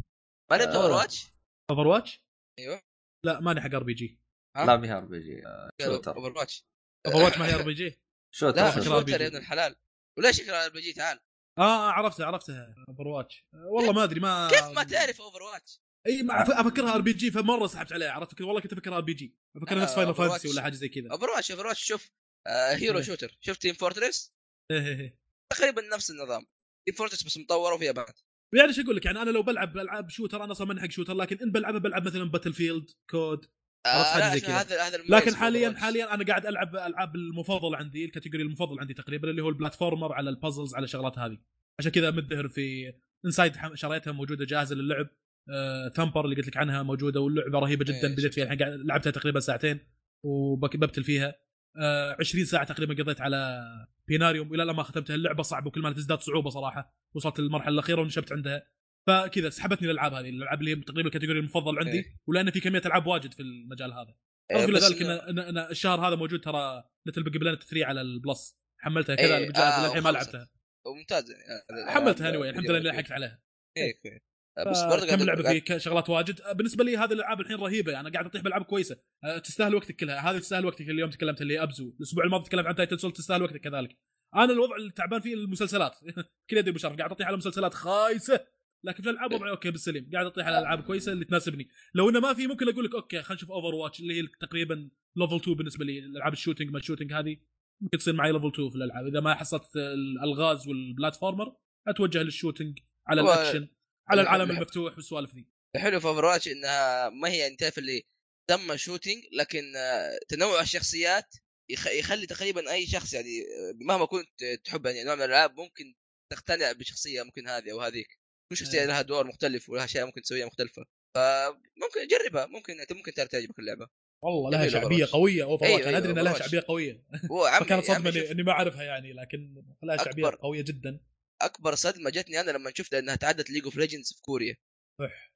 [0.50, 0.74] ما لعبت.
[0.74, 1.26] Overwatch؟
[1.70, 2.20] Overwatch
[2.58, 2.80] أيوه
[3.26, 4.20] لا ماني حق RPG؟
[4.56, 5.42] لا بها ار بي جي
[5.86, 6.64] اوفر واتش
[7.06, 9.20] اوفر واتش ما هي RPG shooter لا shooter.
[9.20, 9.76] يا ابن الحلال
[10.18, 11.20] وليش فكره RPG تعال
[11.58, 16.94] آه عرفتها عرفتها Overwatch والله ما أدري ما كيف ما تعرف Overwatch؟ أي ما أفكرها
[16.94, 20.14] RPG فمرة سحبت عليها عرفت؟ والله كنت أفكرها RPG افكرها نفس Final.
[20.14, 21.10] Fantasy ولا حاجة زي كذا.
[21.10, 22.10] Overwatch Overwatch شوف
[22.46, 23.02] آه hero.
[23.02, 24.34] shooter شفت Team Fortress
[24.70, 25.18] إيه إيه إيه.
[25.52, 26.46] تقريبا نفس النظام.
[26.86, 28.14] Team Fortress بس مطوره وفيها بعد.
[28.54, 31.14] يعني إيش أقول لك؟ يعني أنا لو بلعب ألعاب shooter أنا أصلا ماني حق shooter
[31.14, 33.46] لكن إن بلعبها بلعب مثلا Battlefield COD
[33.86, 34.98] عرفت حاجة لا، زي كذا.
[35.08, 35.74] لكن حاليا.
[35.76, 39.54] حاليا أنا قاعد ألعب ألعاب المفضل عندي ال category المفضل عندي تقريبا اللي هو ال
[39.54, 41.38] platformer على ال puzzles على الشغلات هذه.
[41.78, 42.92] عشان كذا مدهر في
[43.24, 45.08] Inside شريتها موجودة جاهزة للعب.
[45.50, 48.44] آه، Thumper اللي قلت لك عنها موجودة واللعبة رهيبة جدا إيه، بديت فيها.
[48.44, 49.80] الحين قاعد لعبتها تقريبا ساعتين
[50.22, 51.34] وببتل فيها.
[51.82, 53.62] آه 20 ساعة تقريبا قضيت على
[54.08, 55.14] بيناريوم إلى الآن ما ختمتها.
[55.14, 56.94] اللعبة صعبة وكل ما تزداد صعوبة صراحة.
[57.14, 58.62] وصلت للمرحلة الأخيرة ونشبت عندها.
[59.06, 62.16] فكذا سحبتني الالعاب هذه الألعاب اللي هي تقريبا ال category المفضل عندي إيه.
[62.26, 64.14] ولأن في كمية ألعاب واجد في المجال هذا.
[64.50, 68.58] إيه، إلى ذلك ان, إن, إن الشهر هذا موجود ترى LittleBigPlanet 3 على ال Plus
[68.80, 70.08] حملتها إيه، كذا جاهز آه، للحين ما.
[70.08, 70.48] لعبتها.
[70.86, 73.42] ممتاز يعني حملتها اني الحمد لله إني لحقت عليها.
[73.76, 74.26] إيه، إيه.
[74.70, 78.26] بس برضه كم لعبة في شغلات واجد؟ بالنسبة لي هذه الألعاب الحين رهيبة أنا قاعد
[78.26, 78.96] أطيح بألعاب كويسة.
[79.24, 80.30] أه، تستاهل وقتك كلها.
[80.30, 81.94] هذه تستاهل وقتك اليوم تكلمت اللي Abzû.
[81.98, 83.96] الأسبوع الماضي تكلمت عن Titan Souls تستاهل وقتك كذلك.
[84.34, 85.96] أنا الوضع التعبان فيه المسلسلات.
[86.50, 88.55] كل يدي بشرف قاعد أطيح على مسلسلات خايسة.
[88.86, 90.10] لكن في الألعاب وضعي okay بالسليم.
[90.12, 91.68] قاعد أطيح على الالعاب كويسة اللي تناسبني.
[91.94, 95.36] لو إنه ما في ممكن أقول لك okay خلينا نشوف Overwatch اللي هي تقريبا level
[95.36, 97.36] 2 بالنسبة لي الالعاب ال shooting ما ال shooting هذه.
[97.82, 99.06] ممكن تصير معي level 2 في الألعاب.
[99.06, 101.56] إذا ما حصلت الألغاز وال platformer
[101.88, 103.68] أتوجه لل shooting على الأكشن
[104.08, 105.46] على العالم المفتوح والسوالف ذي.
[105.76, 108.02] الحلو في Overwatch إنها ما هي يعني تعرف اللي
[108.50, 111.34] team shooting لكن آه، تنوع الشخصيات
[111.70, 115.94] يخ- يخلي تقريبا أي شخص يعني آه، مهما كنت تحب يعني نوع من الألعاب ممكن
[116.32, 118.06] تقتنع بشخصية ممكن هذه أو هذيك.
[118.50, 118.86] كل شخصيه إيه.
[118.86, 120.84] لها دور مختلف ولها أشياء ممكن تسويها مختلفة.
[121.16, 123.88] فممكن جربها ممكن أنت ممكن تعجبك اللعبة.
[124.24, 125.10] والله لها شعبية Overwatch.
[125.10, 125.44] قوية.
[125.44, 126.38] Over أيوة، watch أنا أدري أيوة، انها لها.
[126.42, 127.02] شعبية قوية.
[127.30, 130.34] هو عمي فكانت صدمة شوف، إني- اني ما أعرفها يعني لكن لها شعبية أكبر.
[130.40, 131.00] قوية جدا.
[131.42, 134.56] أكبر صدمة جتني أنا لما شفت إنها تعدت League of Legends في كوريا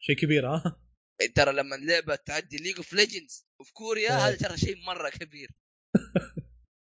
[0.00, 0.82] شيء كبير ها؟
[1.34, 4.16] ترى لما لعبه تعدي League of Legends في كوريا إيه.
[4.28, 5.50] هذا ترى شيء مرة كبير.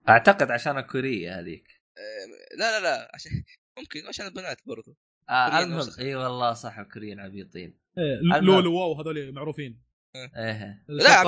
[0.09, 1.69] أعتقد عشان كوريه هذيك.
[1.99, 3.45] آه، لا لا لا عشان
[3.79, 4.97] ممكن عشان البنات برضو.
[5.31, 5.89] آه المهم.
[5.99, 8.41] اي والله صح كوريين عبيطين إيه،.
[8.41, 9.83] لولو واو هذول معروفين
[10.17, 11.23] إيه لا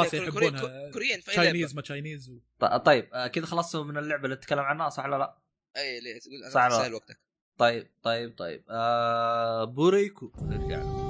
[0.92, 2.38] كوريين تشاينيز ما تشاينيز و...
[2.76, 5.38] طيب آه كذا خلصتوا من اللعبه اللي نتكلم عنها صح ولا لا؟
[5.76, 6.68] اي ليه تقول أنا.
[6.68, 7.20] تستاهل وقتك
[7.58, 11.00] طيب طيب طيب آه بوريكو نرجع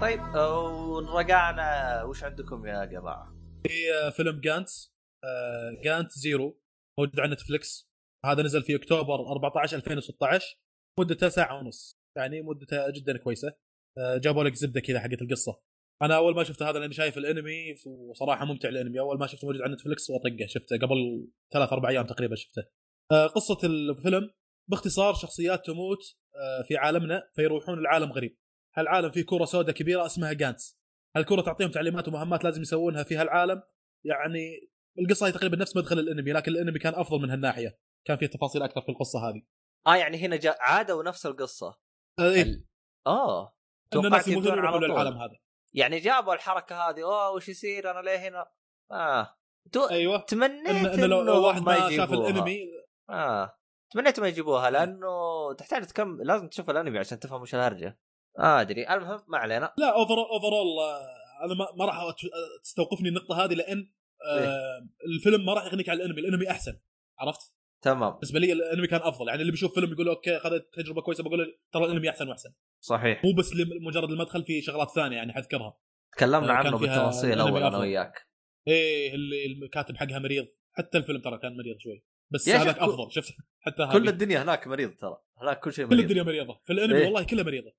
[0.00, 3.34] طيب ورجعنا وش عندكم يا جماعة؟
[3.66, 4.94] في فيلم Gantz
[5.24, 6.60] آه، Gantz Zero
[6.98, 7.90] موجود على Netflix
[8.24, 10.58] هذا نزل في أكتوبر 14 2016
[10.98, 12.00] مدته ساعه ونص.
[12.16, 13.52] يعني مدته جدا كويسة.
[13.98, 15.62] آه، جابوا لك زبدة كذا حقت القصة.
[16.02, 19.00] أنا أول ما شفت هذا لأني شايف الأنمي وصراحة ممتع الأنمي.
[19.00, 20.46] أول ما شفته موجود على Netflix وأطقه.
[20.46, 22.62] شفته قبل ثلاث أربع أيام تقريبا شفته.
[23.12, 24.30] آه، قصة الفيلم
[24.70, 28.36] باختصار شخصيات تموت آه، في عالمنا فيروحون لعالم غريب.
[28.76, 30.80] هالعالم فيه كرة سوداء كبيرة اسمها Gantz.
[31.16, 33.62] هالكرة تعطيهم تعليمات ومهمات لازم يسوونها في هالعالم.
[34.04, 37.78] يعني القصة هي تقريبا نفس مدخل الانمي لكن الانمي كان أفضل من هالناحية.
[38.06, 39.42] كان فيه تفاصيل أكثر في القصة هذه.
[39.86, 41.78] آه يعني هنا جا عادوا نفس القصة.
[42.18, 42.42] آه، إيه.
[42.42, 42.64] ال...
[43.06, 43.56] آه.
[43.90, 44.86] توقعت يبدون على.
[44.86, 45.38] للعالم هذا.
[45.74, 48.46] يعني جابوا الحركة هذه أوه وش يصير؟ أنا ليه هنا
[48.92, 49.36] آه.
[49.72, 49.84] تو...
[49.84, 50.18] أيوه.
[50.20, 52.30] تمنيت إن, إن لو, واحد ما شاف يجيبوها.
[52.30, 52.68] الانمي
[53.10, 53.58] آه.
[53.90, 55.08] تمنيت ما يجيبوها لأنه
[55.52, 57.98] تحتاج تكم لازم تشوف الانمي عشان تفهم وش الهرجة.
[58.38, 58.94] ما أدري.
[58.94, 59.74] المهم ما علينا.
[59.78, 60.66] لا over overall
[61.44, 62.14] أنا ما, ما راح
[62.62, 63.90] تستوقفني النقطة هذه لأن
[64.28, 66.20] آه الفيلم ما راح يغنيك على الأنمي.
[66.20, 66.78] الأنمي أحسن.
[67.18, 67.52] عرفت؟
[67.82, 68.10] تمام.
[68.12, 69.28] بالنسبة لي الأنمي كان أفضل.
[69.28, 71.24] يعني اللي بيشوف فيلم يقول أوكي اخذت تجربة كويسة.
[71.24, 72.50] بقول له ترى الأنمي أحسن وأحسن.
[72.80, 73.24] صحيح.
[73.24, 75.78] مو بس لمجرد المدخل في شغلات ثانية يعني حذكرها.
[76.16, 77.78] تكلمنا آه، عنه بالتفاصيل اول أنا.
[77.78, 78.26] وياك.
[78.68, 80.46] إيه اللي الكاتب حقها مريض.
[80.72, 82.04] حتى الفيلم ترى كان مريض شوي.
[82.30, 83.12] بس هذاك كل- أفضل.
[83.12, 85.16] شفت؟ حتى كل الدنيا هناك مريض ترى.
[85.42, 86.02] هناك كل شيء كل مريض.
[86.02, 86.60] الدنيا مريضة.
[86.64, 87.04] في الأنمي إيه.
[87.04, 87.68] والله كلها مريضة.
[87.68, 87.72] آه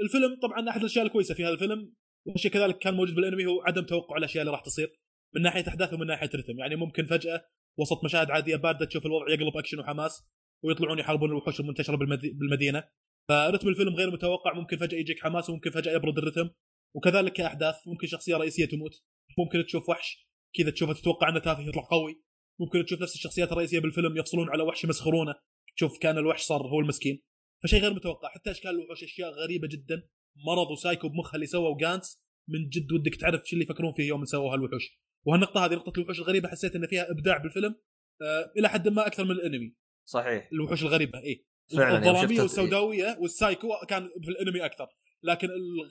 [0.00, 1.92] الفيلم طبعا أحد الأشياء الكويسة في هذا الفيلم
[2.26, 5.00] والشيء كذلك كان موجود بالأنمي هو عدم توقع الأشياء اللي راح تصير
[5.34, 6.58] من ناحية أحداث ومن ناحية رتم.
[6.58, 7.44] يعني ممكن فجأة
[7.78, 10.24] وسط مشاهد عادية باردة تشوف الوضع يقلب أكشن وحماس
[10.64, 12.84] ويطلعون يحاربون الوحوش المنتشرة بالمدي- بالمدينة.
[13.28, 16.50] فرتم الفيلم غير متوقع ممكن فجأة يجيك حماس وممكن فجأة يبرد الرتم.
[16.96, 19.02] وكذلك كأحداث ممكن شخصية رئيسية تموت
[19.38, 22.22] ممكن تشوف وحش كذا تشوفه تتوقع أنه تافه يطلع قوي.
[22.60, 25.34] ممكن تشوف نفس الشخصيات الرئيسية بالفيلم يفصلون على وحش يمسخرونه
[25.76, 27.22] تشوف كان الوحش صار هو المسكين.
[27.64, 30.08] فشيء غير متوقع حتى أشكال الوحوش أشياء غريبة جدا.
[30.46, 34.24] مرض وسايكو بمخها اللي سووا Gantz من جد ودك تعرف شو اللي يفكرون فيه يوم
[34.24, 34.98] سووا هالوحوش.
[35.26, 37.74] وهالنقطة هذه نقطة الوحوش الغريبة حسيت ان فيها إبداع بالفيلم
[38.22, 39.76] آه إلى حد ما أكثر من الأنمي.
[40.08, 40.48] صحيح.
[40.52, 41.46] الوحوش الغريبة اي
[41.76, 44.86] فعلا يوم الظلاميه والسوداوية والسايكو كان في الانمي أكثر
[45.22, 45.48] لكن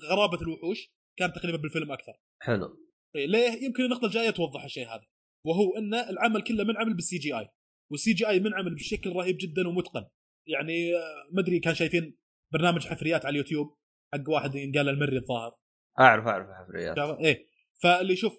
[0.09, 2.13] غرابة الوحوش كانت تقريبا بالفيلم أكثر.
[2.41, 2.79] حلو.
[3.15, 5.05] إيه، ليه؟ يمكن النقطة الجاية توضح الشيء هذا.
[5.45, 7.49] وهو إن العمل كله منعمل بالسي جي آي
[7.91, 10.05] والسي جي آي منعمل بشكل رهيب جدا ومتقن.
[10.47, 10.99] يعني آه،
[11.31, 12.17] ما أدري كان شايفين
[12.53, 13.77] برنامج حفريات على اليوتيوب
[14.13, 15.51] حق واحد ينقال المري الظاهر
[15.99, 16.95] أعرف أعرف الحفريات.
[16.97, 17.45] شاف- إيه.
[17.83, 18.37] فاللي يشوف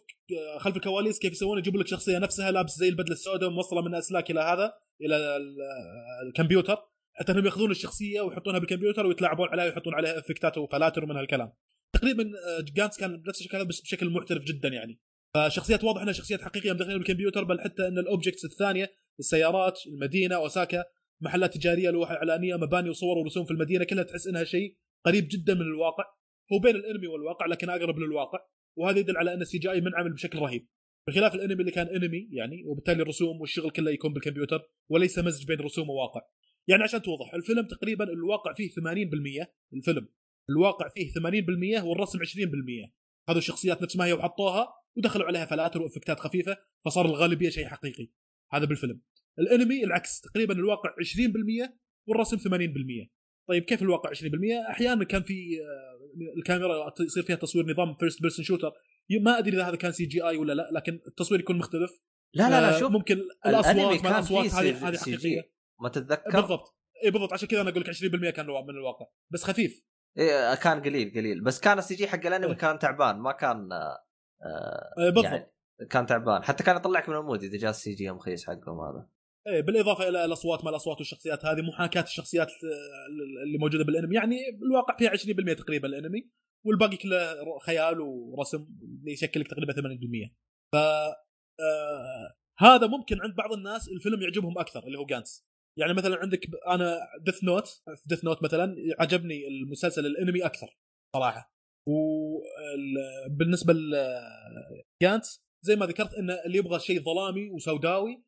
[0.59, 4.31] خلف الكواليس كيف يسوون يجيبوا لك شخصية نفسها لابس زي البدلة السوداء وموصلة من أسلاك
[4.31, 6.77] إلى هذا إلى ال- آه، الكمبيوتر
[7.13, 11.53] حتى إنهم يأخذون الشخصية ويحطونها بالكمبيوتر ويتلاعبون عليها ويحطون عليها effectات وفلاتر ومن هالكلام.
[11.93, 15.01] تقريبا آه، Gantz كان بنفس الشكل هذا بس بشكل محترف جدا يعني.
[15.35, 20.35] فشخصيات واضح إنها شخصيات حقيقية مدخلين بالكمبيوتر بل حتى إن ال objects الثانية السيارات المدينة
[20.37, 20.85] أوساكا
[21.25, 25.55] محلات تجارية لوح إعلانية مباني وصور ورسوم في المدينة كلها تحس إنها شيء قريب جدا
[25.55, 26.05] من الواقع.
[26.53, 28.39] هو بين الأنمي والواقع لكن أقرب للواقع.
[28.79, 30.69] وهذا يدل على أن ال CGI منعمل بشكل رهيب.
[31.09, 35.61] بخلاف الأنمي اللي كان أنمي يعني وبالتالي الرسوم والشغل كله يكون بالكمبيوتر وليس مزج بين
[35.61, 36.21] رسوم وواقع.
[36.69, 40.09] يعني عشان توضح الفيلم تقريبا الواقع فيه 80% الفيلم.
[40.51, 42.93] الواقع فيه 80% والرسم 20%
[43.29, 47.67] هذو الشخصيات نفس ما هي وحطوها ودخلوا عليها فلاتر و effectات خفيفة فصار الغالبيه شيء
[47.67, 48.09] حقيقي.
[48.53, 49.01] هذا بالفيلم.
[49.39, 51.71] الانمي العكس تقريبا الواقع 20%
[52.09, 52.41] والرسم 80%
[53.49, 54.15] طيب كيف الواقع 20%
[54.71, 58.73] أحيانا كان في آه، الكاميرا يصير فيها تصوير نظام first person shooter
[59.11, 61.91] ما أدري إذا هذا كان CGI ولا لا لكن التصوير يكون مختلف.
[62.35, 63.17] لا لا لا آه، شوف ممكن
[63.47, 65.53] الأصوات ما الأصوات هذه هذه حقيقية.
[65.81, 66.79] ما تتذكر بالضبط.
[67.05, 67.33] اي بالضبط.
[67.33, 69.07] عشان كذا أنا أقول لك 20% كان من الواقع.
[69.31, 69.85] بس خفيف.
[70.19, 71.45] إيه كان قليل قليل.
[71.45, 72.53] بس كان ال CG حق الأنمي إيه.
[72.53, 73.99] كان تعبان ما كان آه
[74.43, 75.25] آه، بالضبط.
[75.25, 75.53] يعني
[75.91, 76.45] كان تعبان.
[76.45, 79.09] حتى كان يطلعك من ال mood إذا جاء ال CG مخيس حقهم هذا.
[79.47, 84.15] إيه بالإضافة إلى الأصوات ما الأصوات والشخصيات هذه محاكاة الشخصيات آه، اللي موجودة بالأنمي.
[84.15, 86.31] يعني الواقع فيها 20% تقريبا الأنمي
[86.67, 90.35] والباقي كله خيال ورسم اللي يشكل لك تقريبا 80%
[90.73, 95.47] ف آه، هذا ممكن عند بعض الناس الفيلم يعجبهم أكثر اللي هو Gantz
[95.79, 100.79] يعني مثلا عندك أنا Death Note في Death Note مثلا عجبني المسلسل الأنمي أكثر
[101.17, 101.55] صراحة.
[101.89, 108.25] وبالنسبه ل Gantz زي ما ذكرت إن اللي يبغى شيء ظلامي وسوداوي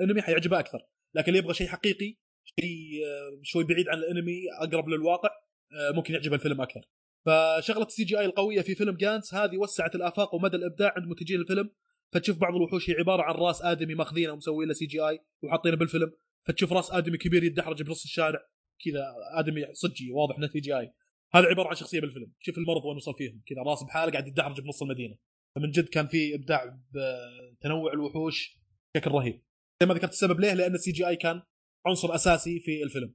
[0.00, 0.78] الانمي حيعجبه أكثر.
[1.14, 2.16] لكن اللي يبغى شيء حقيقي
[2.60, 5.30] شيء آه، شوي بعيد عن الانمي أقرب للواقع
[5.72, 6.80] آه، ممكن يعجب الفيلم أكثر.
[7.26, 11.70] فشغلة ال CGI القوية في فيلم Gantz هذه وسعت الآفاق ومدى الإبداع عند منتجين الفيلم.
[12.12, 16.12] فتشوف بعض الوحوش هي عبارة عن راس آدمي ماخذينه ومسوين له CGI وحاطينه بالفيلم.
[16.46, 18.40] فتشوف راس آدمي كبير يتدحرج بنص الشارع
[18.84, 20.92] كذا آدمي صجي واضح إنه CGI.
[21.34, 22.32] هذا عبارة عن شخصية بالفيلم.
[22.40, 23.42] شوف المرض وين وصل فيهم.
[23.46, 25.16] كذا راس بحاله قاعد يتدحرج بنص المدينة.
[25.56, 28.58] فمن جد كان في إبداع بتنوع الوحوش
[28.94, 29.42] بشكل رهيب.
[29.82, 31.42] زي ما ذكرت السبب ليه؟ لأن ال CGI كان
[31.86, 33.14] عنصر أساسي في الفيلم.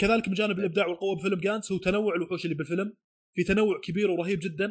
[0.00, 2.96] كذلك من جانب الإبداع والقوة بفيلم Gantz هو تنوع الوحوش اللي بالفيلم.
[3.34, 4.64] في تنوع كبير ورهيب جدا.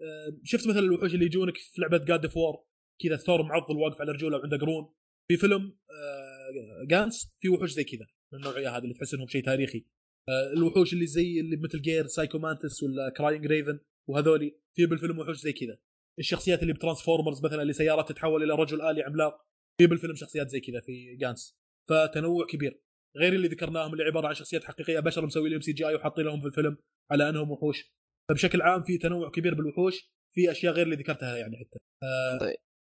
[0.00, 2.64] آه، شفت مثلا الوحوش اللي يجونك في لعبة God of War
[3.02, 4.94] كذا ثور معضل واقف على رجوله وعنده قرون.
[5.28, 8.06] في فيلم آه، Gantz في وحوش زي كذا.
[8.32, 9.86] من النوعية هذه اللي تحس إنهم شيء تاريخي.
[10.28, 15.18] آه، الوحوش اللي زي اللي مثل Gear Psycho Mantis ولا Crying Raven وهذولي في بالفيلم
[15.18, 15.78] وحوش زي كذا.
[16.18, 19.46] الشخصيات اللي ب Transformers مثلا اللي سيارات تتحول إلى رجل آلي عملاق.
[19.80, 21.58] في بالفيلم شخصيات زي كذا في Gantz.
[21.88, 22.82] فتنوع كبير.
[23.16, 26.46] غير اللي ذكرناهم اللي عبارة عن شخصيات حقيقية بشر مسوي لهم CGI وحاطين لهم في
[26.46, 26.76] الفيلم
[27.10, 27.92] على أنهم وحوش.
[28.28, 30.12] فبشكل عام في تنوع كبير بالوحوش.
[30.34, 31.78] في أشياء غير اللي ذكرتها يعني حتى.
[32.02, 32.56] آه طيب.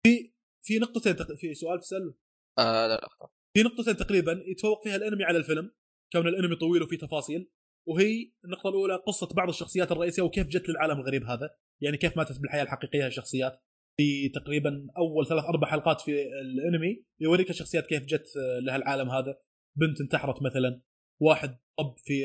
[0.06, 0.32] في
[0.66, 1.34] في نقطتين تق...
[1.34, 2.14] في سؤال تساله
[2.58, 3.08] آه لا لا
[3.56, 5.70] في نقطتين تقريبا يتفوق فيها الأنمي على الفيلم.
[6.12, 7.50] كون الأنمي طويل وفيه تفاصيل.
[7.88, 11.50] وهي النقطة الأولى قصة بعض الشخصيات الرئيسية وكيف جت للعالم الغريب هذا.
[11.82, 13.62] يعني كيف ماتت بالحياة الحقيقية الشخصيات؟
[13.96, 18.26] في تقريبا أول ثلاث أربع حلقات في الأنمي يوريك الشخصيات كيف جت
[18.62, 19.38] لها العالم هذا.
[19.78, 20.82] بنت انتحرت مثلا
[21.20, 22.24] واحد طب في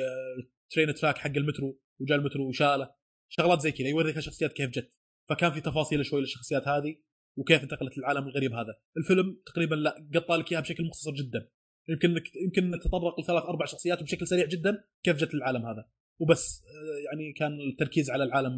[0.69, 2.91] ترين تراك حق المترو وجاء المترو وشاله.
[3.29, 4.93] شغلات زي كذا يوريك الشخصيات كيف جت.
[5.29, 6.95] فكان في تفاصيل شوي للشخصيات هذه
[7.37, 8.75] وكيف انتقلت للعالم الغريب هذا.
[8.97, 11.49] الفيلم تقريبا لا قطع لك إياها بشكل مختصر جدا.
[11.89, 15.89] يمكن انك يمكن إنك تتطرق لثلاث أربع شخصيات وبشكل سريع جدا كيف جت للعالم هذا.
[16.19, 16.63] وبس
[17.05, 18.57] يعني كان التركيز على العالم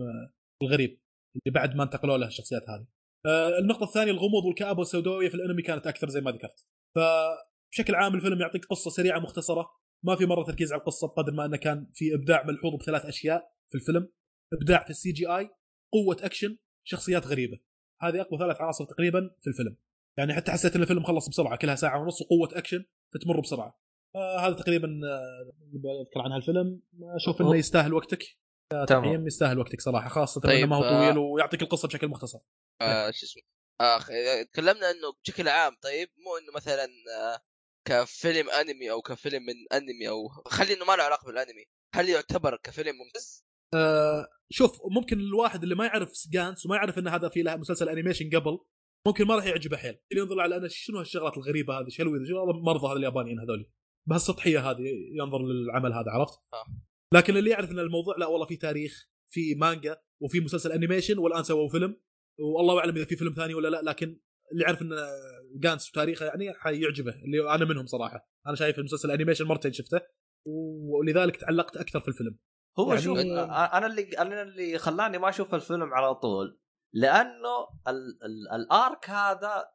[0.61, 0.99] الغريب
[1.35, 2.85] اللي بعد ما انتقلوا له الشخصيات هذه
[3.25, 6.67] آه، النقطة الثانية الغموض والكآبة والسوداوية في الأنمي كانت أكثر زي ما ذكرت.
[6.95, 9.69] فبشكل عام الفيلم يعطيك قصة سريعة مختصرة،
[10.03, 13.51] ما في مرة تركيز على القصة بقدر ما أنه كان في إبداع ملحوظ بثلاث أشياء
[13.69, 14.09] في الفيلم،
[14.53, 15.49] إبداع في ال CGI،
[15.93, 17.59] قوة أكشن، شخصيات غريبة.
[18.01, 19.77] هذه أقوى ثلاث عناصر تقريبا في الفيلم.
[20.17, 23.79] يعني حتى حسيت إن الفيلم خلص بسرعة كلها ساعة ونص وقوة أكشن فتمر بسرعة.
[24.15, 26.81] آه هذا تقريبا آه، بذكر عن هالفيلم
[27.15, 28.23] أشوف إنه يستاهل وقتك
[28.87, 32.39] تمام يستاهل وقتك صراحة خاصة طيب انه ما هو طويل آه ويعطيك القصة بشكل مختصر
[32.81, 33.43] آه شو اسمه
[33.81, 34.09] آخ
[34.51, 37.39] تكلمنا إنه بشكل عام طيب مو إنه مثلا آه
[37.87, 41.65] كفيلم أنمي أو كفيلم من أنمي أو خلي إنه ما له علاقة بالأنمي
[41.95, 47.07] هل يعتبر كفيلم ممتاز؟ آه شوف ممكن الواحد اللي ما يعرف جانتس وما يعرف إن
[47.07, 48.59] هذا في له مسلسل animation قبل
[49.07, 52.03] ممكن ما راح يعجبه حيل اللي ينظر على أنا شنو هالشغلات الغريبة هذه شو
[52.65, 53.71] مرضى هذا اليابانيين هذول
[54.09, 56.65] بهالسطحية هذه ينظر للعمل هذا عرفت؟ آه.
[57.13, 61.43] لكن اللي يعرف إن الموضوع لا والله في تاريخ في مانجا وفي مسلسل animation والآن
[61.43, 62.01] سووا فيلم.
[62.39, 64.19] والله أعلم إذا في فيلم ثاني ولا لا لكن
[64.51, 64.89] اللي يعرف إن
[65.55, 68.29] جانتس وتاريخه يعني حيعجبه اللي أنا منهم صراحة.
[68.47, 70.01] أنا شايف المسلسل animation مرتين شفته
[70.45, 72.37] ولذلك تعلقت أكثر في الفيلم.
[72.79, 76.59] هو يعني شوف أنا اللي أنا اللي خلاني ما أشوف الفيلم على طول
[76.93, 79.65] لأنه ال ال ال arc هذا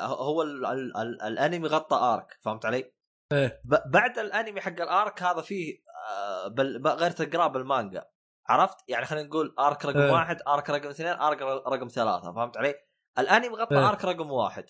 [0.00, 2.92] هو ال ال ال الأنمي غطى أرك فهمت علي؟
[3.32, 8.04] إيه بعد الانمي حق الارك هذا فيه آه، بل غير تقراه بالمانجا
[8.48, 10.12] عرفت؟ يعني خلينا نقول ارك رقم أه.
[10.12, 12.74] واحد ارك رقم اثنين ارك رقم ثلاثة فهمت علي؟
[13.18, 13.88] الانمي غطى أه.
[13.88, 14.64] ارك رقم واحد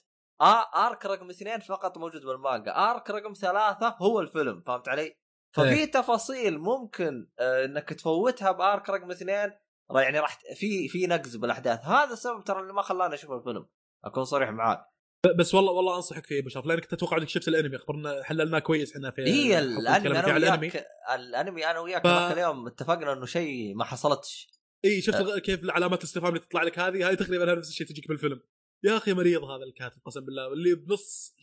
[0.77, 5.19] ارك رقم اثنين فقط موجود بالمانجا ارك رقم ثلاثة هو الفيلم فهمت علي؟
[5.55, 5.87] ففي أه.
[5.87, 9.51] تفاصيل ممكن آه إنك تفوتها بارك رقم اثنين
[9.95, 13.67] يعني راح في في نقز بالاحداث هذا السبب ترى اللي ما خلاني أشوف الفيلم
[14.05, 14.92] أكون صريح معاك
[15.27, 19.11] بس والله والله أنصحك فيه بشرف لأنك تتوقع إنك شفت الأنمي أخبرنا حللناه كويس إحنا
[19.11, 21.71] في هي الأنمي أنا وياك الأنمي.
[21.71, 22.07] أنا وياك ف...
[22.07, 24.49] اليوم اتفقنا إنه شيء ما حصلتش.
[24.85, 25.39] إي شفت أه.
[25.39, 28.41] كيف العلامات الاستفهام اللي تطلع لك هذه؟ هاي تقريبا نفس الشيء تجيك بالفيلم.
[28.85, 31.37] يا أخي مريض هذا الكاتب قسم بالله اللي بنص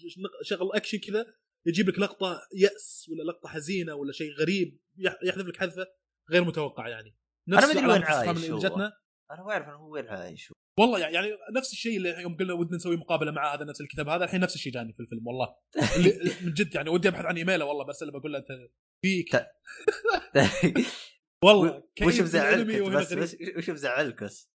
[0.43, 1.25] شغل اكشن كذا
[1.65, 4.79] يجيب لك لقطة يأس ولا لقطة حزينة ولا شيء غريب
[5.23, 5.87] يحذف لك حذفة
[6.31, 7.17] غير متوقع يعني.
[7.47, 8.65] نفس أنا ما أدري وين عايش
[9.31, 12.97] أنا ما أعرف هو وين عايش والله يعني نفس الشيء اللي يوم قلنا ودنا نسوي
[12.97, 15.55] مقابلة مع هذا نفس الكتاب هذا الحين نفس الشيء جاني في الفيلم والله.
[16.45, 18.47] من جد يعني ودي أبحث عن إيميله والله برسله بقول له أنت
[19.01, 19.35] فيك.
[21.45, 24.51] والله وش مزعلك بس؟ وش مزعلك بس؟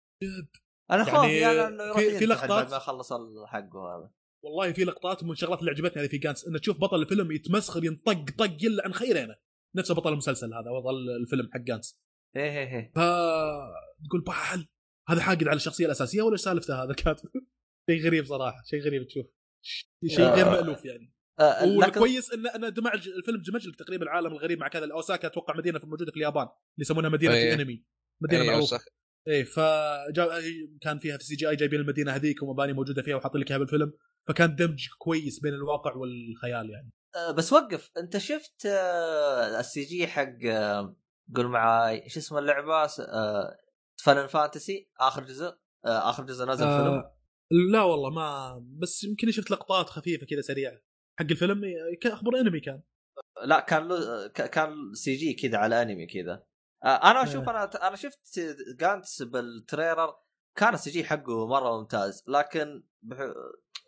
[0.92, 3.14] أنا خاف يعني, إنه في, في لقطات بعد ما خلص
[3.46, 4.12] حقه هذا.
[4.44, 7.84] والله في لقطات من الشغلات اللي عجبتني هذه في جانس إنه تشوف بطل الفيلم يتمسخر
[7.84, 9.36] ينطق طق يلعن خيرينه.
[9.76, 12.00] نفس بطل المسلسل هذا بطل الفيلم حق جانتس.
[12.36, 12.92] إيه إيه إيه.
[12.96, 13.00] ف
[14.10, 14.68] تقول بحل
[15.10, 17.30] هذا حاقد على الشخصية الأساسية ولا سالفته هذا الكاتب
[17.90, 19.26] شيء غريب صراحة شيء غريب تشوف.
[20.08, 21.14] شيء غير مألوف يعني.
[21.40, 24.94] آه والكويس انه انه دمج الفيلم دمج لك تقريبا العالم الغريب مع كذا.
[24.94, 27.54] اوساكا أتوقع مدينة موجودة في اليابان اللي يسمونها مدينة أيه.
[27.54, 27.86] الأنمي.
[28.22, 28.80] مدينة أيه معروفة.
[29.28, 29.60] إيه ف
[30.82, 33.94] كان فيها في ال CGI جايبين المدينة هذيك ومباني موجودة فيها وحاطين لك إياها بالفيلم.
[34.28, 36.92] فكان دمج كويس بين الواقع والخيال يعني.
[37.16, 37.90] أه بس وقف.
[37.98, 38.66] أنت شفت
[39.60, 40.38] ال CG حق
[41.36, 42.88] قول معاي إيش اسم اللعبة؟
[43.98, 47.04] فاينل فانتسي آخر جزء آه، آخر جزء نزل آه فيلم.
[47.72, 50.74] لا والله ما بس يمكن شفت لقطات خفيفة كذا سريعة
[51.20, 51.62] حق الفيلم.
[52.02, 52.82] كان أخبار أنمي كان.
[53.46, 56.44] لا كان له كان CG كذا على أنمي كذا.
[56.84, 58.40] آه، أنا أشوف أنا أنا شفت
[58.80, 60.16] جانتس بالتريلر
[60.56, 62.84] كان ال CG حقه مرة ممتاز لكن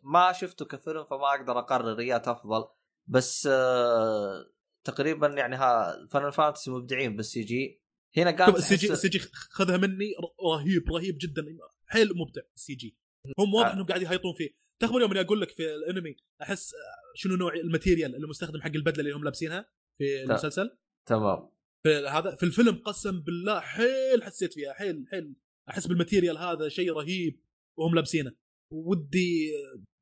[0.04, 2.66] ما شفته كفيلم فما أقدر أقرر أيهات أفضل
[3.08, 4.52] بس آه،
[4.84, 7.85] تقريبا يعني ها فاينل فانتسي مبدعين بال CG.
[8.18, 9.20] هنا قال ال CG السي جي
[9.50, 10.12] خذها مني
[10.44, 11.58] رهيب رهيب جدا.
[11.86, 12.98] حيل مبدع السي جي.
[13.40, 13.74] هم واضح آه.
[13.74, 14.66] إنهم قاعد يهيطون فيه.
[14.80, 16.78] تخبر يوم اني أقول لك في الأنمي أحس آه،
[17.16, 21.50] شنو نوع ال material اللي مستخدم حق البدلة اللي هم لابسينها في المسلسل؟ تمام.
[21.84, 25.36] في هذا في الفيلم قسم بالله حيل حسيت فيها حيل حيل.
[25.70, 27.42] أحس بال material هذا شيء رهيب
[27.78, 28.32] وهم لابسينه.
[28.72, 29.52] ودي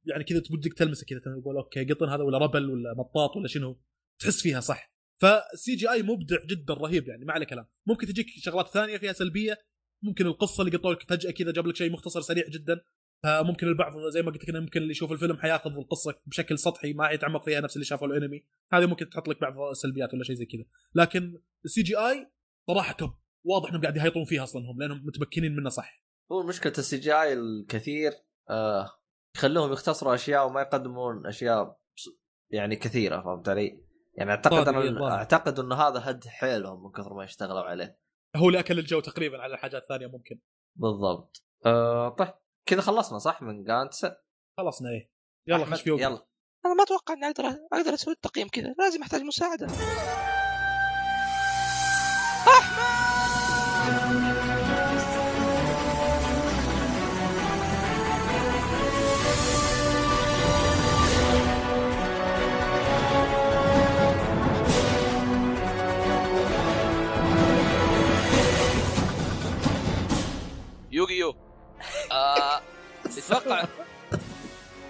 [0.06, 3.80] يعني كذا ودك تلمسه كذا تقول okay قطن هذا ولا rubber ولا مطاط ولا شنو.
[4.20, 4.93] تحس فيها صح.
[5.22, 7.66] فال CGI مبدع جدا رهيب يعني ما عليه كلام.
[7.88, 9.58] ممكن تجيك شغلات ثانية فيها سلبية
[10.04, 12.82] ممكن القصة اللي قطوا لك فجأة كذا جاب لك شيء مختصر سريع جدا
[13.24, 17.12] فممكن البعض زي ما قلت لك ممكن اللي يشوف الفيلم حياخذ القصة بشكل سطحي ما
[17.12, 18.46] يتعمق فيها نفس اللي شافه الأنمي.
[18.74, 20.66] هذه ممكن تحط لك بعض السلبيات ولا شيء زي كذا.
[20.96, 22.32] لكن ال CGI
[22.68, 23.10] صراحة top.
[23.46, 26.04] واضح إنهم قاعد يهيطون فيها أصلا هم لأنهم متمكنين منه صح.
[26.32, 28.12] هو مشكلة ال CGI الكثير
[28.50, 28.90] آه
[29.36, 31.80] يخلوهم يختصروا أشياء وما يقدمون أشياء
[32.52, 33.84] يعني كثيرة فهمت علي؟
[34.18, 35.16] يعني أعتقد ظاهر، أنا.
[35.16, 38.00] أعتقد انه هذا هد حيلهم من كثر ما اشتغلوا عليه.
[38.36, 40.40] هو اللي أكل الجو تقريبا على حاجات ثانية ممكن.
[40.76, 41.44] بالضبط.
[41.66, 42.34] آه طيب
[42.66, 44.06] كذا خلصنا صح من جانتس
[44.58, 45.12] خلصنا إيه.
[45.48, 46.04] يلا خش في يوغي.
[46.04, 46.26] يلا.
[46.66, 48.76] أنا ما أتوقع إني أقدر أقدر أسوي التقييم كذا.
[48.80, 49.68] لازم أحتاج مساعدة.
[53.88, 54.23] يوغي
[71.12, 71.36] يو
[72.12, 72.62] آه
[73.16, 73.66] تتوقع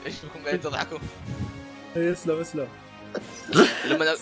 [0.06, 0.99] إيش بكم قاعدين تضحكوا؟
[1.98, 2.68] اسلم اسلم.
[3.85, 4.15] لما أنا...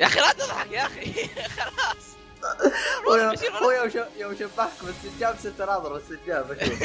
[0.00, 1.12] يا أخي لا تضحك يا أخي.
[1.64, 2.04] خلاص.
[3.62, 6.82] هو يوم شو- يوم شبهك بالسجاب ست ناظر السجاب بشوف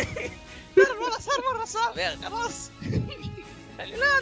[0.85, 2.69] صار مره صار مرة صعب يا أخي، خلاص.
[3.79, 4.19] يعني لا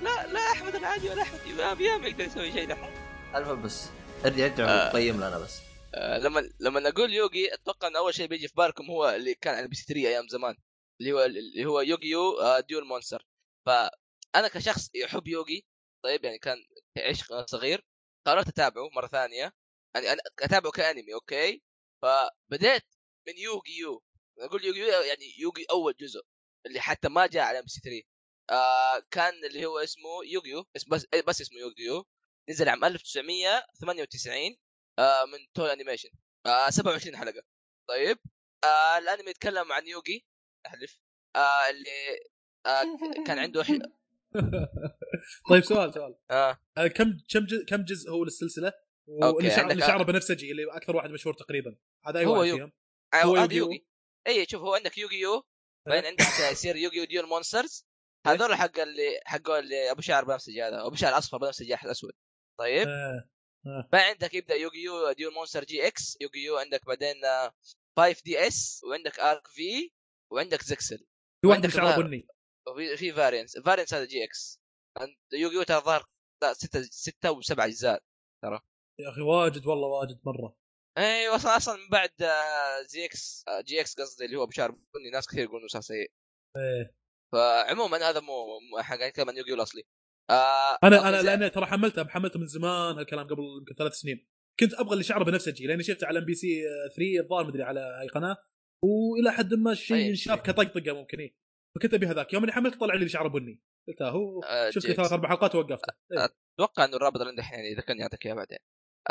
[0.00, 1.80] لا لا أحمد العادي ولا أحمد إمام.
[1.80, 2.90] يا ما يقدر يسوي شيء دحين
[3.34, 3.84] المهم بس
[4.24, 4.92] ارجع ارجع آه.
[4.92, 5.58] قيم لنا بس.
[5.94, 9.54] آه، لما لما أقول يوغي أتوقع إن أول شيء بيجي في بالكم هو اللي كان
[9.54, 10.56] على ام بي سي 3 أيام زمان
[11.00, 13.26] اللي هو اللي هو يوغي يو آه، Duel Monsters.
[13.66, 15.64] فأنا كشخص يحب يوغي
[16.04, 16.56] طيب يعني كان
[16.98, 17.84] عشق صغير
[18.26, 19.52] قررت أتابعه مرة ثانية
[19.94, 21.62] يعني أنا أتابعه كأنمي okay؟
[22.02, 22.84] فبديت
[23.28, 24.02] من يوغي يو.
[24.40, 26.20] أقول يوغي يو يعني يوغي أول جزء
[26.66, 28.02] اللي حتى ما جاء على ام بي سي 3
[28.50, 30.84] آه كان اللي هو اسمه يوغيو بس
[31.28, 32.06] بس اسمه يوغيو
[32.50, 34.67] نزل عام 1998 آه
[35.24, 36.08] من Toei Animation
[36.46, 37.42] آه 27 حلقة.
[37.88, 38.18] طيب.
[38.64, 40.24] آه الانمي يتكلم عن يوغي.
[40.66, 41.00] أحلف.
[41.36, 42.20] آه اللي
[42.66, 43.78] آه كان عنده حي...
[45.50, 46.18] طيب سؤال سؤال.
[46.30, 46.58] آه.
[46.78, 48.72] آه، كم كم جزء كم جزء هو للسلسلة؟
[49.08, 51.76] واللي شعر اللي شعره بنفسجي اللي أكثر واحد مشهور تقريبا.
[52.06, 52.50] هذا أي هو واحد.
[52.50, 52.72] فيهم؟
[53.14, 53.64] هو يوغيو.
[53.64, 53.86] يوغي
[54.26, 55.42] اي شوف هو عندك يوغي يو.
[55.86, 57.86] بعدين عندك يصير يوغي وديون مونسترز.
[58.26, 62.12] هذول حق اللي حق اللي أبو شعر بنفسجي هذا أبو شعر أصفر بنفسجي احد أسود.
[62.58, 62.88] طيب.
[62.88, 63.28] آه.
[63.64, 67.14] بعدين عندك يبدأ يوغي يو ديون مونستر جي إكس يوغي يو عندك بعدين
[67.98, 69.90] 5 دي إس وعندك أرك في
[70.32, 71.06] وعندك زكسل
[71.42, 72.02] في واحد شعره ظاهر.
[72.02, 72.28] بني.
[72.68, 73.58] وفي في فارينس.
[73.58, 74.60] فارينس هذا جي إكس.
[75.32, 76.06] يوغي يو ترى ظهر
[76.42, 78.02] لا ستة ستة وسبعة أجزاء
[79.00, 80.56] يا أخي واجد والله واجد مرة.
[80.98, 84.70] أيوه أصلا أصلا من بعد آه، زي إكس آه، جي إكس قصدي اللي هو بشار
[84.70, 86.12] بني ناس كثير يقولون إنه صار سيء.
[86.56, 86.94] إيه.
[87.32, 89.82] فعموما هذا مو مو- إحنا قاعدين نتكلم عن يوغي الاصلي
[90.30, 94.28] آه أنا أنا لأن ترى حملته حملته من زمان هالكلام قبل يمكن ثلاث سنين
[94.60, 96.62] كنت أبغى اللي شعره بنفسجي لأني شفته على ام بي سي
[96.96, 98.36] 3 الظاهر مدري على اي قناة
[98.84, 100.52] وإلى حد ما الشيء ينشاف شيء.
[100.52, 101.34] كطقطقة ممكن إيه.
[101.76, 104.86] فكنت أبي هذاك يوم اني حملت طلع لي اللي شعره بني قلت هو آه، شفت
[104.86, 105.12] ثلاث.
[105.12, 106.28] أربع حلقات ووقفته إيه.
[106.58, 108.58] أتوقع إنه الرابط اللي عندك يعني اذا كان يعطيك إياه بعدين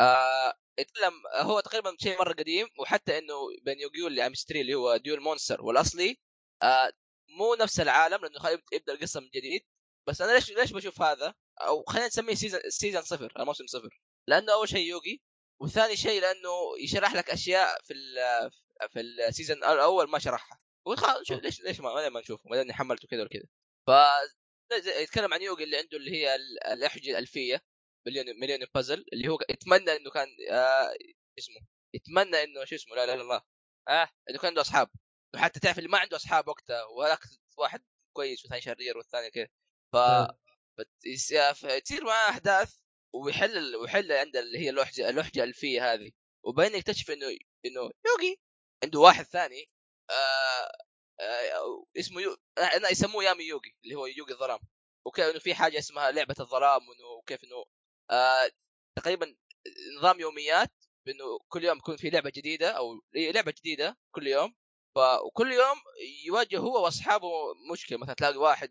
[0.00, 3.34] آه يتكلم هو تقريبا شيء مرة قديم وحتى إنه
[3.64, 6.16] بين يوغيو اللي ام 3 اللي هو Duel Monsters والأصلي
[6.62, 6.92] آه
[7.38, 9.62] مو نفس العالم لأنه يبدأ القصة من جديد
[10.08, 14.00] بس أنا ليش ليش بشوف هذا؟ أو خلينا نسميه season season صفر الموسم صفر.
[14.28, 15.20] لأنه أول شيء يوغي
[15.62, 18.50] وثاني شيء لأنه يشرح لك أشياء في ال
[18.90, 20.60] في ال season الأول ما شرحها.
[20.86, 23.44] وخلاص شو- ليش ليش ما, ما نشوفه؟ ما دام حملته كذا وكذا.
[23.86, 23.90] ف
[24.86, 27.64] يتكلم عن يوغي اللي عنده اللي هي ال- الأحجية الألفية
[28.06, 30.94] مليون مليون بازل اللي هو يتمنى إنه كان آه
[31.38, 31.60] اسمه
[31.94, 33.42] يتمنى إنه شو اسمه لا لا لا الله
[33.88, 34.90] آه إنه كان عنده أصحاب.
[35.34, 37.20] وحتى تعرف اللي ما عنده أصحاب وقتها وهذاك
[37.58, 37.82] واحد
[38.16, 39.48] كويس والثاني شرير والثاني كذا.
[39.92, 39.96] ف
[41.84, 42.76] تصير معاه أحداث
[43.14, 46.10] ويحل ويحل عند اللي هي اللوحجه اللوحجه الالفيه هذه.
[46.44, 47.26] وبعدين يكتشف إنه
[47.66, 48.40] إنه يوغي
[48.84, 49.70] عنده واحد ثاني
[50.10, 50.72] آه
[51.20, 52.36] آه اسمه يو...
[52.58, 54.58] آه يسموه يامي يوغي اللي هو يوغي الظلام.
[55.06, 57.64] وكيف إنه في حاجة اسمها لعبة الظلام وإنه كيف إنه
[58.10, 58.50] آه
[58.96, 59.36] تقريبا
[59.98, 60.72] نظام يوميات
[61.06, 64.54] بإنه كل يوم يكون في لعبة جديدة أو لعبة جديدة كل يوم.
[64.98, 65.78] ف وكل يوم
[66.26, 67.30] يواجه هو وأصحابه
[67.72, 68.70] مشكلة مثلا تلاقي واحد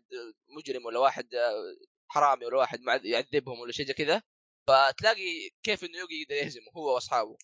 [0.56, 1.76] مجرم ولا واحد آه،
[2.08, 4.22] حرامي ولا واحد يعذبهم ولا شيء زي كذا
[4.68, 7.36] فتلاقي كيف إنه يوغي يقدر يهزمه هو وأصحابه.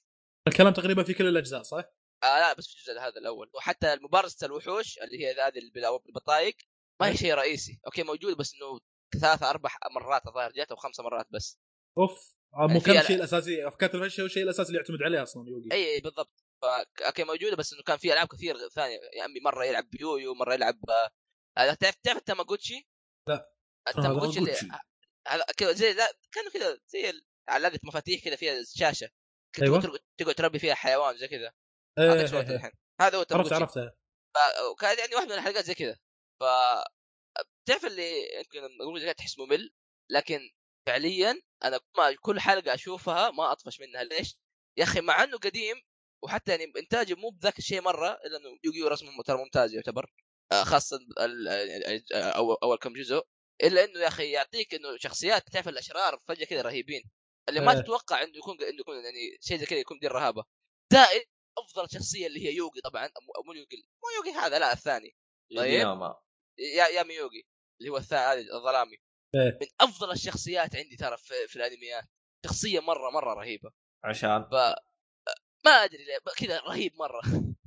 [0.48, 1.85] الكلام تقريبا في كل الأجزاء صح؟
[2.23, 3.51] آه لا بس في الجزء هذا الأول.
[3.55, 5.61] وحتى مبارزه الوحوش اللي هي هذه
[6.05, 6.56] بالبطايق
[7.01, 7.81] ما هي شيء رئيسي.
[7.86, 8.81] okay موجود بس إنه
[9.20, 11.59] ثلاثة أربع مرات الظاهر جات أو خمسة مرات بس.
[11.98, 15.69] أوف آه، مو كان الشيء الأساسي كانت الشيء الشيء الأساسي اللي يعتمد عليه أصلا يوغي
[15.73, 16.43] اي اي بالضبط.
[17.06, 20.54] okay موجودة بس إنه كان في ألعاب كثير ثانية يا عمي مرة يلعب بيويو مرة
[20.54, 21.10] يلعب آه،
[21.58, 22.88] هذا تعرف تعرف التاماغوتشي؟
[23.28, 23.52] لا.
[23.88, 24.84] التاماغوتشي اللي تاماغوتشي.
[25.28, 27.12] هذا كذا زي لا كانوا كذا زي
[27.48, 29.08] علاقه مفاتيح كذا فيها شاشه
[29.54, 30.00] كنت أيوة.
[30.18, 31.52] تقعد- تربي فيها حيوان زي كذا
[31.98, 32.40] إيه، إيه، إيه.
[32.56, 32.70] الحين
[33.00, 33.96] هذا هو عرفت التاماغوتشي عرفتها
[34.34, 35.98] ف- وكان يعني واحدة من الحلقات زي كذا
[36.40, 36.44] ف
[37.68, 39.70] تعرف اللي يمكن أقول تحس ممل
[40.10, 40.40] لكن
[40.86, 44.36] فعليا أنا ما كل حلقة أشوفها ما أطفش منها ليش؟
[44.78, 45.82] يا أخي مع إنه قديم
[46.24, 50.12] وحتى يعني انتاجه مو بذاك الشيء مرة إلا إنه يوغيو رسمه ترى ممتاز يعتبر
[50.52, 50.98] آه، خاصة
[52.12, 53.22] اول أول كم جزء.
[53.62, 57.10] إلا إنه يا أخي يعطيك إنه شخصيات تعرف الأشرار فجأة كذا رهيبين
[57.48, 57.80] اللي ما إيه.
[57.80, 60.44] تتوقع إنه يكون إنه يكون يعني شيء زي كذا يكون دير رهابه
[60.92, 61.22] زائد
[61.59, 65.16] أفضل شخصية اللي هي يوغي طبعا مو مو يوغي مو يوغي هذا لا الثاني.
[65.56, 65.72] طيب.
[65.72, 66.14] ياما
[66.59, 67.46] يا يامي يوغي
[67.80, 68.96] اللي هو الثاني هذا الظلامي.
[69.34, 69.59] إيه.
[69.60, 72.05] من أفضل الشخصيات عندي ترى في, في الأنميات.
[72.46, 73.70] شخصية مرة مرة رهيبة.
[74.05, 74.44] عشان.
[74.44, 74.55] ف
[75.64, 76.04] ما أدري
[76.36, 77.22] كذا رهيب مرة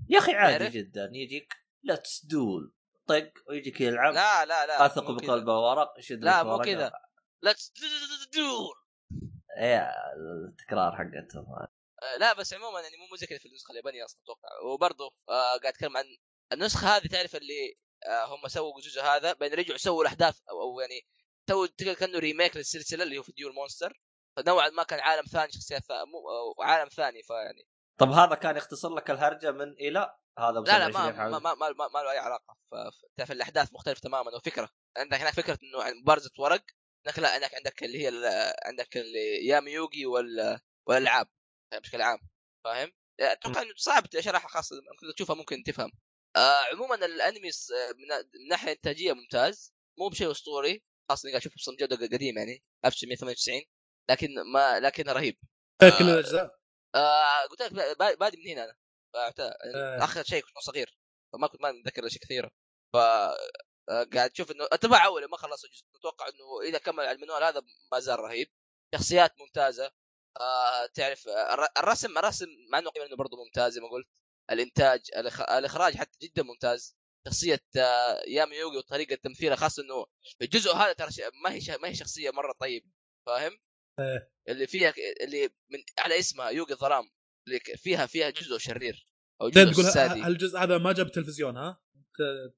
[0.09, 1.53] يا أخي عادي؟ جدا يجيك
[1.83, 2.73] let's duel
[3.07, 5.11] طق ويجيك يلعب لا لا لا أثق.
[5.11, 6.59] بقلبه ورق يشد لا مو.
[6.59, 6.91] كذا
[7.43, 7.73] let's
[8.33, 8.75] duel
[9.57, 9.91] إيه
[10.49, 11.45] التكرار حقتهم.
[12.03, 15.57] آه، لا بس عموما يعني مو زي كذا في النسخة اليابانية أصلا أتوقع وبرضه آه
[15.57, 16.05] قاعد أتكلم عن
[16.53, 20.79] النسخة هذه تعرف اللي آه هم سووا الجزء هذا بعدين رجعوا سووا الأحداث أو, أو
[20.79, 21.01] يعني
[21.49, 24.01] سووا تقدر كأنه remake للسلسلة اللي هو في Duel Monsters
[24.37, 26.03] فنوعا ما كان عالم ثاني شخصيات ثا...
[26.03, 27.67] مو أو عالم ثاني فيعني
[27.97, 31.39] طب هذا كان يختصر لك الهرجة من إلى هذا لا لا 27 ما.
[31.39, 32.57] ما ما, ما, ما, ما له أي علاقة.
[33.17, 34.69] تعرف الأحداث مختلفة تماما وفكرة.
[34.97, 36.63] عندك هناك فكرة إنه مبارزه ورق
[37.05, 38.11] هناك لا هناك عندك اللي هي
[38.65, 41.27] عندك اللي يامي يوغي وال والألعاب.
[41.73, 42.19] بشكل عام.
[42.63, 45.91] فاهم؟ أتوقع إنه صعب شرحها خاصة ممكن تشوفها ممكن تفهم.
[46.35, 49.73] آه عموما الانمي س- من ناحية إنتاجية ممتاز.
[49.99, 50.83] مو بشيء أسطوري.
[51.09, 53.61] خاصة إني قاعد أشوفه بصمت جوده قديم يعني 1998
[54.09, 55.37] لكن ما لكن رهيب.
[55.81, 56.57] كل الاجزاء
[56.95, 58.73] آه قلت لك با- بادي من هنا أنا.
[59.15, 59.39] فأعت-
[59.75, 60.03] آه.
[60.03, 60.97] آخر شيء كنت صغير.
[61.33, 62.51] فما كنت ما متذكر اشياء كثيره
[62.93, 62.97] ف
[63.89, 65.83] آه، قاعد تشوف إنه أتباع أول ما خلص الجزء.
[65.95, 67.61] أتوقع إنه إذا كمل على المنوال هذا
[67.91, 68.47] ما زال رهيب.
[68.95, 69.91] شخصيات ممتازة.
[70.41, 74.07] آه تعرف الر- الرسم الرسم مع إنه قيمة إنه برضه ممتاز زي ما قلت.
[74.51, 76.97] الإنتاج الإخ- الإخراج حتى جدا ممتاز.
[77.27, 80.05] شخصية آه، يامي يوغي وطريقة تمثيلها خاصة إنه
[80.41, 81.09] الجزء هذا ترى
[81.43, 82.85] ما هي ش- ما هي شخصية مرة طيبه
[83.25, 83.59] فاهم؟
[83.99, 84.31] إيه.
[84.49, 87.03] اللي فيها اللي من على اسمها يوغي الظلام
[87.47, 89.07] اللي فيها فيها جزء شرير
[89.41, 89.85] أو جزء تقول
[90.23, 91.81] هالجزء هذا ما جاب تلفزيون ها؟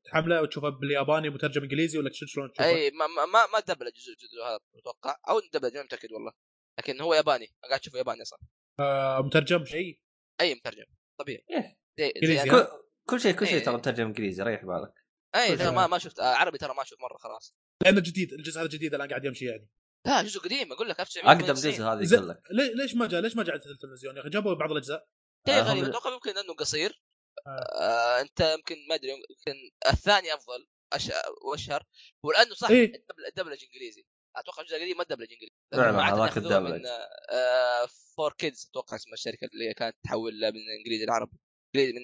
[0.06, 4.12] تحمله وتشوفه بالياباني مترجم إنجليزي ولا شلون تشوفه؟ أي ما ما ما, ما دبل الجزء
[4.12, 6.32] الجزء هذا أتوقع أو دبل ما متأكد والله
[6.80, 8.40] لكن هو ياباني أنا قاعد أشوفه ياباني أصلا
[8.80, 10.02] آه مترجم شيء
[10.42, 10.86] أي مترجم
[11.20, 11.78] طبيعي إيه.
[12.00, 12.68] ها؟ كل,
[13.06, 13.64] كل شيء كل شيء إيه.
[13.64, 14.94] ترى مترجم إنجليزي ريح بالك
[15.36, 15.72] أي شيء.
[15.72, 19.10] ما ما شفت عربي ترى ما أشوف مرة خلاص لأنه جديد الجزء هذا جديد الآن
[19.10, 19.70] قاعد يمشي يعني
[20.06, 22.42] لا جزء قديم أقول لك أقدم 1998 جزء هذا يقول لك.
[22.76, 25.08] ليش ما جاء ليش ما جاء على التلفزيون؟ يا أخي جابوا بعض الأجزاء.
[25.48, 27.02] شيء آه، غريب أتوقع يمكن إنه قصير.
[27.48, 27.50] آه.
[27.50, 31.12] آه أنت يمكن ما أدري يمكن الثاني أفضل أش...
[31.52, 31.84] وأشهر.
[32.24, 32.86] ولأنه صح إيه.
[32.86, 34.06] الدبل- الدبلج إنجليزي.
[34.36, 35.54] أتوقع الجزء القديم ما الدبلج إنجليزي.
[35.72, 36.86] فعلاً، هذاك الدبلج.
[37.30, 37.86] آه
[38.16, 41.38] 4Kids أتوقع اسم الشركة اللي كانت تحول من إنجليزي لعربي.
[41.76, 42.02] إنجليزي من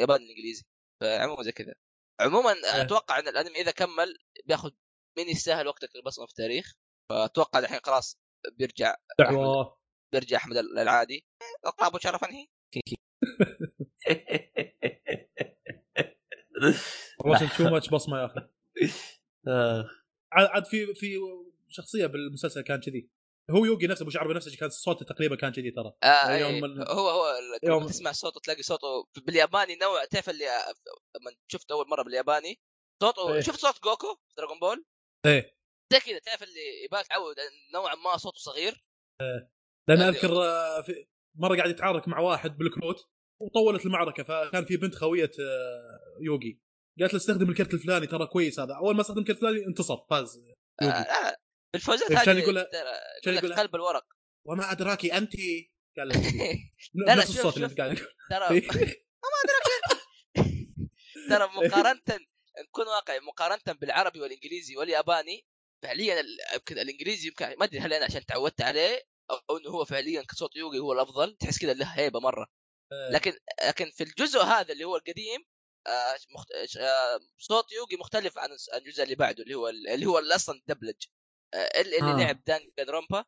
[0.00, 0.64] ياباني لإنجليزي.
[1.00, 1.74] فعموما زي كذا.
[2.20, 4.70] عموما أتوقع إن الأنمي إذا كمل بياخذ
[5.18, 6.74] من يستاهل وقتك البصمة في التاريخ؟
[7.10, 8.18] فأتوقع الحين خلاص
[8.52, 9.78] بيرجع دعوه
[10.12, 11.26] بيرجع أحمد العادي.
[11.66, 12.46] الطاب وشرف انهي
[17.24, 18.40] والله تو ماتش بصمه يا أخي
[20.32, 21.18] عاد في في
[21.68, 23.10] شخصية بالمسلسل كان كذي.
[23.50, 25.92] هو يوغي نفسه أبو شعر نفسه كان صوته تقريبا كان كذي ترى.
[26.02, 27.26] آه يوم يوم ال- هو هو
[27.62, 30.44] يوم- تسمع صوته تلاقي صوته بالياباني نوع تعرف اللي
[31.20, 32.60] لما شفت أول مرة بالياباني.
[33.02, 33.40] صوته إيه.
[33.40, 34.84] شفت صوت جوكو في دراغون بول؟
[35.26, 35.56] إيه.
[35.92, 37.36] زي كذا تعرف اللي يبغاك تعود
[37.74, 38.84] نوعا ما صوته صغير؟
[39.88, 42.96] لأن هذه- أذكر آه، في مرة قاعد يتعارك مع واحد بالكروت
[43.40, 46.60] وطولت المعركة فكان في بنت خوية آه، يوغي.
[47.00, 48.74] قالت له استخدم الكرت الفلاني ترى كويس هذا.
[48.74, 51.40] أول ما استخدم الكرت الفلاني انتصر فاز آه يوغي لا
[51.74, 52.66] الفوزات إيه، هذه كان يقول-
[53.24, 54.04] ترى يقول قلب الورق
[54.46, 55.32] وما أدراك أنت؟
[55.98, 56.08] قال
[57.06, 57.70] لا، نفس الصوت اللي شوف.
[57.70, 58.08] انت قاعد يقول.
[58.30, 58.60] ترى
[61.30, 62.00] ترى مقارنة
[62.68, 65.46] نكون واقعي مقارنة بالعربي والإنجليزي والياباني
[65.82, 66.24] فعليا
[66.54, 69.02] يمكن الانجليزي يمكن ما أدري هل أنا عشان تعودت عليه
[69.50, 72.46] أو إنه هو فعليا كصوت يوغي هو الأفضل تحس كذا له هيبة مرة.
[72.92, 73.32] آه، لكن
[73.68, 75.44] لكن في الجزء هذا اللي هو القديم
[75.86, 76.52] آه، مخت...
[76.78, 81.04] آه، صوت يوغي مختلف عن الجزء اللي بعده اللي هو اللي هو اللي أصلا دبلج.
[81.54, 82.16] آه، اللي, اللي آه.
[82.16, 83.24] لعب Danganronpa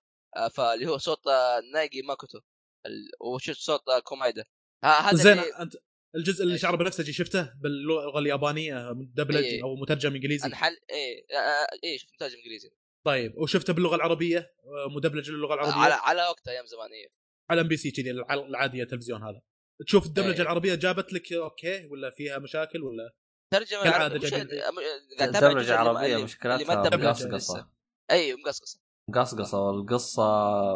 [0.55, 2.41] فاللي هو صوت آه، نايجي ماكوتو
[2.87, 4.45] ال- وشفت صوت آه، كومايدا.
[4.85, 5.77] هذا زين اللي أنت
[6.17, 9.63] الجزء اللي إيش؟ شعر بنفسجي شفته باللغة اليابانية دبلج إيه.
[9.63, 10.47] أو مترجم إنجليزي.
[10.47, 12.71] انحل إيه آه، آه، إيه شفت مترجم إنجليزي.
[13.07, 15.73] طيب وشفته باللغة العربية آه، مدبلج للغة العربية.
[15.75, 17.09] على على وقتها أيام زمان إيه
[17.51, 19.41] على إم بي سي كذي الع- العادية التلفزيون هذا.
[19.87, 20.43] تشوف الدبلجة إيه.
[20.43, 23.15] العربية جابت لك okay ولا فيها مشاكل ولا
[23.55, 27.29] ترجمة كالعادة العربي- مش- جايبين- أم- قاعد أتابع الجزء الدبلجه العربية مقصقصة.
[27.29, 27.71] مقصقصه
[28.11, 28.81] أي مقصقصه
[29.11, 30.23] مقصقصه والقصة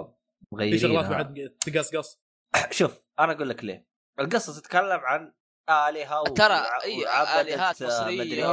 [0.04, 1.08] في شغلات مغيرينها.
[1.08, 2.20] بعد تقصقص.
[2.70, 3.91] شوف أنا أقول لك ليه.
[4.20, 5.32] القصة تتكلم عن
[5.70, 7.02] آلهة و- ترى إي
[7.40, 8.46] آلهات آه، مصرية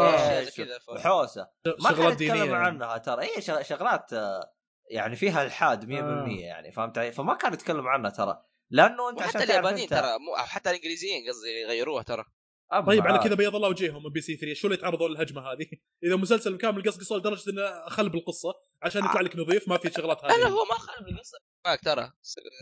[0.89, 1.47] وحوسه
[1.79, 2.65] ما دينية يتكلم يعني.
[2.65, 4.53] عنها ترى هي شغ- شغلات آه،
[4.91, 6.27] يعني فيها الحاد 100% آه.
[6.27, 8.41] يعني فهمت علي؟ فما كان يتكلم عنها ترى
[8.71, 12.25] لأنه أنت تعرف اليابانيين ترى مو حتى الإنجليزيين قصدي يغيروها ترى
[12.87, 13.19] طيب على.
[13.19, 15.65] كذا بيض الله وجيههم ام بي سي 3 شو اللي يتعرضوا للهجمة هذه؟
[16.05, 18.53] إذا مسلسل كامل قصقصه لدرجة إنه خلب القصة
[18.83, 21.79] عشان يطلع لك نظيف ما في شغلات لا لا هذه هو ما خرب القصة معك
[21.83, 22.11] ترى.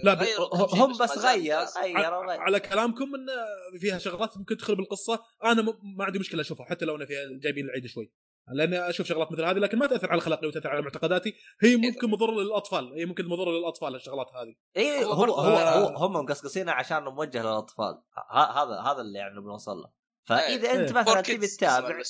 [0.03, 1.77] لا، ب- غيروا هم بس غير جالس.
[1.77, 3.33] غير ع- غير على كلامكم انه
[3.79, 5.23] فيها شغلات ممكن تخرب القصة.
[5.43, 8.11] أنا م- ما عندي مشكلة أشوفها حتى لو أنا فيها جايبين العيد شوي.
[8.53, 11.33] لأن أشوف شغلات مثل هذه لكن ما تأثر على اخلاقي وتأثر على معتقداتي.
[11.61, 12.93] هي ممكن مضره للأطفال.
[12.93, 14.55] هي ممكن مضره للأطفال الشغلات هذه.
[14.77, 15.79] اي هو هو آه.
[15.79, 18.01] هو هم مقصقصينها عشان موجه للأطفال.
[18.31, 19.91] ه- هذا هذا اللي يعني بنوصل له.
[20.27, 20.79] فإذا إيه.
[20.79, 22.01] أنت مثلا كيدز تبي تتابع.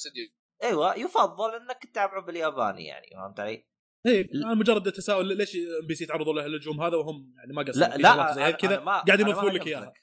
[0.64, 3.68] أيوه يفضل إنك تتابعه بالياباني يعني فهمت علي؟
[4.06, 7.64] اي أنا مجرد تساؤل ليش ام بي سي تعرضوا له الهجوم هذا وهم يعني ما
[7.64, 9.68] قصروا لا لا زي كذا قاعد ينظفون لك.
[9.68, 9.94] إياها.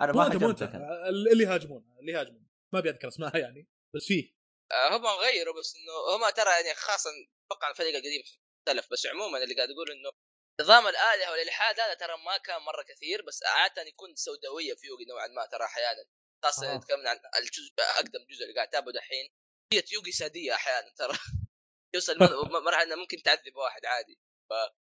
[0.00, 1.08] أنا ما أنا.
[1.32, 4.32] اللي يهاجمون اللي يهاجمون ما أبي أذكر اسمها يعني بس فيه.
[4.72, 7.10] آه، هم غيروا بس إنه هم ترى يعني خاصه
[7.46, 8.22] أتوقع الفريق القديم
[8.68, 10.10] اختلف بس عموما اللي قاعد أقول إنه
[10.60, 15.04] نظام الآلهة والإلحاد هذا ترى ما كان مرة كثير بس عادة يكون سوداوية في يوغي
[15.04, 16.04] نوعا ما ترى أحيانا.
[16.44, 16.76] خاصة آه.
[16.76, 19.28] نتكلم عن الجزء أقدم جزء اللي قاعد اتابعه دحين.
[19.72, 21.18] هي يوغي سادية أحيانا ترى.
[21.94, 22.18] يوصل
[22.64, 24.18] مرحله انه ممكن تعذب واحد عادي.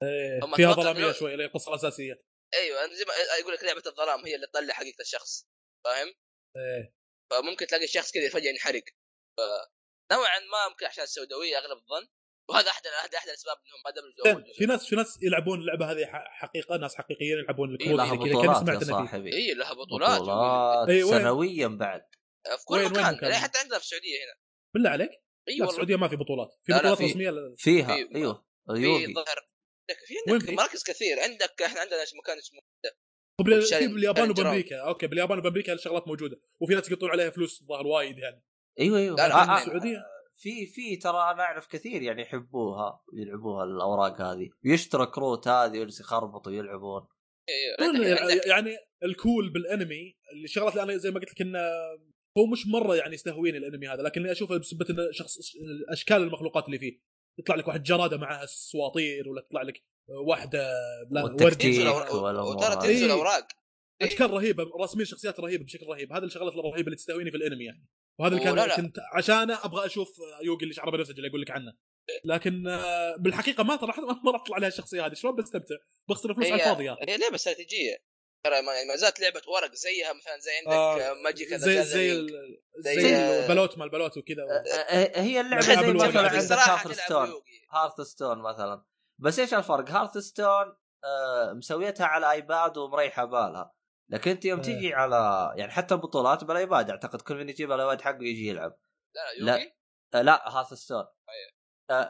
[0.02, 2.22] إيه هم فيها ظلامية شوي اللي هي القصة الاساسيه
[2.54, 5.46] أيوه أنا زي ما يقول لك لعبة الظلام هي اللي تطلع حقيقة الشخص
[5.84, 6.14] فاهم؟
[6.56, 6.94] إيه.
[7.30, 8.82] فممكن تلاقي الشخص كذا فجأة ينحرق.
[9.38, 12.08] فنوعا ما ممكن عشان السوداوية أغلب الظن
[12.50, 14.54] وهذا احد احد أحد الأسباب إنهم ما أول جزء.
[14.58, 18.16] في ناس في ناس يلعبون اللعبة هذه ح- حقيقة ناس حقيقيين يلعبون إيه، الكروت لها
[18.16, 19.32] كان بطولات سمعت يا أنا صاحبي.
[19.32, 20.88] اي لها بطولات بطولات.
[20.88, 22.06] إيه،؟ سنويا بعد.
[22.58, 24.34] في كل مكان حتى عندنا في السعودية هنا.
[24.74, 25.23] بالله عليك.
[25.48, 25.70] اي لا والله.
[25.70, 26.48] السعودية ما في بطولات.
[26.62, 27.86] في لا، لا، بطولات في- رسمية فيها.
[27.96, 28.44] في- أيوه.
[29.06, 29.48] في ظهر.
[30.06, 31.20] في عندك؟ مراكز كثير.
[31.20, 32.60] عندك إحنا عندنا مكان اسمه؟
[33.78, 34.30] في باليابان.
[34.30, 34.76] وبأمريكا.
[34.80, 36.40] okay باليابان وبأمريكا الشغلات موجودة.
[36.60, 38.42] وفي ناس يقطون عليها فلوس الظاهر وايد يعني.
[38.80, 39.16] أيوه أيوه.
[39.16, 39.98] لا، لا، في السعودية؟
[40.36, 44.50] في في ترى أنا أعرف كثير يعني يحبوها يلعبوها الأوراق هذه.
[44.64, 47.06] ويشتروا كروت هذه ويجلسوا يخربطوا يلعبون
[47.48, 51.58] إيه، دول عندك- عندك- يعني الكول بالانمي الشغلات اللي أنا زي ما قلت لك انه
[52.38, 55.38] هو مش مرة يعني يستهويني الانمي هذا لكن اشوفه بسبة انه شخص
[55.88, 57.00] اشكال المخلوقات اللي فيه.
[57.38, 60.72] يطلع لك واحد جرادة معها سواطير ولا تطلع لك واحدة
[61.10, 62.78] لا وترى هذه.
[62.78, 63.12] تنزل إيه.
[63.12, 63.48] أوراق.
[64.00, 64.08] إيه.
[64.08, 66.12] اشكال رهيبة راسمين شخصيات رهيبة بشكل رهيب.
[66.12, 67.86] هذه الشغلات الرهيبة اللي تستهويني في الانمي يعني.
[68.18, 68.76] وهذا اللي كان لا.
[68.76, 70.08] كنت عشانه أبغى أشوف
[70.42, 71.72] يوغي اللي شعره بنفسجي اللي أقول لك عنه.
[72.24, 73.92] لكن آه، بالحقيقة ما ترى
[74.24, 75.14] ما راح تطلع عليها الشخصية هذه.
[75.14, 75.74] شلون بستمتع؟
[76.08, 77.96] بخسر فلوس على الفاضي يا هي لعبة استراتيجية.
[78.44, 81.82] ترى ما يعني ما زالت لعبة ورق زيها مثلا زي عندك آه، آه، Magic زي
[81.82, 82.26] زي
[82.78, 84.42] زي- زي البلوت مال البلوت وكذا
[84.88, 85.76] آه، هي اللعبة زي.
[85.92, 87.42] مثلا عندك Hearthstone.
[87.70, 88.84] Hearthstone مثلا
[89.18, 93.74] بس إيش الفرق؟ Hearthstone آه مسويتها على ايباد ومريحة بالها
[94.08, 94.64] لكن أنت يوم إيه.
[94.64, 98.76] تيجي على يعني حتى البطولات بالايباد أعتقد كل من يجيب الايباد حقه يجي يلعب
[99.14, 99.44] لا لا.
[99.44, 99.72] لا يوغي
[100.14, 100.96] آه لا Hearthstone.
[100.98, 101.08] آه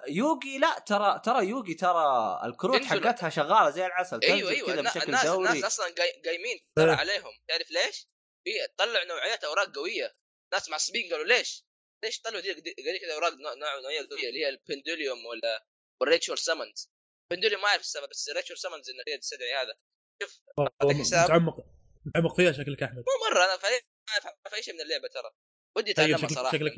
[0.09, 4.67] يوغي لا ترى ترى يوغي ترى الكروت حقتها شغالة زي العسل أيوه أيوه.
[4.67, 5.49] كذا بشكل الناس دوري.
[5.49, 5.87] الناس أصلا
[6.25, 6.97] قايمين ترى إيه.
[6.97, 7.33] عليهم.
[7.49, 8.09] تعرف ليش؟
[8.45, 10.17] في طلعوا نوعيات أوراق قوية.
[10.53, 11.65] ناس معصبين قالوا ليش؟
[12.05, 12.55] ليش طلعوا دي
[13.01, 15.67] كذا أوراق نوع نوع- نوعية قوية اللي هي ال Pendulum ولا
[16.01, 16.91] وال Ritual Summons
[17.33, 19.75] Pendulum ما أعرف السبب بس ال Ritual Summons انه هي تستدعي هذا.
[20.59, 21.25] أعطيك حساب.
[21.25, 21.55] متعمق
[22.07, 22.97] متعمق فيها شكلك أحمد.
[22.99, 25.31] مو مرة أنا فاهم ما أعرف أي شيء من اللعبة ترى.
[25.77, 26.53] ودي أتعلمها صراحة.
[26.57, 26.73] شكلك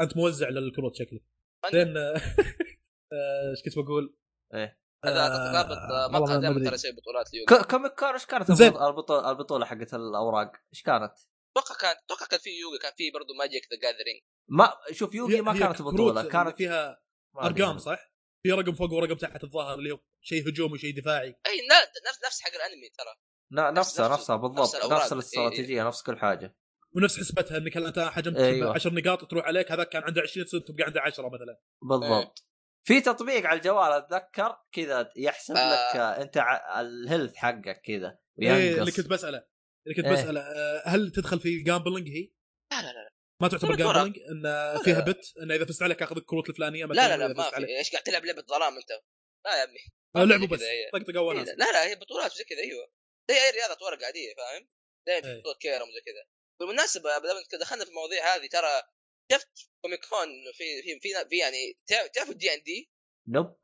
[0.00, 1.22] أنت موزع للكروت شكلك.
[1.66, 1.96] أنا- لأن
[3.12, 4.16] آه، إيش كنت بقول؟
[4.54, 6.64] إيه هذا آه، رابط والله مقهى ما دائما.
[6.64, 8.68] ترى يسوي بطولات ل يوغي ك- كم كان إيش كانت زين.
[8.76, 11.12] البطوله البطولة حقت الأوراق إيش كانت؟
[11.56, 15.40] أتوقع كان أتوقع كان في يوغي كان في برضه Magic: The Gathering ما شوف يوغي
[15.40, 17.00] ما كانت بطولة كانت فيها.
[17.38, 18.12] أرقام صح؟
[18.42, 22.24] في رقم فوق ورقم تحت الظاهر اللي هو شيء هجومي وشيء دفاعي اي نا- نفس
[22.26, 23.14] نفس حق الأنمي ترى
[23.72, 25.00] نفسها نفس- نفسها بالضبط نفس الأوراق.
[25.02, 26.56] نفس الاستراتيجية نفس كل حاجة
[26.96, 28.74] ونفس حسبتها إنك انت حجمت أيوة.
[28.74, 32.46] 10 نقاط تروح عليك هذاك كان عنده 20 تصير تبقى عنده 10 مثلا بالضبط
[32.86, 35.72] في تطبيق على الجوال أتذكر كذا يحسب آه.
[35.90, 39.44] لك آه، أنت ع- ال health حقك كذا إيه اللي وينقص كنت بسأله
[39.86, 40.12] اللي كنت إيه.
[40.12, 42.30] بسأله آه، هل تدخل في gambling هي؟
[42.72, 43.12] لا لا لا
[43.42, 43.74] ما تعتبر.
[43.76, 44.42] gambling إن
[44.84, 47.78] فيها bet إن إذا فزت عليك أخذ الكروت الفلانية مثلا لا لا, لا ما في
[47.78, 48.90] إيش قاعد تلعب لعبة ظلام أنت
[49.44, 49.78] لا يا ابني
[50.16, 50.90] آه، زي بس كذا هي.
[50.92, 52.86] طقطقوا إيه، وناس لا لا هي بطولات زي كذا أيوه
[53.30, 54.68] زي أي رياضة ورق عادية فاهم؟
[55.06, 55.20] زي إيه.
[55.22, 56.24] في بطولة كيرم وزي كذا
[56.60, 58.82] بالمناسبة بدل دخلنا في المواضيع هذه ترى
[59.32, 62.90] شفت Comic Con إنه في في في, في يعني تعرف- تعرفوا الدي ان دي
[63.28, 63.56] نوب.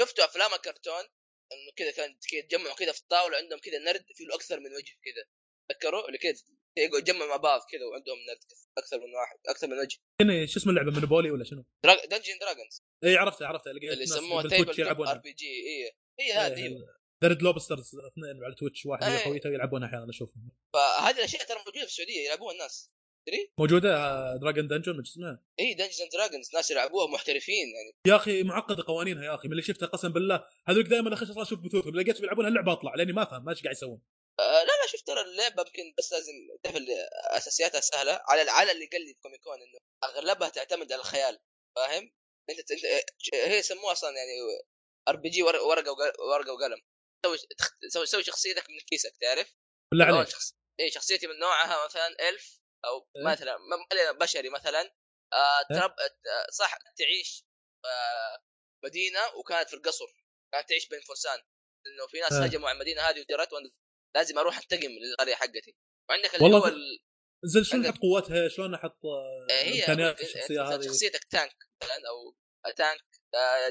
[0.00, 1.04] شفتوا أفلام الكرتون؟
[1.52, 4.66] إنه كذا كان كذا تجمعوا كذا في الطاولة عندهم كذا نرد في له أكثر من
[4.74, 5.24] وجه كذا.
[5.70, 6.34] تذكروا؟ اللي كذا
[6.76, 8.44] يقعدوا يجمعوا مع بعض كذا وعندهم نرد
[8.78, 9.98] أكثر من واحد أكثر من وجه.
[10.20, 14.82] كنا شو اسم اللعبة Monopoly ولا شنو؟ Dungeons & Dragons اي عرفتها عرفتها اللي يسموها table
[14.82, 16.62] RPG اي هي هذه.
[16.62, 17.00] أيوة.
[17.22, 19.10] The Red Lobsters اثنين على Twitch واحد إيه.
[19.10, 20.50] ويا خويته يلعبونها أحيانا أشوفهم.
[20.74, 22.90] فهذه الأشياء ترى موجودة في السعودية يلعبوها الناس
[23.26, 23.88] تدري؟ موجودة
[24.36, 29.24] dragon dungeon من اسمها إي Dungeons & Dragons ناس يلعبوها محترفين يعني يا أخي معقدة قوانينها
[29.24, 32.72] يا أخي من اللي شفتها قسم بالله هذول دائما اخش أشوف بثوثهم لقيت بيلعبون اللعبة
[32.72, 34.02] أطلع لأني ما ما إيش قاعد يسوون
[34.40, 36.32] آه لا لا شفت ترى اللعبة يمكن بس لازم
[36.62, 40.92] تعرف اللي أساسياتها سهلة على على اللي قال لي في Comic Con إنه أغلبها تعتمد
[40.92, 41.38] على الخيال
[41.76, 42.12] فاهم؟
[42.50, 42.72] أنت
[43.34, 44.30] هي يسموها أصلا يعني
[45.08, 46.80] RPG ورقة وق- ورقة وقلم
[47.90, 49.54] تسوي تسوي شخصيتك من كيسك تعرف؟
[49.92, 50.28] بالله عليك.
[50.80, 53.24] اي شخصيتي من نوعها مثلا elf أو إيه.
[53.24, 54.80] مثلا م- بشري مثلا.
[55.32, 55.80] آه إيه.
[55.80, 55.90] ترب...
[55.90, 57.44] آه، صح تعيش
[57.84, 58.44] آه
[58.84, 60.06] مدينة وكانت في القصر.
[60.52, 61.38] كانت تعيش بين فرسان.
[61.86, 62.44] لأنه في ناس إيه.
[62.44, 63.70] هجموا على المدينة هذه وجرت وأنا
[64.16, 65.76] لازم أروح أنتقم للقريه حقتي.
[66.10, 67.00] وعندك اللي هو ال...
[67.44, 68.70] زين شلون نحط قوتها؟ شلون
[69.50, 69.84] آه، هي
[70.20, 72.36] الشخصية هذه؟ شخصيتك tank مثلا أو
[72.76, 73.04] tank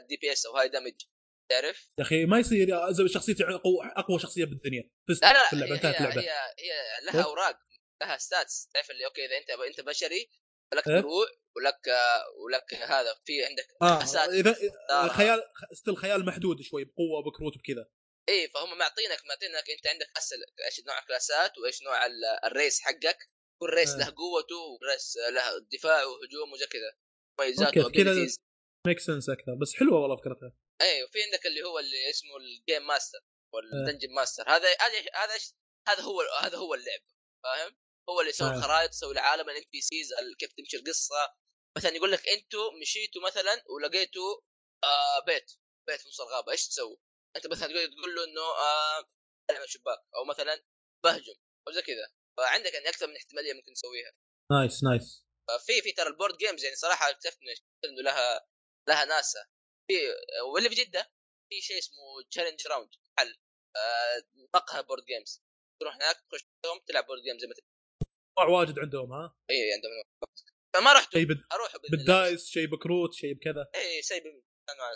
[0.07, 1.05] DPS أو high damage
[1.49, 2.67] تعرف؟ يا أخي ما يصير
[3.07, 6.29] شخصيتي اقوى أقوى شخصية بالدنيا فزت لا لا في اللعبة هي, انتهت هي, اللعبة هي,
[6.59, 6.71] هي
[7.05, 7.59] لها إيه؟ أوراق
[8.01, 10.29] لها stats تعرف اللي okay إذا انت أنت بشري
[10.73, 14.29] ولك إيه؟ دروع ولك آه، ولك هذا في عندك آه أساس.
[14.29, 14.55] اذا
[14.89, 15.07] آه.
[15.07, 15.43] خيال
[15.73, 17.87] still خيال محدود شوي بقوة وبكروت وبكذا
[18.29, 20.35] إيه فهم معطينك معطينك أنت عندك اسل
[20.65, 23.17] إيش نوع ال classات وإيش نوع ال- ال race حقك
[23.61, 23.97] كل race آه.
[23.97, 26.91] له قوته و race له دفاع وهجوم وزي كذا
[27.39, 28.27] مميزات كذا-
[28.87, 32.47] make sense أكثر بس حلوة والله فكرتها إيه وفي عندك اللي هو اللي اسمه ال
[32.47, 33.19] game master.
[33.53, 35.39] وال dungeon master هذا هذا هذا
[35.87, 37.01] هذا هو هذا هو اللعب
[37.43, 37.77] فاهم؟
[38.09, 38.53] هو اللي يسوي آه.
[38.53, 40.09] الخرائط يسوي العالم ال NPCs
[40.39, 41.33] كيف تمشي القصة
[41.77, 44.41] مثلا يقول لك أنتوا مشيتوا مثلا ولقيتوا
[44.83, 45.51] آه بيت
[45.87, 46.97] بيت في نص الغابة إيش تسوي؟
[47.35, 49.09] أنت مثلا تقول تقول له إنه آه
[49.51, 50.63] اعمل شباك أو مثلا
[51.03, 51.35] بهجم
[51.67, 54.11] أو زي كذا فعندك يعني أكثر من احتمالية ممكن تسويها
[54.51, 57.37] nice nice ففي في ترى ال board games يعني صراحة اكتشفت
[57.85, 58.47] إنه لها
[58.89, 59.58] لها ناسا في
[60.53, 61.11] واللي في جدة
[61.49, 62.89] في شيء اسمه Challenge Round
[63.19, 63.35] حل.
[64.55, 65.43] مقهى board games
[65.81, 66.45] تروح هناك تخش
[66.87, 67.53] تلعب board games زي ما
[68.39, 69.91] نوع واجد عندهم ها؟ إي عندهم.
[70.75, 71.13] فما رحت.
[71.13, 71.71] شيء بال- أروح.
[71.91, 73.67] بال dice شيء بكروت شيء بكذا.
[73.75, 74.41] إي شيء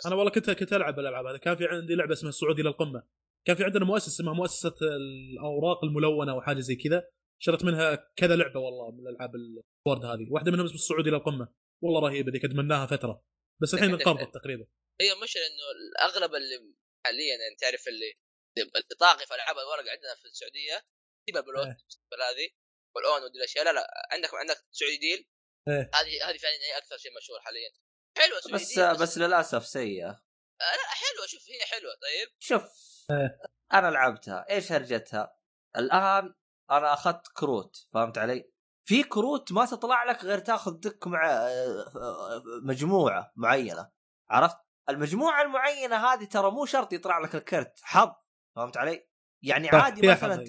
[0.06, 3.02] أنا والله كنت كنت ألعب الألعاب هذا كان في عندي لعبة اسمها الصعود إلى القمة.
[3.46, 7.10] كان في عندنا مؤسسة اسمها مؤسسة الأوراق الملونة أو حاجة زي كذا.
[7.42, 10.26] شريت منها كذا لعبة والله من الألعاب ال board هذه.
[10.30, 11.48] واحدة منهم اسمها الصعود إلى القمة.
[11.82, 13.24] والله رهيبة ذيك ادمناها فترة.
[13.62, 14.66] بس الحين انقرضت تقريبا.
[15.00, 16.74] هي مشكلة إنه الأغلب اللي
[17.06, 18.14] حاليا يعني تعرف اللي
[18.58, 20.86] اللي طاغي في ألعاب الورق عندنا في السعودية
[21.26, 22.30] سيبها بالوت إيه.
[22.30, 22.50] هذه
[22.96, 25.28] والأونو ودي الأشياء لا لا عندك عندك سعودي deal
[25.68, 25.90] إيه.
[25.94, 27.70] هذه هذه فعلا هي أكثر شيء مشهور حاليا
[28.18, 30.24] حلوة سعودي بس deal بس للأسف سيئة
[30.60, 32.62] آه لا حلوة شوف هي حلوة طيب شوف
[33.10, 33.38] إيه.
[33.72, 35.38] أنا لعبتها إيش هرجتها؟
[35.76, 36.34] الآن
[36.70, 38.50] أنا أخذت كروت فهمت علي؟
[38.88, 43.92] في كروت ما تطلع لك غير تاخذ deck مع آه، مجموعة معينة
[44.30, 48.12] عرفت؟ المجموعة المعينة هذه ترى مو شرط يطلع لك الكرت حظ
[48.56, 49.08] فهمت علي؟
[49.42, 50.44] يعني صح، عادي مثلا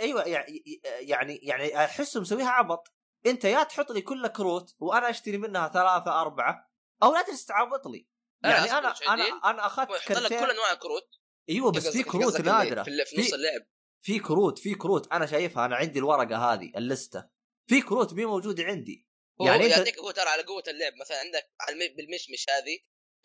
[0.00, 2.92] إيوه يعني يعني يعني احسه مسويها عبط.
[3.26, 6.70] أنت يا تحط لي كل كروت وأنا أشتري منها ثلاثة أربعة
[7.02, 8.08] أو لا تجلس تعبط لي.
[8.44, 10.38] يعني أنا أنا أنا أخذت يحط لك كرتين.
[10.40, 11.08] كل أنواع الكروت.
[11.48, 12.82] أيوه بس في كروت نادرة.
[12.82, 13.66] في, في نص اللعب.
[14.04, 15.12] في كروت في كروت.
[15.12, 17.28] أنا شايفها أنا عندي الورقة هذه ال listة.
[17.68, 19.08] في كروت مي موجودة عندي.
[19.40, 20.92] هو يعني أنت يعطيك هو ترى على قوة اللعب.
[21.00, 22.78] مثلا عندك على الم- بالمشمش هذه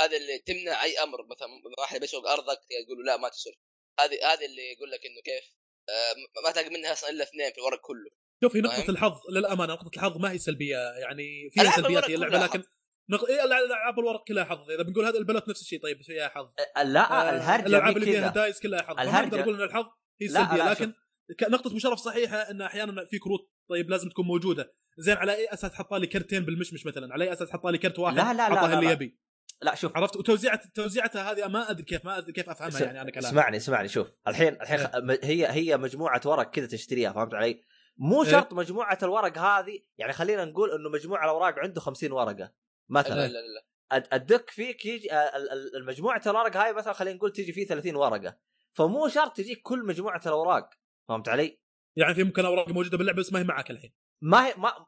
[0.04, 1.48] هذا اللي تمنع أي أمر مثلا
[1.80, 3.52] واحد بيسوق أرضك تقول له لا ما تسر
[4.00, 5.56] هذه هذه اللي يقول لك إنه كيف؟
[5.90, 8.10] آه ما تلاقي منها أصلا إلا اثنين في الورق كله.
[8.44, 12.16] شوف هي نقطة فاهم؟ الحظ للأمانة نقطة الحظ ما هي سلبية يعني فيها سلبيات هي
[12.16, 12.64] اللعبة كلها لكن
[13.10, 13.26] نق...
[13.26, 14.72] إيه الالعاب الورق كلها حظ.
[14.72, 16.50] إذا بنقول هذا البلوت نفس الشيء طيب فيها حظ.
[16.84, 18.96] لا آه، الهرجة الألعاب اللي فيها دايس كلها حظ.
[18.96, 19.86] الهرجة- نقدر نقول إن الحظ
[20.22, 20.94] هي لا، سلبية لا، لكن
[21.42, 25.74] نقطة مشرف صحيحة إن أحيانا في كروت طيب لازم تكون موجودة، زين على أي أساس
[25.74, 28.44] حط لي كرتين بالمشمش مثلا، على أي أساس حط لي كرت واحد لا، لا، لا،
[28.46, 28.92] حطها لا، اللي لا.
[28.92, 29.20] يبي،
[29.62, 33.02] لا شوف عرفت؟ وتوزيعة توزيعتها هذه ما أدري كيف ما أدري كيف أفهمها س- يعني
[33.02, 34.88] أنا كلام اسمعني اسمعني شوف الحين الحين إيه.
[34.88, 37.64] خ- هي هي مجموعة ورق كذا تشتريها فهمت علي؟
[37.98, 38.32] مو إيه.
[38.32, 42.52] شرط مجموعة الورق هذه يعني خلينا نقول إنه مجموع الأوراق عنده 50 ورقة لا
[42.90, 43.66] مثلا لا لا, لا.
[43.98, 47.68] الد- الدك فيك يجي آه، ال- ال- المجموعه الاوراق هاي مثلا خلينا نقول تجي فيه
[47.68, 48.38] 30 ورقة
[48.74, 50.70] فمو شرط تجيك كل مجموعة الأوراق
[51.10, 51.62] فهمت علي؟
[51.96, 53.94] يعني في ممكن أوراق موجودة باللعبة بس ما هي معك الحين.
[54.22, 54.86] ما هي ما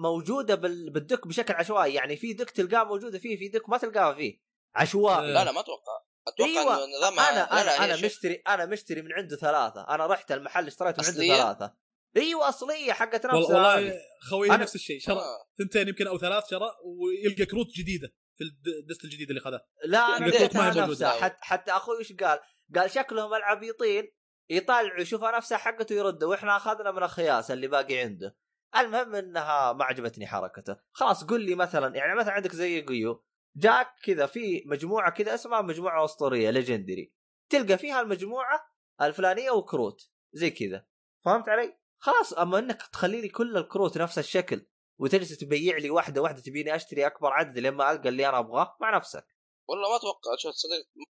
[0.00, 4.14] موجودة بال- بالدك بشكل عشوائي يعني في دك تلقاه موجودة فيه في دك ما تلقاها
[4.14, 4.40] فيه
[4.74, 5.32] عشوائي.
[5.32, 8.34] لا لا ما أتوقع أتوقع أيوه إنه نظامها أنا لا لا أنا أنا شوف، مشتري
[8.34, 11.74] أنا مشتري من عنده ثلاثة أنا رحت المحل اشتريت من عنده؟ ثلاثة
[12.16, 13.38] أيوه أصلية حقت نفسها
[13.76, 14.00] والله.
[14.30, 15.46] خوي أنا- نفس الشيء شرى آه.
[15.58, 18.44] ثنتين يمكن أو ثلاث شرى ويلقى كروت جديدة في
[18.80, 20.86] الدست الجديد اللي خذاه لا أنا.
[20.86, 22.38] نفسها حتى حتى أخوي إيش قال؟
[22.74, 24.12] قال شكلهم العبيطين
[24.50, 28.36] يطالعوا يشوفها نفسها حقته يردوا وإحنا أخذنا من الخياس اللي باقي عنده.
[28.76, 33.24] المهم إنها ما عجبتني حركته، خلاص قل لي مثلا يعني مثلا عندك زي قيو
[33.56, 37.14] جاك كذا في مجموعة كذا اسمها مجموعة أسطورية ليجندري
[37.50, 38.60] تلقى فيها المجموعة
[39.02, 40.86] الفلانية وكروت زي كذا.
[41.24, 44.66] فهمت علي؟ خلاص أما إنك تخلي لي كل الكروت نفس الشكل
[44.98, 48.96] وتجلس تبيع لي واحدة واحدة تبيني أشتري أكبر عدد لما ألقى اللي أنا أبغاه مع
[48.96, 49.26] نفسك.
[49.68, 51.04] والله ما أتوقع صدق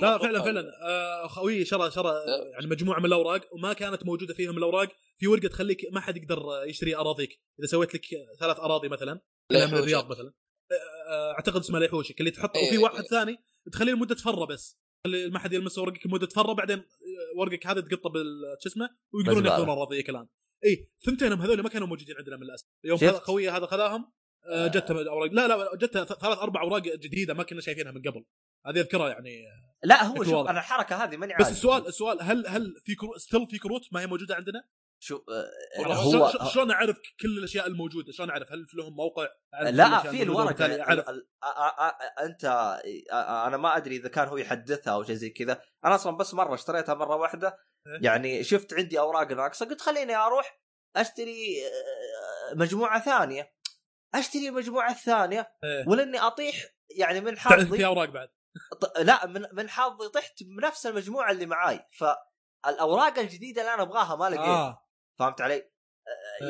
[0.00, 0.18] ما لا.
[0.18, 2.12] فعلا فعلا آه، خوي شرى شرى
[2.52, 4.88] يعني مجموعة من الأوراق وما كانت موجودة فيهم الأوراق
[5.18, 8.02] في ورقة تخليك ما حد يقدر يشتري أراضيك إذا سويت لك
[8.40, 9.20] ثلاث أراضي مثلا
[9.52, 9.56] من.
[9.78, 10.32] الرياض مثلا
[10.72, 13.08] آه، آه، أعتقد اسمها ليحوشك اللي تحط إيه، وفي واحد إيه.
[13.08, 13.36] ثاني
[13.72, 16.82] تخليه لمدة فرة بس تخلي ما حد يلمس ورقك لمدة فرة بعدين
[17.38, 19.46] ورقك هذا تقطه بال شو اسمه ويقدرون.
[19.46, 20.26] ياخذون اراضيك الان
[20.64, 24.12] اي ثنتينهم هذول ما كانوا موجودين عندنا من الاسف يوم شفت؟ خذ- خوي هذا خذاهم
[24.52, 28.24] جته اوراق لا لا جته ث- ثلاث أربع أوراق جديدة ما كنا شايفينها من قبل
[28.68, 29.44] هذه أذكرها يعني
[29.82, 30.48] لا هو شوف.
[30.48, 31.56] أنا الحركة هذه ماني بس عارف.
[31.56, 34.64] السؤال السؤال هل هل في كروت still في كروت ما هي موجودة عندنا؟
[35.00, 39.28] شو آه، هو شلون- اعرف كل الأشياء الموجودة؟ شلون اعرف هل لهم موقع؟
[39.62, 42.44] لا في الورقة وبالتالي أعرف ال- ال- آ- آ- آ- انت
[43.46, 46.54] أنا ما أدري إذا كان هو يحدثها أو شيء زي كذا أنا أصلا بس مرة
[46.54, 47.48] اشتريتها مرة واحدة
[47.86, 47.98] إيه.
[48.06, 50.60] يعني شفت عندي أوراق ناقصة قلت خليني أروح
[50.96, 53.52] أشتري آه، مجموعة ثانية
[54.14, 55.88] أشتري المجموعه الثانية إيه.
[55.88, 56.54] ولأني أطيح
[56.96, 58.28] يعني من حظي في أوراق بعد
[58.98, 61.80] لا من من حظي طحت بنفس المجموعة اللي معاي.
[61.98, 64.40] فالأوراق الجديدة اللي أنا أبغاها ما لقيت.
[64.40, 64.84] آه.
[65.18, 65.72] فهمت علي؟ إيه،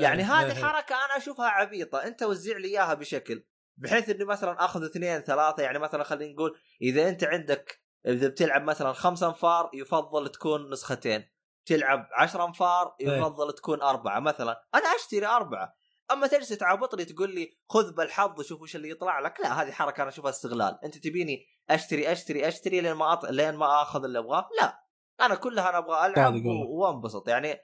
[0.02, 1.04] يعني هذه إيه، إيه.
[1.04, 2.02] أنا أشوفها عبيطة.
[2.02, 3.44] أنت وزع لي إياها بشكل
[3.76, 8.62] بحيث إني مثلا أخذ اثنين ثلاثة يعني مثلا خلينا نقول إذا أنت عندك إذا بتلعب
[8.62, 11.30] مثلا خمسة أنفار يفضل تكون نسختين.
[11.66, 13.08] تلعب عشرة أنفار إيه.
[13.08, 14.20] يفضل تكون أربعة.
[14.20, 15.77] مثلا أنا أشتري أربعة.
[16.12, 20.00] أما تجلس تعابطني تقول لي خذ بالحظ وشوف وش اللي يطلع لك لا هذه حركة
[20.02, 20.78] أنا أشوفها استغلال.
[20.84, 23.24] أنت تبيني أشتري أشتري أشتري لين ما أط...
[23.26, 24.78] لين ما آخذ اللي أبغاه؟ لا.
[25.20, 27.28] أنا كلها أنا أبغى ألعب وأنبسط.
[27.28, 27.56] يعني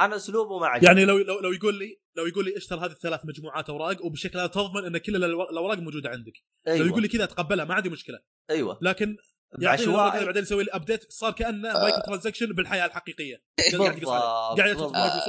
[0.00, 0.88] أنا أسلوبه ما عجبني.
[0.88, 4.38] يعني لو لو لو يقول لي لو يقول لي اشتر هذه الثلاث مجموعات أوراق وبشكل
[4.38, 6.32] هذا تضمن إن كل الأوراق موجودة عندك.
[6.66, 6.78] أيوة.
[6.78, 8.18] لو يقول لي كذا أتقبلها ما عندي مشكلة.
[8.50, 8.78] أيوه.
[8.82, 9.16] لكن
[9.60, 13.42] يعطيني الأوراق هذه عشوائي بعدين يسوي لي ابديت صار كأنه microtransaction بالحياة الحقيقية.
[13.78, 14.04] قاعد
[14.58, 14.76] قاعد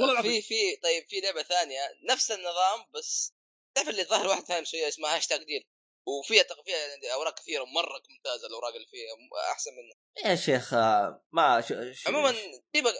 [0.00, 0.32] ولا العظيم.
[0.32, 1.80] في في طيب في لعبة ثانية.
[2.10, 3.34] نفس النظام بس
[3.74, 5.64] تعرف اللي ظاهر واحد فاهم شوية اسمها هاشتاج deal
[6.06, 10.30] وفيها فيها أوراق كثيرة مرة ممتازة الأوراق اللي فيها أحسن منها.
[10.30, 11.66] يا شيخ آه، ما ش...
[12.00, 12.06] ش...
[12.08, 12.32] عموما
[12.74, 12.94] سيبك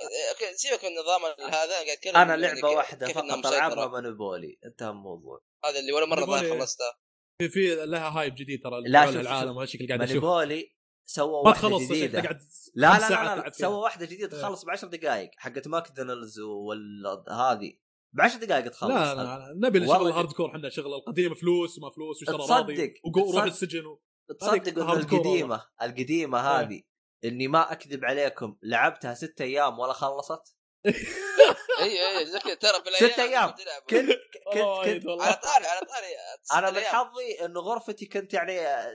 [0.56, 1.24] سيبك من النظام
[1.54, 1.74] هذا.
[1.74, 3.46] قاعد أنا يعني لعبة كيف- واحدة فقط.
[3.46, 5.40] ألعبها مونوبولي انتهى الموضوع.
[5.64, 6.98] هذا اللي ولا مرة ظاهر خلصتها
[7.40, 9.56] في في لها hype جديد ترى لا، حول شوف- العالم شوف.
[9.56, 10.79] وهالشكل قاعد أشوف مونوبولي
[11.10, 12.42] سووا واحدة جديدة قاعد
[12.74, 13.42] لا لا لا, لا.
[13.42, 13.50] فيها.
[13.50, 14.42] سووا واحدة جديدة إيه.
[14.42, 17.72] تخلص ب 10 دقائق حقت ماكدونالدز وهذه
[18.12, 20.10] ب 10 دقائق تخلص لا لا لا نبي والله شغل جد.
[20.12, 24.02] ال hardcore إحنا شغل القديم فلوس وما فلوس وشرى راضي وروح السجن و...
[24.40, 26.60] تصدق القديمة القديمة إيه.
[26.60, 26.82] هذه
[27.24, 30.56] إني ما أكذب عليكم لعبتها ستة أيام ولا خلصت
[31.82, 33.50] اي اي زي كذا ترى بالايام ست أيام.
[33.50, 33.82] تلعب.
[33.82, 34.18] كنت
[34.52, 35.22] كنت, كنت.
[35.22, 36.06] على طاري على طاري
[36.42, 36.80] ست أنا من.
[36.80, 38.92] حظي انه غرفتي كنت يعني آه،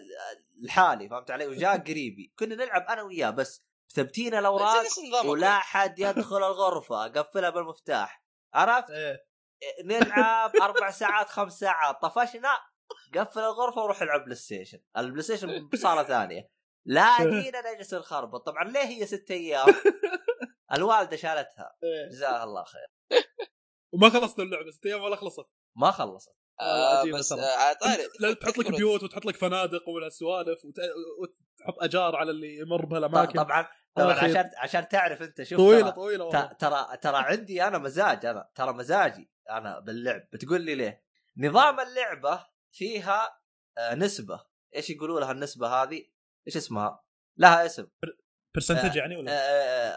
[0.61, 3.61] لحالي فهمت علي وجاء قريبي كنا نلعب أنا وياه بس
[3.93, 4.85] ثبتين الأوراق.
[5.25, 9.25] ولا حد يدخل الغرفة قفلها بالمفتاح عرفت إيه.
[9.85, 12.59] نلعب أربع ساعات خمس ساعات طفشنا
[13.15, 16.49] قفل الغرفة وروح العب بلاي ستيشن البلاي ستيشن بصالة ثانية
[16.85, 19.65] لا جينا نجلس نخربط طبعا ليه هي ستة أيام
[20.73, 22.09] الوالده شالتها إيه.
[22.09, 22.87] جزاها الله خير
[23.93, 27.31] وما خلصت اللعبة ست أيام ولا خلصت ما خلصت آه بس.
[27.31, 30.75] آه على طاري لا تحط لك بيوت وتحط لك فنادق والسوالف وت...
[31.21, 34.13] وتحط أجار على اللي يمر بهالأماكن طبعا طبعا.
[34.13, 39.31] عشان عشان تعرف أنت شوف طويلة طويلة ترى ترى عندي أنا مزاج أنا ترى مزاجي
[39.49, 41.05] أنا باللعب بتقول لي ليه؟
[41.37, 43.39] نظام اللعبة فيها
[43.77, 46.05] آه، نسبة إيش يقولوا لها النسبة هذه؟
[46.47, 47.03] إيش اسمها؟
[47.37, 47.87] لها اسم
[48.55, 49.95] percentage آه، يعني ولا؟ آه،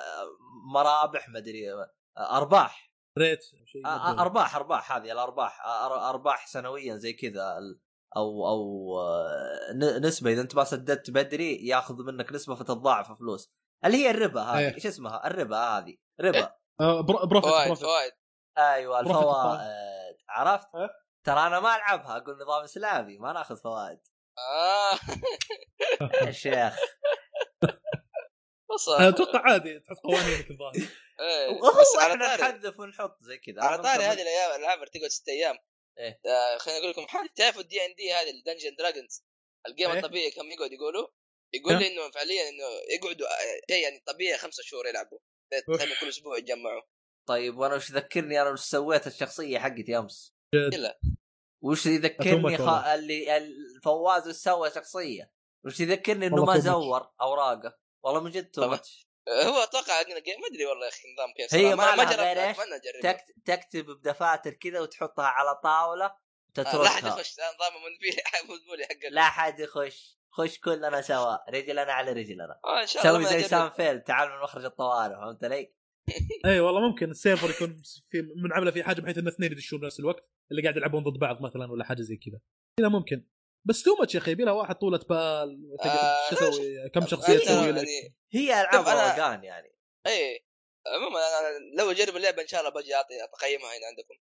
[0.75, 2.89] مرابح مدري آه، أرباح.
[3.19, 3.45] ريت
[3.87, 5.67] أرباح أرباح هذه الأرباح
[6.09, 7.57] أرباح سنويا زي كذا
[8.17, 8.95] أو أو
[9.75, 10.33] ن- نسبة.
[10.33, 13.53] إذا أنت ما سددت بدري ياخذ منك نسبة فتتضاعف فلوس.
[13.85, 14.75] اللي هي الربا هذه إيه.
[14.75, 15.97] إيش اسمها؟ الربا هذه.
[16.21, 16.55] ربا.
[16.81, 18.13] بر- profit فوائد فوائد
[18.59, 19.61] أيوه الفوائد.
[20.29, 20.89] عرفت؟ أه؟
[21.25, 23.99] ترى أنا ما ألعبها أقول نظام إسلامي ما ناخذ فوائد.
[26.27, 26.75] يا شيخ.
[28.89, 30.75] أتوقع عادي تحط قوانينك الظاهر.
[31.21, 33.63] إيه، هو بس على إحنا طاري نحذف ونحط زي كذا.
[33.63, 34.05] على طاري.
[34.05, 35.59] هذه الأيام الالعاب اللي تقعد ست أيام.
[35.99, 36.21] إيه.
[36.27, 39.25] آه، خليني أقول لكم حاجة تعرفوا ال D&D هذه ال Dungeons Dragons
[39.69, 39.99] ال game إيه.
[39.99, 41.09] الطبيعي كم يقعد يقولوا؟
[41.55, 42.65] يقول كم؟ لي إنه فعليا إنه
[42.95, 45.19] يقعدوا آه، شيء يعني طبيعي خمسة شهور يلعبوا.
[45.51, 46.83] تقريبا كل أسبوع يتجمعوا.
[47.29, 50.35] طيب وأنا وش ذكرني أنا وش سويت؟ الشخصية حقتي أمس.
[50.55, 51.01] لا
[51.65, 52.69] وش يذكرني خ...
[52.69, 55.33] اللي الفواز وش سوى شخصية؟
[55.67, 56.59] وش يذكرني إنه ما.
[56.59, 58.59] زور أوراقه؟ والله من جد
[59.47, 61.75] هو أتوقع ما أدري والله يا أخي نظام كيف هي.
[61.75, 62.59] ما ما جربت؟
[63.05, 63.19] اتمنى.
[63.45, 68.21] تكتب بدفاتر كذا وتحطها على طاولة آه، لا حد وتتركها يخش نظام منفي
[68.53, 73.29] منفولي حق لا حد يخش خش كلنا سوا رجلنا على رجلنا آه، إن شاء الله
[73.29, 73.49] سوي زي.
[73.49, 75.73] سام فيل تعال من مخرج الطوارئ فهمت علي؟
[76.47, 80.25] إي والله ممكن السيرفر يكون في منعملة في حاجة بحيث إن اثنين يدشون بنفس الوقت
[80.51, 82.41] اللي قاعد يلعبون ضد بعض مثلا ولا حاجة زي كذا
[82.79, 83.27] كذا ممكن
[83.69, 85.77] بس too much يا أخي يبي لها واحد طولة بال.
[85.85, 89.75] آه، شو أسوي كم شخصية تسوي لك؟ يعني هي ألعاب شوف، أنا- روقان يعني.
[90.07, 90.45] اي
[90.87, 94.15] عموما أنا لو أجرب اللعبة إن شاء الله بجي اعطي تقييمها هنا عندكم.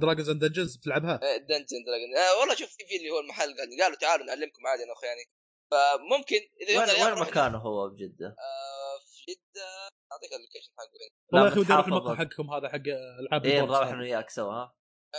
[0.00, 3.96] Dragons and Dungeons بتلعبها؟ Dungeon Dragon آه والله شوف في اللي هو المحل قال- قالوا
[3.96, 5.24] تعالوا نعلمكم عادي أنا واخواني
[5.70, 9.66] فممكن إذا وين, وين مكانه هو بجده؟ آه في جدة.
[10.12, 10.88] أعطيك ال location حقه
[11.32, 11.86] والله يا أخي ودي أروح.
[11.86, 12.82] المقهى حقكم هذا حق
[13.20, 13.88] ألعاب إيه ال board نروح.
[13.88, 14.74] أنا وياك سوا ها؟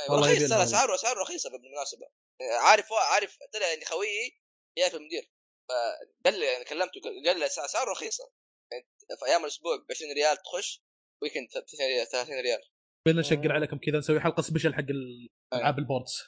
[0.10, 2.06] والله رخيص ترى اسعاره اسعاره رخيصة بالمناسبة.
[2.42, 4.42] آه، عارف عارف طلع اني خويي
[4.78, 5.32] جاي في المدير
[5.70, 8.32] فقال لي أنا كلمته قال لي اسعاره رخيصة.
[8.72, 8.88] يعني
[9.20, 10.84] في أيام الأسبوع ب 20 ريال تخش
[11.22, 12.62] weekend 30 ريال 30 ريال.
[13.06, 14.86] بينا نشقر عليكم كذا نسوي حلقة special حق
[15.54, 16.24] ألعاب ال boards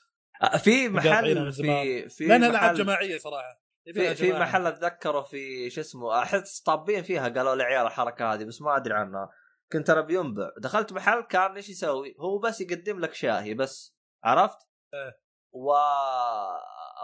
[0.64, 1.54] في محل.
[1.54, 3.62] في في لأنها العاب محل جماعية صراحة.
[3.94, 4.34] في, في.
[4.34, 8.94] محل أتذكره في شو اسمه أحس طابين فيها قالوا لعيال الحركة هذه بس ما أدري
[8.94, 9.30] عنها.
[9.74, 14.58] كنت أنا بينبع دخلت محل كان إيش يسوي؟ هو بس يقدم لك شاهي بس عرفت؟
[14.94, 15.22] إيه.
[15.54, 15.74] و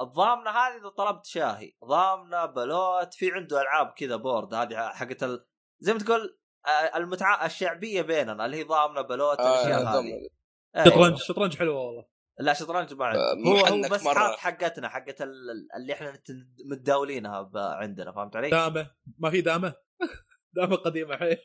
[0.02, 5.46] الضامنة هذه إذا طلبت شاهي ضامنة بلوت في عنده ألعاب كذا board هذه حقت ال...
[5.80, 9.82] زي ما تقول آه، المتعه الشعبية بيننا اللي هي ضامنة بلوت آه، الأشياء.
[9.84, 10.84] هذه إيه.
[10.86, 12.06] شطرنج شطرنج حلوة والله
[12.40, 14.14] لا شطرنج ما آه، هو هو بس مرة.
[14.14, 16.20] حاط حقتنا حقت ال- اللي إحنا
[16.66, 19.74] متداولينها عندنا فهمت علي؟ دامة ما في دامة
[20.56, 21.38] دامة قديمة حيل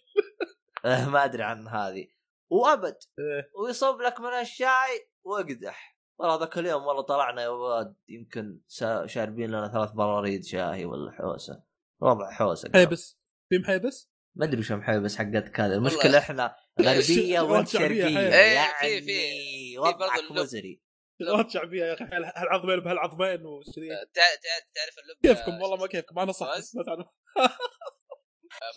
[0.85, 2.07] آه، ما أدري عن هذه.
[2.51, 2.97] وأبد.
[3.19, 3.51] إيه.
[3.63, 5.99] ويصب لك من الشاي وأقدح.
[6.19, 7.95] والله ذاك اليوم والله طلعنا يا ولد.
[8.09, 11.63] يمكن سا- شاربين لنا ثلاث براريد شاي ولا حوسة.
[12.01, 13.19] وضع حوسة حيبس.
[13.49, 18.05] في محيبس؟ ما أدري وش محيبس حقتك هذا المشكلة إحنا غربية وانت شرقية.
[18.05, 18.17] حيل.
[18.19, 20.31] إيه، يعني في- في- وضعك.
[20.33, 20.83] مزري.
[21.23, 22.05] شغلات شعبيه يا أخي.
[22.05, 24.39] هالعظمين بهالعظمين وكذي آه، تع-
[24.75, 26.19] تعرف اللب كيفكم؟ والله ما كيفكم.
[26.19, 27.07] أنا صح؟ بس ما تعرف.
[27.39, 27.57] آه،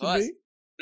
[0.00, 0.22] فواز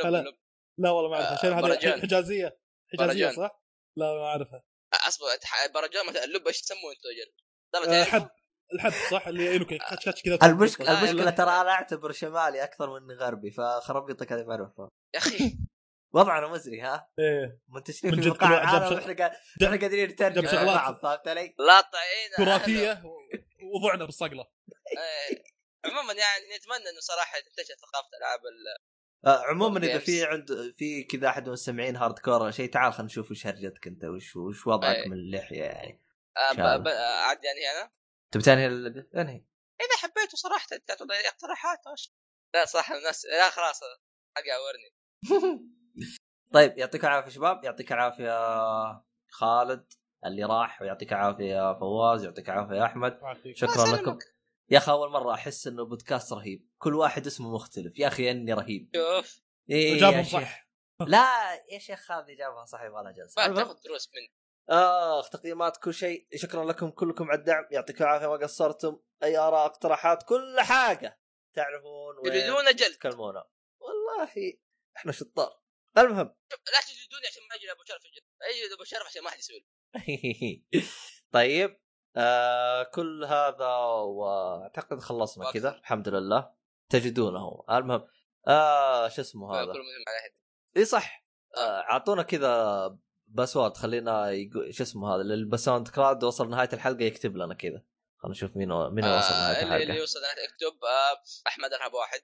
[0.05, 0.07] لب.
[0.07, 0.35] لب.
[0.79, 1.33] لا والله ما أعرفها.
[1.39, 2.01] آه، شيء هذه؟ برجان.
[2.03, 2.59] حجازية.
[2.93, 3.33] حجازية برجان.
[3.37, 3.63] صح؟
[3.97, 4.63] لا ما أعرفها.
[5.09, 5.27] أصبر
[5.75, 7.35] برجان مثلا اللب إيش تسموه أنتم يا رجال؟
[7.73, 8.31] ترى آه، تعرف حب
[8.75, 9.69] الحب صح؟ اللي ينك
[10.05, 10.39] كاتش كذا.
[10.43, 11.31] المشكلة المشكلة.
[11.31, 15.59] ترى أنا أعتبر شمالي أكثر من غربي فخربيطك هذه بعرفها يا أخي.
[16.15, 17.61] وضعنا مزري ها؟ إيه.
[17.69, 18.47] منتشرين من في وإحنا
[19.15, 19.33] قاعد-
[19.63, 20.67] إحنا قادرين نترجم.
[20.67, 23.03] بعض فهمت علي؟ لا طعينا تراثيه
[23.75, 24.43] وضعنا بالصقلة.
[24.99, 25.37] آه،
[25.85, 28.94] عموما يعني نتمنى إنه صراحة تنتشر ثقافة ألعاب ال-
[29.27, 29.99] عموما إذا.
[29.99, 33.87] في عند في كذا أحد من المستمعين هارد كور شيء تعال خلينا نشوف وش هرجتك
[33.87, 35.09] أنت وش وش وضعك أي.
[35.09, 36.01] من اللحية يعني.
[36.37, 37.91] آه، آه، عاد يعني أنا؟
[38.31, 38.67] تبي تنهي
[39.17, 39.45] انهي.
[39.81, 42.13] إذا حبيتوا صراحة تعطوا لي اقتراحات وش
[42.55, 43.81] لا صراحة الناس لا خلاص
[44.37, 44.95] حق عورني
[46.55, 48.33] طيب يعطيك العافية شباب يعطيك العافية
[49.29, 49.93] خالد
[50.27, 53.21] اللي راح ويعطيك العافية يا فواز يعطيك العافية يا احمد
[53.55, 54.19] شكرا لكم.
[54.71, 56.69] يا أخي أول مرة أحس إنه بودكاست رهيب.
[56.79, 57.99] كل واحد اسمه مختلف.
[57.99, 58.91] يا أخي إني رهيب.
[58.97, 59.41] شوف.
[59.71, 60.33] إيه وجابهم يا شيخ.
[60.41, 60.65] صح
[61.01, 64.33] لا يا شيخ هذه جابها صح يبغى لها جلسه ما تاخذ دروس مني
[64.69, 66.29] آخ تقييمات كل شيء.
[66.35, 67.69] شكرا لكم كلكم على الدعم.
[67.71, 69.01] يعطيكم العافية ما قصرتم.
[69.23, 71.21] أي آراء اقتراحات كل حاجة.
[71.55, 72.95] تعرفون تريدون جلد.
[72.95, 73.45] تكلمونا
[73.81, 74.55] والله
[74.97, 75.61] إحنا شطار.
[75.99, 76.35] المهم.
[76.51, 78.03] لا تجلدوني عشان ما أجي ابو شرف.
[78.43, 79.67] أجي ابو شرف عشان ما حد يسوي
[81.35, 81.84] طيب.
[82.17, 85.51] آه كل هذا واعتقد خلصنا.
[85.53, 86.51] كذا الحمد لله.
[86.89, 87.65] تجدونه.
[87.71, 88.05] المهم
[88.49, 89.73] آه شو اسمه هذا؟
[90.77, 91.25] إي صح.
[91.57, 92.97] آه، أعطونا كذا
[93.27, 97.83] password خلينا يقول شو اسمه هذا اللي ب SoundCloud وصل نهاية الحلقة يكتب لنا كذا.
[98.17, 101.93] خلينا نشوف مين مين اللي وصل نهاية آه، اللي, الحلقة يوصل اكتب آه، أحمد ارهب
[101.95, 102.21] واحد.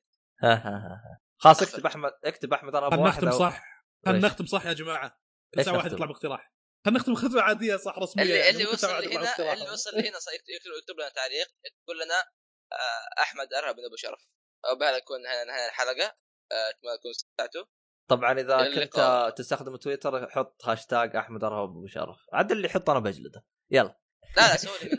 [1.37, 3.63] خلاص اكتب أحمد اكتب أحمد أبو واحد نختم أو- صح؟
[4.07, 5.09] خلنا إيش؟ نختم صح يا جماعة؟
[5.55, 6.53] كل إيش ساعه واحد؟ يطلع باقتراح
[6.87, 9.53] خلنا نختم ختمه عاديه صح رسميه اللي يعني اللي وصل باقتراح.
[9.53, 11.47] اللي وصل لهنا صيكت- يكتب يكتب لنا تعليق
[11.85, 12.21] يقول لنا
[12.73, 14.21] آه، أحمد أرهب بن أبو شرف.
[14.65, 16.17] أو بهذا يكون نهايه نهاية الحلقة
[16.53, 17.65] آه، اتمنى تكون استمتعتوا
[18.11, 19.35] طبعا إذا كنت.
[19.39, 22.17] تستخدم تويتر حط هاشتاج أحمد أرهب أبو شرف.
[22.33, 23.45] عاد اللي يحط أنا بجلده.
[23.71, 24.01] يلا.
[24.37, 24.97] لا لا سوي لي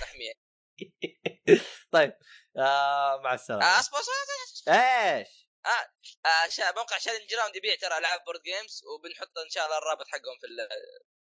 [0.00, 0.32] تحميه
[1.92, 2.12] طيب
[2.58, 4.12] آه مع آه، السلامه أصبر أصبر
[4.72, 5.48] إيش؟
[6.26, 10.06] آه، شا- موقع Challenge Ground يبيع ترى ألعاب board games وبنحط إن شاء الله الرابط
[10.08, 10.68] حقهم في ال-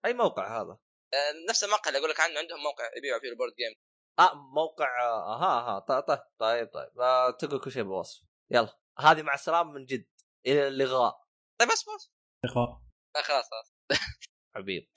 [0.05, 0.77] أي موقع هذا؟
[1.13, 3.75] آه، نفس الموقع اللي أقول لك عنه عندهم موقع يبيعوا فيه ال board game
[4.19, 6.99] آه موقع آه ها ها طيب طيب طيب, طيب.
[6.99, 8.79] آه تقول كل شيء بالوصف يلا.
[8.99, 10.05] هذه مع السلامة من جد.
[10.47, 11.23] إلى اللقاء.
[11.59, 12.11] طيب بس بس.
[12.45, 12.81] لقاء
[13.15, 13.73] آه، خلاص خلاص.
[14.55, 14.89] حبيب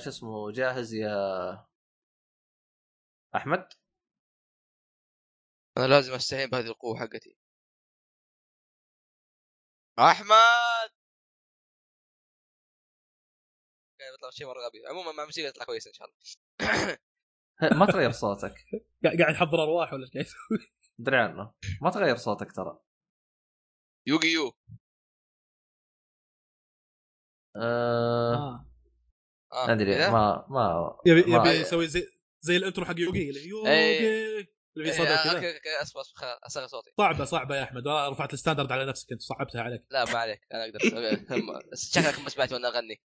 [0.00, 1.10] شو اسمه جاهز يا
[3.36, 3.68] أحمد؟
[5.78, 7.36] أنا لازم استعين بهذه القوة حقتي.
[9.98, 10.90] أحمد!
[13.98, 14.86] كان بيطلع شيء مرة غبي.
[14.90, 16.18] عموما مع موسيقى يطلع كويس إن شاء الله.
[17.80, 18.54] ما تغير صوتك.
[19.04, 21.54] قاعد قاعد يحضر أرواح ولا إيش قاعد يسوي؟ ادري عنه.
[21.82, 22.78] ما تغير صوتك ترى.
[24.06, 24.52] يوغي يو.
[27.56, 28.69] آه.
[29.52, 29.66] آه.
[29.66, 32.06] ما أدري كذا؟ ما ما يبي ما- يبي يسوي زي
[32.40, 35.82] زي ال intro حق يوغي يوغي اللي في إيه، صدى آه، كذا.
[35.82, 36.90] اصبر اصبر خلاص، اصغر صوتي.
[36.98, 37.86] صعبة صعبة يا أحمد.
[37.86, 39.84] آه، رفعت ال standard على نفسك أنت صعبتها عليك.
[39.90, 40.78] لا ما عليك أنا أقدر.
[41.74, 43.02] شكلك ما سمعت وأنا أغني.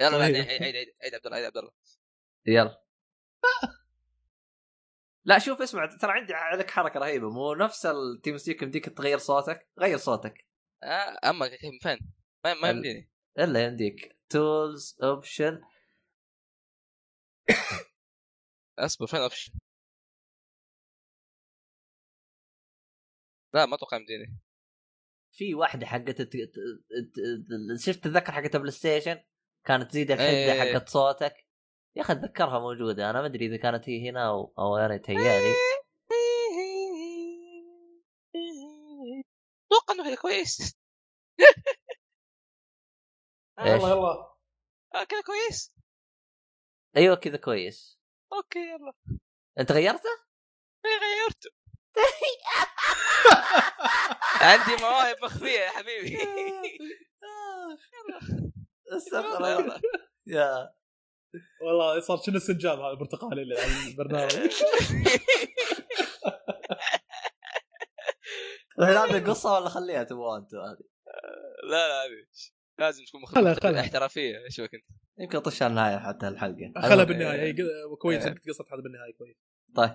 [0.00, 0.22] يلا طيب.
[0.22, 1.70] عيد عيد عيد عيد عبد الله عيد عبد الله.
[2.46, 2.84] يلا.
[5.24, 9.68] لا شوف اسمع ترى عندي لك حركة رهيبة مو نفس ال TeamSpeak يمديك تغير صوتك؟
[9.78, 10.46] غير صوتك.
[10.82, 11.98] آه، أما من فين؟
[12.44, 13.10] ما ما يمديني.
[13.38, 14.16] إلا يمديك.
[14.34, 15.62] tools option
[18.78, 19.52] اصبر فين option؟
[23.54, 24.38] لا ما أتوقع يمديني
[25.32, 26.16] في واحدة حقت
[27.78, 29.22] شفت تذكر حقت ال PlayStation
[29.64, 30.74] كانت تزيد الحدة إيه.
[30.74, 31.46] حقت صوتك
[31.96, 35.54] يا أخي أتذكرها موجودة أنا ما أدري إذا كانت هي هنا أو, أو أنا تهيألي
[39.66, 40.76] أتوقع إنه كذا كويس؟
[43.60, 44.34] يلا يلا.
[44.94, 45.74] آه، كذا كويس.
[46.96, 47.98] أيوه كذا كويس.
[48.32, 48.92] أوكي يلا.
[49.58, 50.08] أنت غيرته؟
[50.84, 51.50] إيه، غيرته.
[54.40, 56.18] عندي مواهب مخفيه يا حبيبي.
[58.96, 59.58] استغفر يلا.
[59.58, 59.80] الله.
[60.26, 60.74] يا.
[61.62, 64.52] والله صار شنو السنجاب هذا البرتقالي اللي على البرنامج؟
[68.80, 70.84] هذه قصه ولا خليها تبغى أنتم هذه؟
[71.70, 72.26] لا لا هذه
[72.78, 73.58] لازم تكون خلها- مخ...
[73.60, 73.80] خلها.
[73.80, 74.84] احترافية إيش بك انت
[75.18, 77.54] يمكن طش النهاية حتى الحلقة خلها بالنهاية
[77.98, 78.32] كويس إيه.
[78.32, 79.36] انك قصت هذا بالنهاية كويس
[79.74, 79.90] طيب